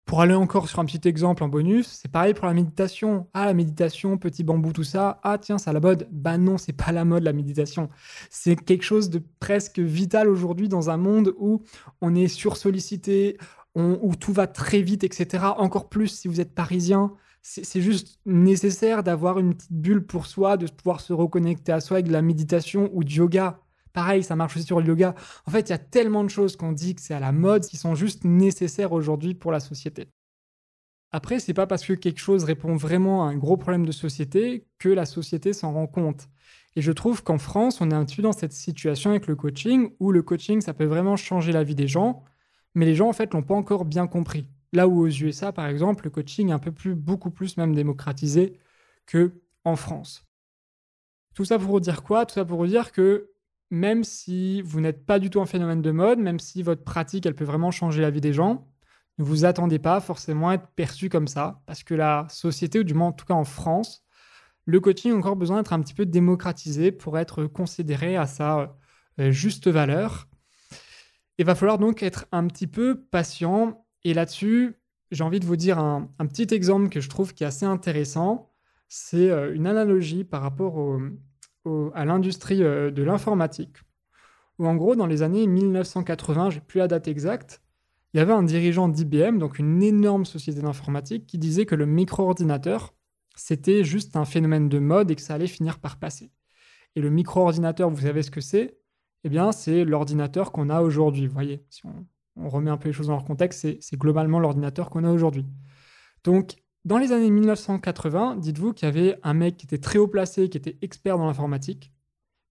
Pour 0.05 0.21
aller 0.21 0.35
encore 0.35 0.69
sur 0.69 0.77
un 0.77 0.85
petit 0.85 1.07
exemple 1.07 1.43
en 1.43 1.47
bonus, 1.47 1.87
c'est 1.87 2.11
pareil 2.11 2.35
pour 2.35 2.45
la 2.45 2.53
méditation. 2.53 3.27
Ah, 3.33 3.47
la 3.47 3.55
méditation, 3.55 4.19
petit 4.19 4.43
bambou, 4.43 4.71
tout 4.71 4.83
ça. 4.83 5.19
Ah, 5.23 5.39
tiens, 5.39 5.57
c'est 5.57 5.73
la 5.73 5.79
mode. 5.79 6.07
Bah 6.11 6.37
non, 6.37 6.59
c'est 6.59 6.73
pas 6.73 6.91
la 6.91 7.05
mode, 7.05 7.23
la 7.23 7.33
méditation. 7.33 7.89
C'est 8.29 8.55
quelque 8.55 8.83
chose 8.83 9.09
de 9.09 9.19
presque 9.39 9.79
vital 9.79 10.29
aujourd'hui 10.29 10.69
dans 10.69 10.91
un 10.91 10.97
monde 10.97 11.33
où 11.39 11.63
on 12.01 12.13
est 12.13 12.27
sursollicité, 12.27 13.39
où 13.73 14.15
tout 14.15 14.31
va 14.31 14.45
très 14.45 14.81
vite, 14.81 15.03
etc. 15.03 15.43
Encore 15.57 15.89
plus 15.89 16.09
si 16.09 16.27
vous 16.27 16.39
êtes 16.39 16.53
parisien. 16.53 17.13
C'est 17.49 17.81
juste 17.81 18.19
nécessaire 18.25 19.03
d'avoir 19.03 19.39
une 19.39 19.55
petite 19.55 19.71
bulle 19.71 20.05
pour 20.05 20.25
soi, 20.25 20.57
de 20.57 20.67
pouvoir 20.67 20.99
se 20.99 21.13
reconnecter 21.13 21.71
à 21.71 21.79
soi 21.79 21.95
avec 21.95 22.07
de 22.07 22.11
la 22.11 22.21
méditation 22.21 22.89
ou 22.91 23.05
du 23.05 23.15
yoga. 23.15 23.61
Pareil, 23.93 24.21
ça 24.21 24.35
marche 24.35 24.57
aussi 24.57 24.65
sur 24.65 24.81
le 24.81 24.85
yoga. 24.85 25.15
En 25.45 25.51
fait, 25.51 25.69
il 25.69 25.69
y 25.69 25.73
a 25.73 25.77
tellement 25.77 26.25
de 26.25 26.29
choses 26.29 26.57
qu'on 26.57 26.73
dit 26.73 26.93
que 26.93 27.01
c'est 27.01 27.13
à 27.13 27.21
la 27.21 27.31
mode 27.31 27.65
qui 27.65 27.77
sont 27.77 27.95
juste 27.95 28.25
nécessaires 28.25 28.91
aujourd'hui 28.91 29.33
pour 29.33 29.53
la 29.53 29.61
société. 29.61 30.09
Après, 31.11 31.39
c'est 31.39 31.53
pas 31.53 31.67
parce 31.67 31.85
que 31.85 31.93
quelque 31.93 32.19
chose 32.19 32.43
répond 32.43 32.75
vraiment 32.75 33.25
à 33.25 33.29
un 33.29 33.37
gros 33.37 33.55
problème 33.55 33.85
de 33.85 33.93
société 33.93 34.67
que 34.77 34.89
la 34.89 35.05
société 35.05 35.53
s'en 35.53 35.71
rend 35.71 35.87
compte. 35.87 36.27
Et 36.75 36.81
je 36.81 36.91
trouve 36.91 37.23
qu'en 37.23 37.37
France, 37.37 37.79
on 37.79 37.89
est 37.91 37.95
un 37.95 38.03
peu 38.03 38.21
dans 38.21 38.33
cette 38.33 38.51
situation 38.51 39.11
avec 39.11 39.25
le 39.25 39.37
coaching 39.37 39.91
où 40.01 40.11
le 40.11 40.21
coaching, 40.21 40.59
ça 40.59 40.73
peut 40.73 40.83
vraiment 40.83 41.15
changer 41.15 41.53
la 41.53 41.63
vie 41.63 41.75
des 41.75 41.87
gens, 41.87 42.25
mais 42.75 42.85
les 42.85 42.93
gens, 42.93 43.07
en 43.07 43.13
fait, 43.13 43.33
l'ont 43.33 43.41
pas 43.41 43.55
encore 43.55 43.85
bien 43.85 44.05
compris. 44.05 44.49
Là 44.73 44.87
où 44.87 45.01
aux 45.01 45.07
USA, 45.07 45.51
par 45.51 45.67
exemple, 45.67 46.05
le 46.05 46.09
coaching 46.09 46.49
est 46.49 46.53
un 46.53 46.59
peu 46.59 46.71
plus, 46.71 46.95
beaucoup 46.95 47.31
plus 47.31 47.57
même 47.57 47.73
démocratisé 47.73 48.59
que 49.05 49.41
en 49.63 49.75
France. 49.75 50.25
Tout 51.33 51.45
ça 51.45 51.59
pour 51.59 51.69
vous 51.69 51.79
dire 51.79 52.03
quoi? 52.03 52.25
Tout 52.25 52.35
ça 52.35 52.45
pour 52.45 52.57
vous 52.57 52.67
dire 52.67 52.91
que 52.91 53.31
même 53.69 54.03
si 54.03 54.61
vous 54.61 54.81
n'êtes 54.81 55.05
pas 55.05 55.19
du 55.19 55.29
tout 55.29 55.41
un 55.41 55.45
phénomène 55.45 55.81
de 55.81 55.91
mode, 55.91 56.19
même 56.19 56.39
si 56.39 56.63
votre 56.63 56.83
pratique, 56.83 57.25
elle 57.25 57.35
peut 57.35 57.45
vraiment 57.45 57.71
changer 57.71 58.01
la 58.01 58.09
vie 58.09 58.21
des 58.21 58.33
gens, 58.33 58.67
ne 59.17 59.23
vous 59.23 59.45
attendez 59.45 59.79
pas 59.79 59.99
forcément 59.99 60.49
à 60.49 60.55
être 60.55 60.67
perçu 60.75 61.09
comme 61.09 61.27
ça, 61.27 61.61
parce 61.65 61.83
que 61.83 61.93
la 61.93 62.27
société, 62.29 62.79
ou 62.79 62.83
du 62.83 62.93
moins 62.93 63.07
en 63.07 63.13
tout 63.13 63.25
cas 63.25 63.33
en 63.33 63.43
France, 63.43 64.03
le 64.65 64.79
coaching 64.79 65.13
a 65.13 65.15
encore 65.15 65.35
besoin 65.35 65.57
d'être 65.57 65.73
un 65.73 65.81
petit 65.81 65.93
peu 65.93 66.05
démocratisé 66.05 66.91
pour 66.91 67.17
être 67.17 67.45
considéré 67.45 68.17
à 68.17 68.27
sa 68.27 68.77
euh, 69.19 69.31
juste 69.31 69.67
valeur. 69.67 70.27
Il 71.37 71.45
va 71.45 71.55
falloir 71.55 71.77
donc 71.77 72.03
être 72.03 72.25
un 72.31 72.47
petit 72.47 72.67
peu 72.67 73.01
patient. 73.11 73.85
Et 74.03 74.13
là-dessus, 74.13 74.75
j'ai 75.11 75.23
envie 75.23 75.39
de 75.39 75.45
vous 75.45 75.55
dire 75.55 75.79
un, 75.79 76.09
petit 76.19 76.53
exemple 76.53 76.89
que 76.89 76.99
je 76.99 77.09
trouve 77.09 77.33
qui 77.33 77.43
est 77.43 77.47
assez 77.47 77.65
intéressant. 77.65 78.51
C'est 78.87 79.29
euh, 79.29 79.53
une 79.53 79.67
analogie 79.67 80.23
par 80.23 80.41
rapport 80.41 80.99
à 81.93 82.05
l'industrie 82.05 82.63
euh, 82.63 82.91
de 82.91 83.03
l'informatique, 83.03 83.77
où 84.59 84.67
en 84.67 84.75
gros, 84.75 84.95
dans 84.95 85.07
les 85.07 85.21
années 85.21 85.47
1980, 85.47 86.51
j'ai 86.51 86.61
plus 86.61 86.79
la 86.79 86.87
date 86.87 87.07
exacte, 87.07 87.61
il 88.13 88.17
y 88.17 88.19
avait 88.21 88.33
un 88.33 88.43
dirigeant 88.43 88.87
d'IBM, 88.87 89.37
donc 89.37 89.59
une 89.59 89.83
énorme 89.83 90.25
société 90.25 90.61
d'informatique, 90.61 91.27
qui 91.27 91.37
disait 91.37 91.65
que 91.65 91.75
le 91.75 91.85
micro-ordinateur, 91.85 92.93
c'était 93.35 93.83
juste 93.83 94.15
un 94.15 94.25
phénomène 94.25 94.69
de 94.69 94.79
mode 94.79 95.11
et 95.11 95.15
que 95.15 95.21
ça 95.21 95.33
allait 95.33 95.47
finir 95.47 95.79
par 95.79 95.99
passer. 95.99 96.31
Et 96.95 97.01
le 97.01 97.09
micro-ordinateur, 97.09 97.89
vous 97.89 98.01
savez 98.01 98.23
ce 98.23 98.31
que 98.31 98.41
c'est? 98.41 98.79
Eh 99.23 99.29
bien, 99.29 99.51
c'est 99.51 99.83
l'ordinateur 99.83 100.51
qu'on 100.51 100.69
a 100.69 100.81
aujourd'hui. 100.81 101.27
Vous 101.27 101.33
voyez, 101.33 101.63
si 101.69 101.85
on, 101.85 102.05
on, 102.37 102.49
remet 102.49 102.69
un 102.69 102.77
peu 102.77 102.89
les 102.89 102.93
choses 102.93 103.07
dans 103.07 103.13
leur 103.13 103.25
contexte, 103.25 103.67
c'est 103.79 103.99
globalement 103.99 104.39
l'ordinateur 104.39 104.89
qu'on 104.89 105.03
a 105.03 105.11
aujourd'hui. 105.11 105.45
Donc, 106.23 106.55
dans 106.85 106.97
les 106.97 107.11
années 107.11 107.29
1980, 107.29 108.37
dites-vous 108.37 108.73
qu'il 108.73 108.85
y 108.85 108.89
avait 108.89 109.17
un 109.23 109.33
mec 109.33 109.57
qui 109.57 109.65
était 109.65 109.77
très 109.77 109.99
haut 109.99 110.07
placé, 110.07 110.49
qui 110.49 110.57
était 110.57 110.77
expert 110.81 111.17
dans 111.17 111.25
l'informatique, 111.25 111.91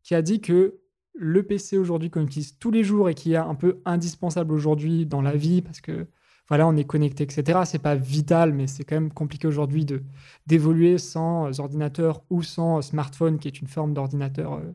qui 0.03 0.15
a 0.15 0.23
dit 0.23 0.41
que 0.41 0.79
le 1.15 1.43
PC 1.43 1.79
aujourd'hui 1.79 2.11
qu'on 2.11 2.23
utilise 2.23 2.59
tous 2.59 2.71
les 2.71 2.85
jours 2.85 3.09
et 3.09 3.15
qui 3.15 3.33
est 3.33 3.37
un 3.37 3.55
peu 3.55 3.81
indispensable 3.87 4.53
aujourd'hui 4.53 5.07
dans 5.07 5.23
la 5.23 5.35
vie 5.35 5.63
parce 5.63 5.81
que 5.81 6.07
voilà, 6.49 6.69
on 6.69 6.77
est 6.77 6.85
connecté, 6.85 7.25
etc. 7.25 7.61
C'est 7.65 7.81
pas 7.81 7.97
vital, 7.97 8.53
mais 8.53 8.67
c'est 8.67 8.85
quand 8.85 8.95
même 8.95 9.13
compliqué 9.13 9.49
aujourd'hui 9.49 9.85
de 9.85 10.05
d'évoluer 10.47 10.99
sans 10.99 11.59
ordinateur 11.59 12.23
ou 12.31 12.43
sans 12.43 12.83
smartphone, 12.83 13.39
qui 13.39 13.49
est 13.49 13.61
une 13.61 13.67
forme 13.67 13.95
d'ordinateur 13.95 14.55
euh, 14.55 14.73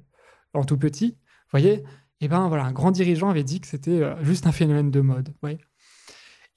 en 0.54 0.66
tout 0.66 0.78
petit. 0.78 1.18
Vous 1.18 1.60
voyez? 1.60 1.84
Eh 2.22 2.28
ben 2.28 2.48
voilà, 2.48 2.66
un 2.66 2.72
grand 2.72 2.92
dirigeant 2.92 3.30
avait 3.30 3.44
dit 3.44 3.60
que 3.60 3.68
c'était 3.68 4.02
euh, 4.02 4.24
juste 4.24 4.48
un 4.48 4.52
phénomène 4.52 4.92
de 4.92 5.02
mode. 5.02 5.34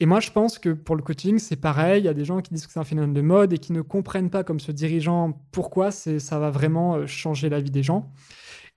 Et 0.00 0.06
moi, 0.06 0.20
je 0.20 0.30
pense 0.30 0.58
que 0.58 0.70
pour 0.70 0.96
le 0.96 1.02
coaching, 1.02 1.38
c'est 1.38 1.56
pareil. 1.56 2.02
Il 2.02 2.04
y 2.04 2.08
a 2.08 2.14
des 2.14 2.24
gens 2.24 2.40
qui 2.40 2.52
disent 2.52 2.66
que 2.66 2.72
c'est 2.72 2.80
un 2.80 2.84
phénomène 2.84 3.14
de 3.14 3.20
mode 3.20 3.52
et 3.52 3.58
qui 3.58 3.72
ne 3.72 3.80
comprennent 3.80 4.30
pas, 4.30 4.44
comme 4.44 4.60
ce 4.60 4.72
dirigeant, 4.72 5.40
pourquoi 5.52 5.90
ça 5.90 6.38
va 6.38 6.50
vraiment 6.50 6.96
euh, 6.96 7.06
changer 7.06 7.48
la 7.48 7.60
vie 7.60 7.70
des 7.70 7.82
gens. 7.82 8.12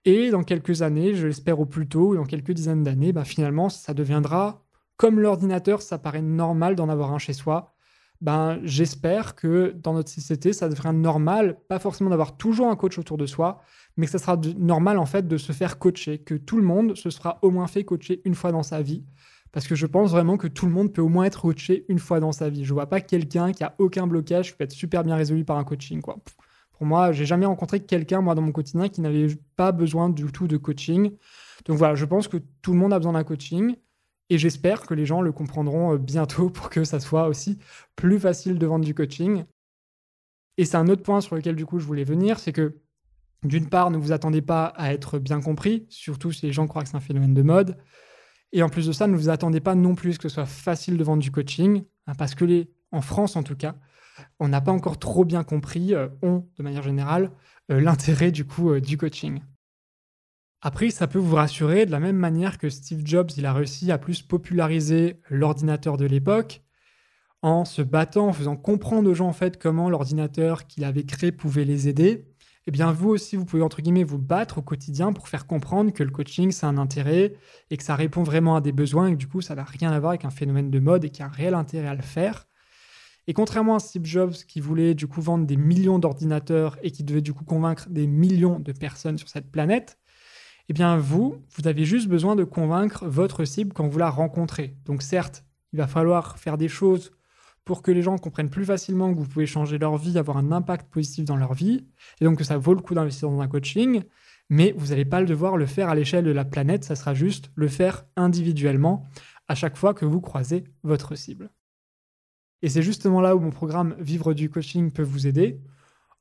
Et 0.06 0.30
dans 0.30 0.44
quelques 0.44 0.84
années, 0.84 1.16
je 1.16 1.28
l'espère 1.28 1.60
au 1.60 1.66
plus 1.66 1.88
tôt, 1.88 2.16
dans 2.16 2.26
quelques 2.26 2.52
dizaines 2.52 2.84
d'années, 2.84 3.12
bah, 3.12 3.26
finalement, 3.26 3.68
ça 3.70 3.94
deviendra 3.94 4.64
comme 4.96 5.20
l'ordinateur, 5.20 5.82
ça 5.82 6.00
paraît 6.00 6.22
normal 6.22 6.76
d'en 6.76 6.90
avoir 6.90 7.14
un 7.14 7.20
chez 7.20 7.34
soi. 7.34 7.76
Ben, 8.22 8.60
j'espère 8.64 9.36
que 9.36 9.76
dans 9.84 9.94
notre 9.94 10.10
société, 10.10 10.52
ça 10.52 10.70
devrait 10.70 10.94
normal, 10.94 11.60
pas 11.68 11.80
forcément 11.80 12.10
d'avoir 12.10 12.36
toujours 12.36 12.68
un 12.68 12.76
coach 12.76 12.98
autour 12.98 13.18
de 13.18 13.26
soi, 13.26 13.62
mais 13.96 14.06
que 14.06 14.12
ça 14.12 14.18
sera 14.18 14.40
normal 14.58 14.98
en 14.98 15.06
fait 15.06 15.28
de 15.28 15.38
se 15.38 15.52
faire 15.52 15.78
coacher, 15.78 16.20
que 16.20 16.34
tout 16.34 16.58
le 16.58 16.64
monde 16.64 16.96
se 16.96 17.10
sera 17.10 17.38
au 17.42 17.52
moins 17.52 17.68
fait 17.68 17.84
coacher 17.84 18.22
une 18.26 18.36
fois 18.36 18.52
dans 18.52 18.64
sa 18.64 18.82
vie. 18.82 19.04
Parce 19.52 19.68
que 19.68 19.76
je 19.76 19.86
pense 19.86 20.12
vraiment 20.12 20.38
que 20.38 20.48
tout 20.48 20.66
le 20.66 20.72
monde 20.72 20.94
peut 20.94 21.02
au 21.02 21.10
moins 21.10 21.26
être 21.26 21.42
coaché 21.42 21.86
une 21.90 22.00
fois 22.00 22.20
dans 22.20 22.32
sa 22.32 22.50
vie. 22.50 22.66
Je 22.66 22.74
vois 22.74 22.88
pas 22.88 23.02
quelqu'un 23.02 23.52
qui 23.52 23.64
a 23.64 23.76
aucun 23.78 24.06
blocage 24.08 24.52
qui 24.52 24.58
peut 24.58 24.64
être 24.64 24.72
super 24.72 25.04
bien 25.04 25.16
résolu 25.16 25.46
par 25.46 25.58
un 25.58 25.64
coaching. 25.64 26.02
Quoi. 26.02 26.18
Pour 26.74 26.86
moi, 26.86 27.12
j'ai 27.12 27.26
jamais 27.26 27.46
rencontré 27.46 27.80
quelqu'un, 27.80 28.22
moi, 28.22 28.36
dans 28.36 28.42
mon 28.42 28.52
quotidien, 28.52 28.88
qui 28.90 29.02
n'avait 29.02 29.28
pas 29.56 29.72
besoin 29.72 30.10
du 30.10 30.26
tout 30.26 30.48
de 30.48 30.58
coaching. 30.58 31.12
Donc 31.66 31.78
voilà, 31.78 31.96
je 31.96 32.06
pense 32.06 32.28
que 32.28 32.38
tout 32.62 32.74
le 32.74 32.78
monde 32.78 32.94
a 32.94 33.00
besoin 33.00 33.14
d'un 33.14 33.24
coaching. 33.24 33.76
Et 34.30 34.38
j'espère 34.38 34.82
que 34.82 34.94
les 34.94 35.06
gens 35.06 35.22
le 35.22 35.32
comprendront 35.32 35.94
euh, 35.94 35.98
bientôt 35.98 36.50
pour 36.52 36.70
que 36.70 36.84
ça 36.84 37.00
soit 37.00 37.28
aussi 37.28 37.60
plus 37.96 38.20
facile 38.20 38.58
de 38.58 38.66
vendre 38.66 38.86
du 38.86 38.94
coaching. 38.94 39.46
Et 40.58 40.66
c'est 40.66 40.78
un 40.78 40.88
autre 40.88 41.04
point 41.04 41.22
sur 41.22 41.36
lequel, 41.36 41.56
du 41.56 41.66
coup, 41.66 41.80
je 41.80 41.86
voulais 41.86 42.04
venir, 42.04 42.40
c'est 42.40 42.54
que 42.54 42.80
d'une 43.44 43.70
part, 43.70 43.92
ne 43.92 43.98
vous 43.98 44.12
attendez 44.12 44.42
pas 44.42 44.66
à 44.66 44.92
être 44.94 45.20
bien 45.20 45.40
compris, 45.40 45.86
surtout 45.90 46.32
si 46.32 46.46
les 46.48 46.52
gens 46.52 46.68
croient 46.68 46.84
que 46.84 46.90
c'est 46.90 46.98
un 46.98 47.02
phénomène 47.02 47.36
de 47.36 47.44
mode. 47.44 47.78
Et 48.52 48.64
en 48.64 48.70
plus 48.70 48.88
de 48.88 48.92
ça, 48.92 49.08
ne 49.08 49.16
vous 49.16 49.30
attendez 49.30 49.60
pas 49.60 49.76
non 49.76 49.94
plus 49.94 50.18
que 50.18 50.28
ce 50.28 50.36
soit 50.36 50.46
facile 50.46 50.98
de 50.98 51.04
vendre 51.04 51.22
du 51.22 51.32
coaching, 51.32 51.84
hein, 52.08 52.14
parce 52.18 52.34
que 52.34 52.46
les, 52.46 52.72
en 52.92 53.02
France 53.02 53.36
en 53.36 53.44
tout 53.44 53.56
cas, 53.56 53.76
on 54.40 54.48
n'a 54.48 54.62
pas 54.62 54.72
encore 54.72 54.98
trop 54.98 55.26
bien 55.26 55.44
compris, 55.44 55.94
euh, 55.94 56.08
ont 56.24 56.48
de 56.58 56.64
manière 56.64 56.82
générale, 56.82 57.32
euh, 57.72 57.80
l'intérêt 57.80 58.32
du 58.32 58.46
euh, 58.60 58.80
du 58.80 58.98
coaching. 58.98 59.42
Après, 60.62 60.90
ça 60.90 61.08
peut 61.08 61.20
vous 61.20 61.36
rassurer 61.36 61.86
de 61.86 61.92
la 61.92 62.00
même 62.00 62.18
manière 62.18 62.58
que 62.58 62.70
Steve 62.70 63.02
Jobs, 63.06 63.32
il 63.38 63.46
a 63.46 63.54
réussi 63.54 63.92
à 63.92 63.98
plus 63.98 64.22
populariser 64.22 65.22
l'ordinateur 65.30 65.98
de 65.98 66.06
l'époque 66.06 66.64
en 67.44 67.66
se 67.66 67.82
battant, 67.82 68.28
en 68.28 68.34
faisant 68.34 68.58
comprendre 68.58 69.10
aux 69.10 69.14
gens 69.14 69.28
en 69.28 69.34
fait 69.34 69.62
comment 69.62 69.90
l'ordinateur 69.90 70.66
qu'il 70.66 70.84
avait 70.84 71.06
créé 71.06 71.32
pouvait 71.32 71.66
les 71.66 71.88
aider 71.88 72.26
eh 72.68 72.72
bien 72.72 72.92
vous 72.92 73.10
aussi, 73.10 73.38
vous 73.38 73.46
pouvez 73.46 73.64
entre 73.64 73.82
guillemets 73.82 74.04
vous 74.04 74.18
battre 74.18 74.58
au 74.58 74.62
quotidien 74.62 75.14
pour 75.14 75.30
faire 75.30 75.48
comprendre 75.48 75.94
que 75.94 76.04
le 76.04 76.12
coaching, 76.12 76.52
c'est 76.52 76.66
un 76.66 76.78
intérêt 76.78 77.34
et 77.70 77.78
que 77.78 77.84
ça 77.84 77.96
répond 77.96 78.24
vraiment 78.24 78.58
à 78.58 78.62
des 78.62 78.74
besoins 78.74 79.08
et 79.08 79.12
que 79.14 79.18
du 79.18 79.28
coup, 79.28 79.40
ça 79.40 79.56
n'a 79.56 79.64
rien 79.64 79.90
à 79.92 80.00
voir 80.02 80.10
avec 80.10 80.26
un 80.26 80.30
phénomène 80.32 80.70
de 80.70 80.80
mode 80.80 81.06
et 81.06 81.10
qu'il 81.10 81.22
y 81.22 81.24
a 81.24 81.28
un 81.28 81.32
réel 81.32 81.54
intérêt 81.54 81.88
à 81.88 81.96
le 81.96 82.02
faire. 82.02 82.46
Et 83.26 83.34
contrairement 83.34 83.76
à 83.76 83.80
Steve 83.80 84.04
Jobs 84.04 84.34
qui 84.34 84.60
voulait 84.60 84.96
du 84.96 85.08
coup 85.08 85.22
vendre 85.22 85.46
des 85.46 85.56
millions 85.56 85.98
d'ordinateurs 85.98 86.78
et 86.84 86.92
qui 86.92 87.06
devait 87.06 87.22
du 87.22 87.34
coup 87.34 87.46
convaincre 87.46 87.88
des 87.90 88.06
millions 88.06 88.60
de 88.60 88.74
personnes 88.74 89.18
sur 89.18 89.30
cette 89.30 89.50
planète, 89.50 89.98
eh 90.70 90.74
bien 90.74 90.98
vous, 90.98 91.42
vous 91.56 91.68
avez 91.68 91.86
juste 91.86 92.08
besoin 92.08 92.36
de 92.36 92.44
convaincre 92.44 93.06
votre 93.08 93.46
cible 93.46 93.74
quand 93.74 93.88
vous 93.88 94.00
la 94.00 94.10
rencontrez. 94.10 94.76
Donc 94.86 95.02
certes, 95.02 95.46
il 95.74 95.78
va 95.78 95.88
falloir 95.88 96.38
faire 96.38 96.58
des 96.58 96.68
choses 96.68 97.12
pour 97.64 97.82
que 97.82 97.92
les 97.92 98.02
gens 98.02 98.18
comprennent 98.18 98.50
plus 98.50 98.66
facilement 98.66 99.14
que 99.14 99.18
vous 99.18 99.28
pouvez 99.28 99.46
changer 99.46 99.78
leur 99.78 99.98
vie, 99.98 100.18
avoir 100.18 100.38
un 100.38 100.52
impact 100.52 100.90
positif 100.90 101.26
dans 101.26 101.36
leur 101.36 101.54
vie, 101.54 101.86
et 102.22 102.26
donc 102.26 102.38
que 102.38 102.44
ça 102.44 102.58
vaut 102.58 102.74
le 102.74 102.82
coup 102.82 102.96
d'investir 102.96 103.30
dans 103.30 103.42
un 103.42 103.48
coaching, 103.48 104.04
mais 104.50 104.74
vous 104.78 104.88
n'allez 104.88 105.06
pas 105.06 105.22
devoir 105.24 105.58
le 105.58 105.66
faire 105.66 105.90
à 105.90 105.96
l'échelle 105.96 106.24
de 106.24 106.32
la 106.32 106.46
planète, 106.46 106.86
ça 106.86 106.96
sera 106.96 107.14
juste 107.14 107.52
le 107.56 107.68
faire 107.68 108.06
individuellement 108.16 109.06
à 109.50 109.56
chaque 109.56 109.76
fois 109.76 109.94
que 109.94 110.06
vous 110.06 110.22
croisez 110.22 110.64
votre 110.84 111.16
cible. 111.16 111.50
Et 112.62 112.70
c'est 112.70 112.82
justement 112.82 113.22
là 113.22 113.36
où 113.36 113.40
mon 113.40 113.52
programme 113.52 113.96
Vivre 114.00 114.34
du 114.34 114.50
coaching 114.50 114.92
peut 114.92 115.04
vous 115.04 115.28
aider, 115.28 115.60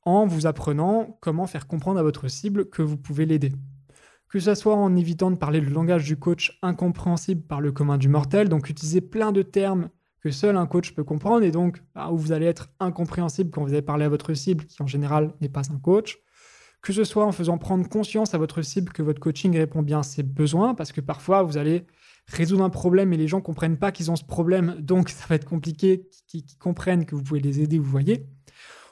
en 0.03 0.25
vous 0.25 0.47
apprenant 0.47 1.17
comment 1.21 1.47
faire 1.47 1.67
comprendre 1.67 1.99
à 1.99 2.03
votre 2.03 2.27
cible 2.27 2.69
que 2.69 2.81
vous 2.81 2.97
pouvez 2.97 3.25
l'aider. 3.25 3.51
Que 4.29 4.39
ce 4.39 4.55
soit 4.55 4.75
en 4.75 4.95
évitant 4.95 5.31
de 5.31 5.37
parler 5.37 5.61
le 5.61 5.69
langage 5.69 6.05
du 6.05 6.17
coach 6.17 6.57
incompréhensible 6.61 7.41
par 7.41 7.61
le 7.61 7.71
commun 7.71 7.97
du 7.97 8.09
mortel, 8.09 8.49
donc 8.49 8.69
utiliser 8.69 9.01
plein 9.01 9.31
de 9.31 9.41
termes 9.41 9.89
que 10.21 10.31
seul 10.31 10.57
un 10.57 10.65
coach 10.65 10.93
peut 10.93 11.03
comprendre 11.03 11.43
et 11.43 11.51
donc 11.51 11.81
bah, 11.95 12.09
où 12.11 12.17
vous 12.17 12.31
allez 12.31 12.45
être 12.45 12.69
incompréhensible 12.79 13.51
quand 13.51 13.63
vous 13.63 13.69
allez 13.69 13.81
parler 13.81 14.05
à 14.05 14.09
votre 14.09 14.33
cible 14.33 14.65
qui 14.65 14.81
en 14.81 14.87
général 14.87 15.33
n'est 15.41 15.49
pas 15.49 15.71
un 15.71 15.79
coach. 15.79 16.17
Que 16.81 16.93
ce 16.93 17.03
soit 17.03 17.25
en 17.25 17.31
faisant 17.31 17.57
prendre 17.57 17.87
conscience 17.87 18.33
à 18.33 18.37
votre 18.37 18.61
cible 18.61 18.91
que 18.91 19.01
votre 19.01 19.19
coaching 19.19 19.55
répond 19.55 19.81
bien 19.81 19.99
à 19.99 20.03
ses 20.03 20.23
besoins 20.23 20.75
parce 20.75 20.91
que 20.91 21.01
parfois 21.01 21.43
vous 21.43 21.57
allez 21.57 21.85
résoudre 22.27 22.63
un 22.63 22.69
problème 22.69 23.13
et 23.13 23.17
les 23.17 23.27
gens 23.27 23.41
comprennent 23.41 23.77
pas 23.77 23.91
qu'ils 23.91 24.11
ont 24.11 24.15
ce 24.15 24.25
problème 24.25 24.75
donc 24.79 25.09
ça 25.09 25.25
va 25.27 25.35
être 25.35 25.45
compliqué 25.45 26.07
qu'ils 26.27 26.43
comprennent 26.59 27.05
que 27.05 27.15
vous 27.15 27.23
pouvez 27.23 27.39
les 27.39 27.61
aider, 27.61 27.79
vous 27.79 27.89
voyez. 27.89 28.27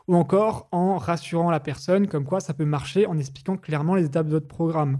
ou 0.08 0.16
encore 0.16 0.68
en 0.72 0.98
rassurant 0.98 1.52
la 1.52 1.60
personne 1.60 2.08
comme 2.08 2.26
quoi 2.26 2.40
ça 2.40 2.54
peut 2.54 2.66
marcher 2.66 3.06
en 3.08 3.18
expliquant 3.18 3.58
clairement 3.58 3.96
les 3.96 4.06
étapes 4.06 4.28
de 4.28 4.34
votre 4.34 4.48
programme. 4.48 5.00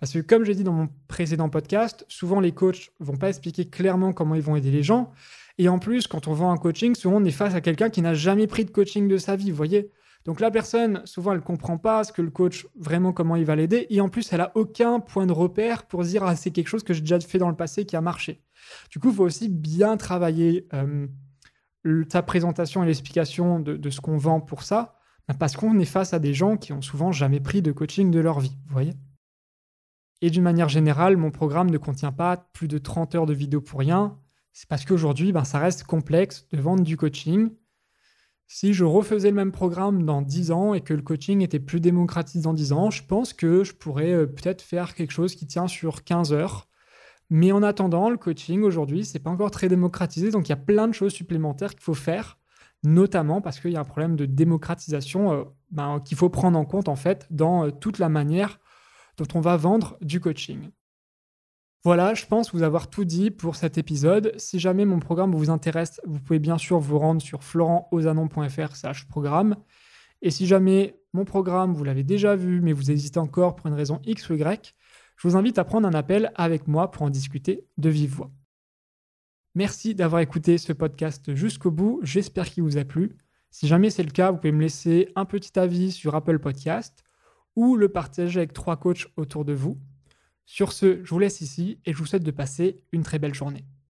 Parce 0.00 0.12
que 0.12 0.18
comme 0.18 0.44
j'ai 0.44 0.54
dit 0.54 0.64
dans 0.64 0.72
mon 0.72 0.88
précédent 1.08 1.48
podcast, 1.48 2.04
souvent 2.08 2.40
les 2.40 2.52
coachs 2.52 2.90
vont 2.98 3.16
pas 3.16 3.28
expliquer 3.28 3.68
clairement 3.68 4.12
comment 4.12 4.34
ils 4.34 4.42
vont 4.42 4.56
aider 4.56 4.70
les 4.70 4.82
gens. 4.82 5.12
Et 5.58 5.68
en 5.68 5.78
plus, 5.78 6.06
quand 6.06 6.26
on 6.26 6.32
vend 6.32 6.50
un 6.50 6.56
coaching, 6.56 6.94
souvent 6.94 7.20
on 7.20 7.24
est 7.24 7.30
face 7.30 7.54
à 7.54 7.60
quelqu'un 7.60 7.90
qui 7.90 8.00
n'a 8.00 8.14
jamais 8.14 8.46
pris 8.46 8.64
de 8.64 8.70
coaching 8.70 9.08
de 9.08 9.18
sa 9.18 9.36
vie, 9.36 9.50
vous 9.50 9.56
voyez 9.56 9.90
donc 10.26 10.40
la 10.40 10.50
personne, 10.50 11.00
souvent, 11.06 11.32
elle 11.32 11.40
comprend 11.40 11.78
pas 11.78 12.04
ce 12.04 12.12
que 12.12 12.20
le 12.20 12.30
coach, 12.30 12.66
vraiment 12.78 13.12
comment 13.12 13.36
il 13.36 13.44
va 13.44 13.56
l'aider. 13.56 13.86
Et 13.88 14.00
en 14.00 14.08
plus, 14.10 14.32
elle 14.32 14.42
a 14.42 14.52
aucun 14.54 15.00
point 15.00 15.26
de 15.26 15.32
repère 15.32 15.86
pour 15.86 16.02
dire, 16.02 16.22
ah, 16.24 16.36
c'est 16.36 16.50
quelque 16.50 16.68
chose 16.68 16.82
que 16.82 16.92
j'ai 16.92 17.00
déjà 17.00 17.18
fait 17.20 17.38
dans 17.38 17.48
le 17.48 17.56
passé 17.56 17.86
qui 17.86 17.96
a 17.96 18.02
marché. 18.02 18.42
Du 18.90 18.98
coup, 18.98 19.08
il 19.08 19.14
faut 19.14 19.24
aussi 19.24 19.48
bien 19.48 19.96
travailler 19.96 20.68
euh, 20.74 21.06
ta 22.10 22.22
présentation 22.22 22.82
et 22.82 22.86
l'explication 22.86 23.60
de, 23.60 23.76
de, 23.76 23.90
ce 23.90 24.02
qu'on 24.02 24.18
vend 24.18 24.40
pour 24.40 24.62
ça, 24.62 24.98
parce 25.38 25.56
qu'on 25.56 25.78
est 25.78 25.86
face 25.86 26.12
à 26.12 26.18
des 26.18 26.34
gens 26.34 26.56
qui 26.58 26.74
ont 26.74 26.82
souvent 26.82 27.12
jamais 27.12 27.40
pris 27.40 27.62
de 27.62 27.72
coaching 27.72 28.10
de 28.10 28.20
leur 28.20 28.40
vie, 28.40 28.56
vous 28.66 28.72
voyez 28.72 28.92
Et 30.22 30.30
d'une 30.30 30.42
manière 30.42 30.68
générale, 30.68 31.16
mon 31.16 31.30
programme 31.30 31.70
ne 31.70 31.78
contient 31.78 32.12
pas 32.12 32.36
plus 32.52 32.68
de 32.68 32.78
30 32.78 33.14
heures 33.14 33.26
de 33.26 33.34
vidéo 33.34 33.60
pour 33.60 33.80
rien. 33.80 34.18
C'est 34.52 34.68
parce 34.68 34.84
qu'aujourd'hui, 34.84 35.32
ben, 35.32 35.44
ça 35.44 35.58
reste 35.58 35.84
complexe 35.84 36.46
de 36.52 36.60
vendre 36.60 36.82
du 36.82 36.96
coaching. 36.96 37.50
Si 38.46 38.74
je 38.74 38.84
refaisais 38.84 39.30
le 39.30 39.36
même 39.36 39.52
programme 39.52 40.04
dans 40.04 40.22
10 40.22 40.50
ans 40.50 40.74
et 40.74 40.80
que 40.80 40.92
le 40.92 41.02
coaching 41.02 41.40
était 41.40 41.60
plus 41.60 41.80
démocratisé 41.80 42.42
dans 42.42 42.52
10 42.52 42.72
ans, 42.72 42.90
je 42.90 43.04
pense 43.04 43.32
que 43.32 43.62
je 43.62 43.72
pourrais 43.72 44.12
euh, 44.12 44.26
peut-être 44.26 44.60
faire 44.60 44.94
quelque 44.94 45.12
chose 45.12 45.36
qui 45.36 45.46
tient 45.46 45.68
sur 45.68 46.02
15 46.02 46.32
heures. 46.32 46.66
Mais 47.30 47.52
en 47.52 47.62
attendant, 47.62 48.10
le 48.10 48.16
coaching 48.16 48.62
aujourd'hui, 48.62 49.04
c'est 49.04 49.20
pas 49.20 49.30
encore 49.30 49.52
très 49.52 49.68
démocratisé, 49.68 50.32
donc 50.32 50.48
il 50.48 50.50
y 50.50 50.52
a 50.52 50.56
plein 50.56 50.88
de 50.88 50.92
choses 50.92 51.12
supplémentaires 51.12 51.70
qu'il 51.70 51.84
faut 51.84 51.94
faire, 51.94 52.38
notamment 52.82 53.40
parce 53.40 53.60
qu'il 53.60 53.70
y 53.70 53.76
a 53.76 53.80
un 53.80 53.84
problème 53.84 54.16
de 54.16 54.26
démocratisation 54.26 55.32
euh, 55.32 55.44
ben, 55.70 56.00
qu'il 56.04 56.18
faut 56.18 56.28
prendre 56.28 56.58
en 56.58 56.64
compte 56.64 56.88
en 56.88 56.96
fait 56.96 57.28
dans 57.30 57.66
euh, 57.66 57.70
toute 57.70 58.00
la 58.00 58.08
manière 58.08 58.58
dont 59.16 59.26
on 59.34 59.40
va 59.40 59.56
vendre 59.56 59.96
du 60.00 60.20
coaching. 60.20 60.70
Voilà, 61.82 62.12
je 62.12 62.26
pense 62.26 62.52
vous 62.52 62.62
avoir 62.62 62.90
tout 62.90 63.04
dit 63.04 63.30
pour 63.30 63.56
cet 63.56 63.78
épisode. 63.78 64.34
Si 64.36 64.58
jamais 64.58 64.84
mon 64.84 64.98
programme 64.98 65.34
vous 65.34 65.48
intéresse, 65.48 66.00
vous 66.06 66.20
pouvez 66.20 66.38
bien 66.38 66.58
sûr 66.58 66.78
vous 66.78 66.98
rendre 66.98 67.22
sur 67.22 67.42
florentosanon.fr 67.42 69.06
programme. 69.08 69.56
Et 70.20 70.30
si 70.30 70.46
jamais 70.46 71.00
mon 71.14 71.24
programme, 71.24 71.72
vous 71.72 71.84
l'avez 71.84 72.04
déjà 72.04 72.36
vu, 72.36 72.60
mais 72.60 72.74
vous 72.74 72.90
hésitez 72.90 73.18
encore 73.18 73.56
pour 73.56 73.66
une 73.66 73.74
raison 73.74 74.00
X 74.04 74.28
ou 74.28 74.34
Y, 74.34 74.74
je 75.16 75.28
vous 75.28 75.36
invite 75.36 75.58
à 75.58 75.64
prendre 75.64 75.88
un 75.88 75.94
appel 75.94 76.32
avec 76.34 76.68
moi 76.68 76.90
pour 76.90 77.02
en 77.02 77.10
discuter 77.10 77.66
de 77.78 77.88
vive 77.88 78.14
voix. 78.14 78.30
Merci 79.54 79.94
d'avoir 79.94 80.20
écouté 80.20 80.58
ce 80.58 80.72
podcast 80.72 81.34
jusqu'au 81.34 81.70
bout, 81.70 82.00
j'espère 82.02 82.48
qu'il 82.48 82.62
vous 82.62 82.76
a 82.76 82.84
plu. 82.84 83.16
Si 83.50 83.66
jamais 83.66 83.90
c'est 83.90 84.04
le 84.04 84.10
cas, 84.12 84.30
vous 84.30 84.36
pouvez 84.36 84.52
me 84.52 84.60
laisser 84.60 85.08
un 85.16 85.24
petit 85.24 85.58
avis 85.58 85.90
sur 85.90 86.14
Apple 86.14 86.38
Podcast 86.38 87.04
ou 87.56 87.76
le 87.76 87.88
partager 87.88 88.38
avec 88.38 88.52
trois 88.52 88.76
coachs 88.76 89.06
autour 89.16 89.44
de 89.44 89.52
vous. 89.52 89.78
Sur 90.46 90.72
ce, 90.72 91.04
je 91.04 91.10
vous 91.10 91.18
laisse 91.18 91.40
ici 91.40 91.78
et 91.84 91.92
je 91.92 91.98
vous 91.98 92.06
souhaite 92.06 92.24
de 92.24 92.30
passer 92.30 92.82
une 92.92 93.02
très 93.02 93.18
belle 93.18 93.34
journée. 93.34 93.64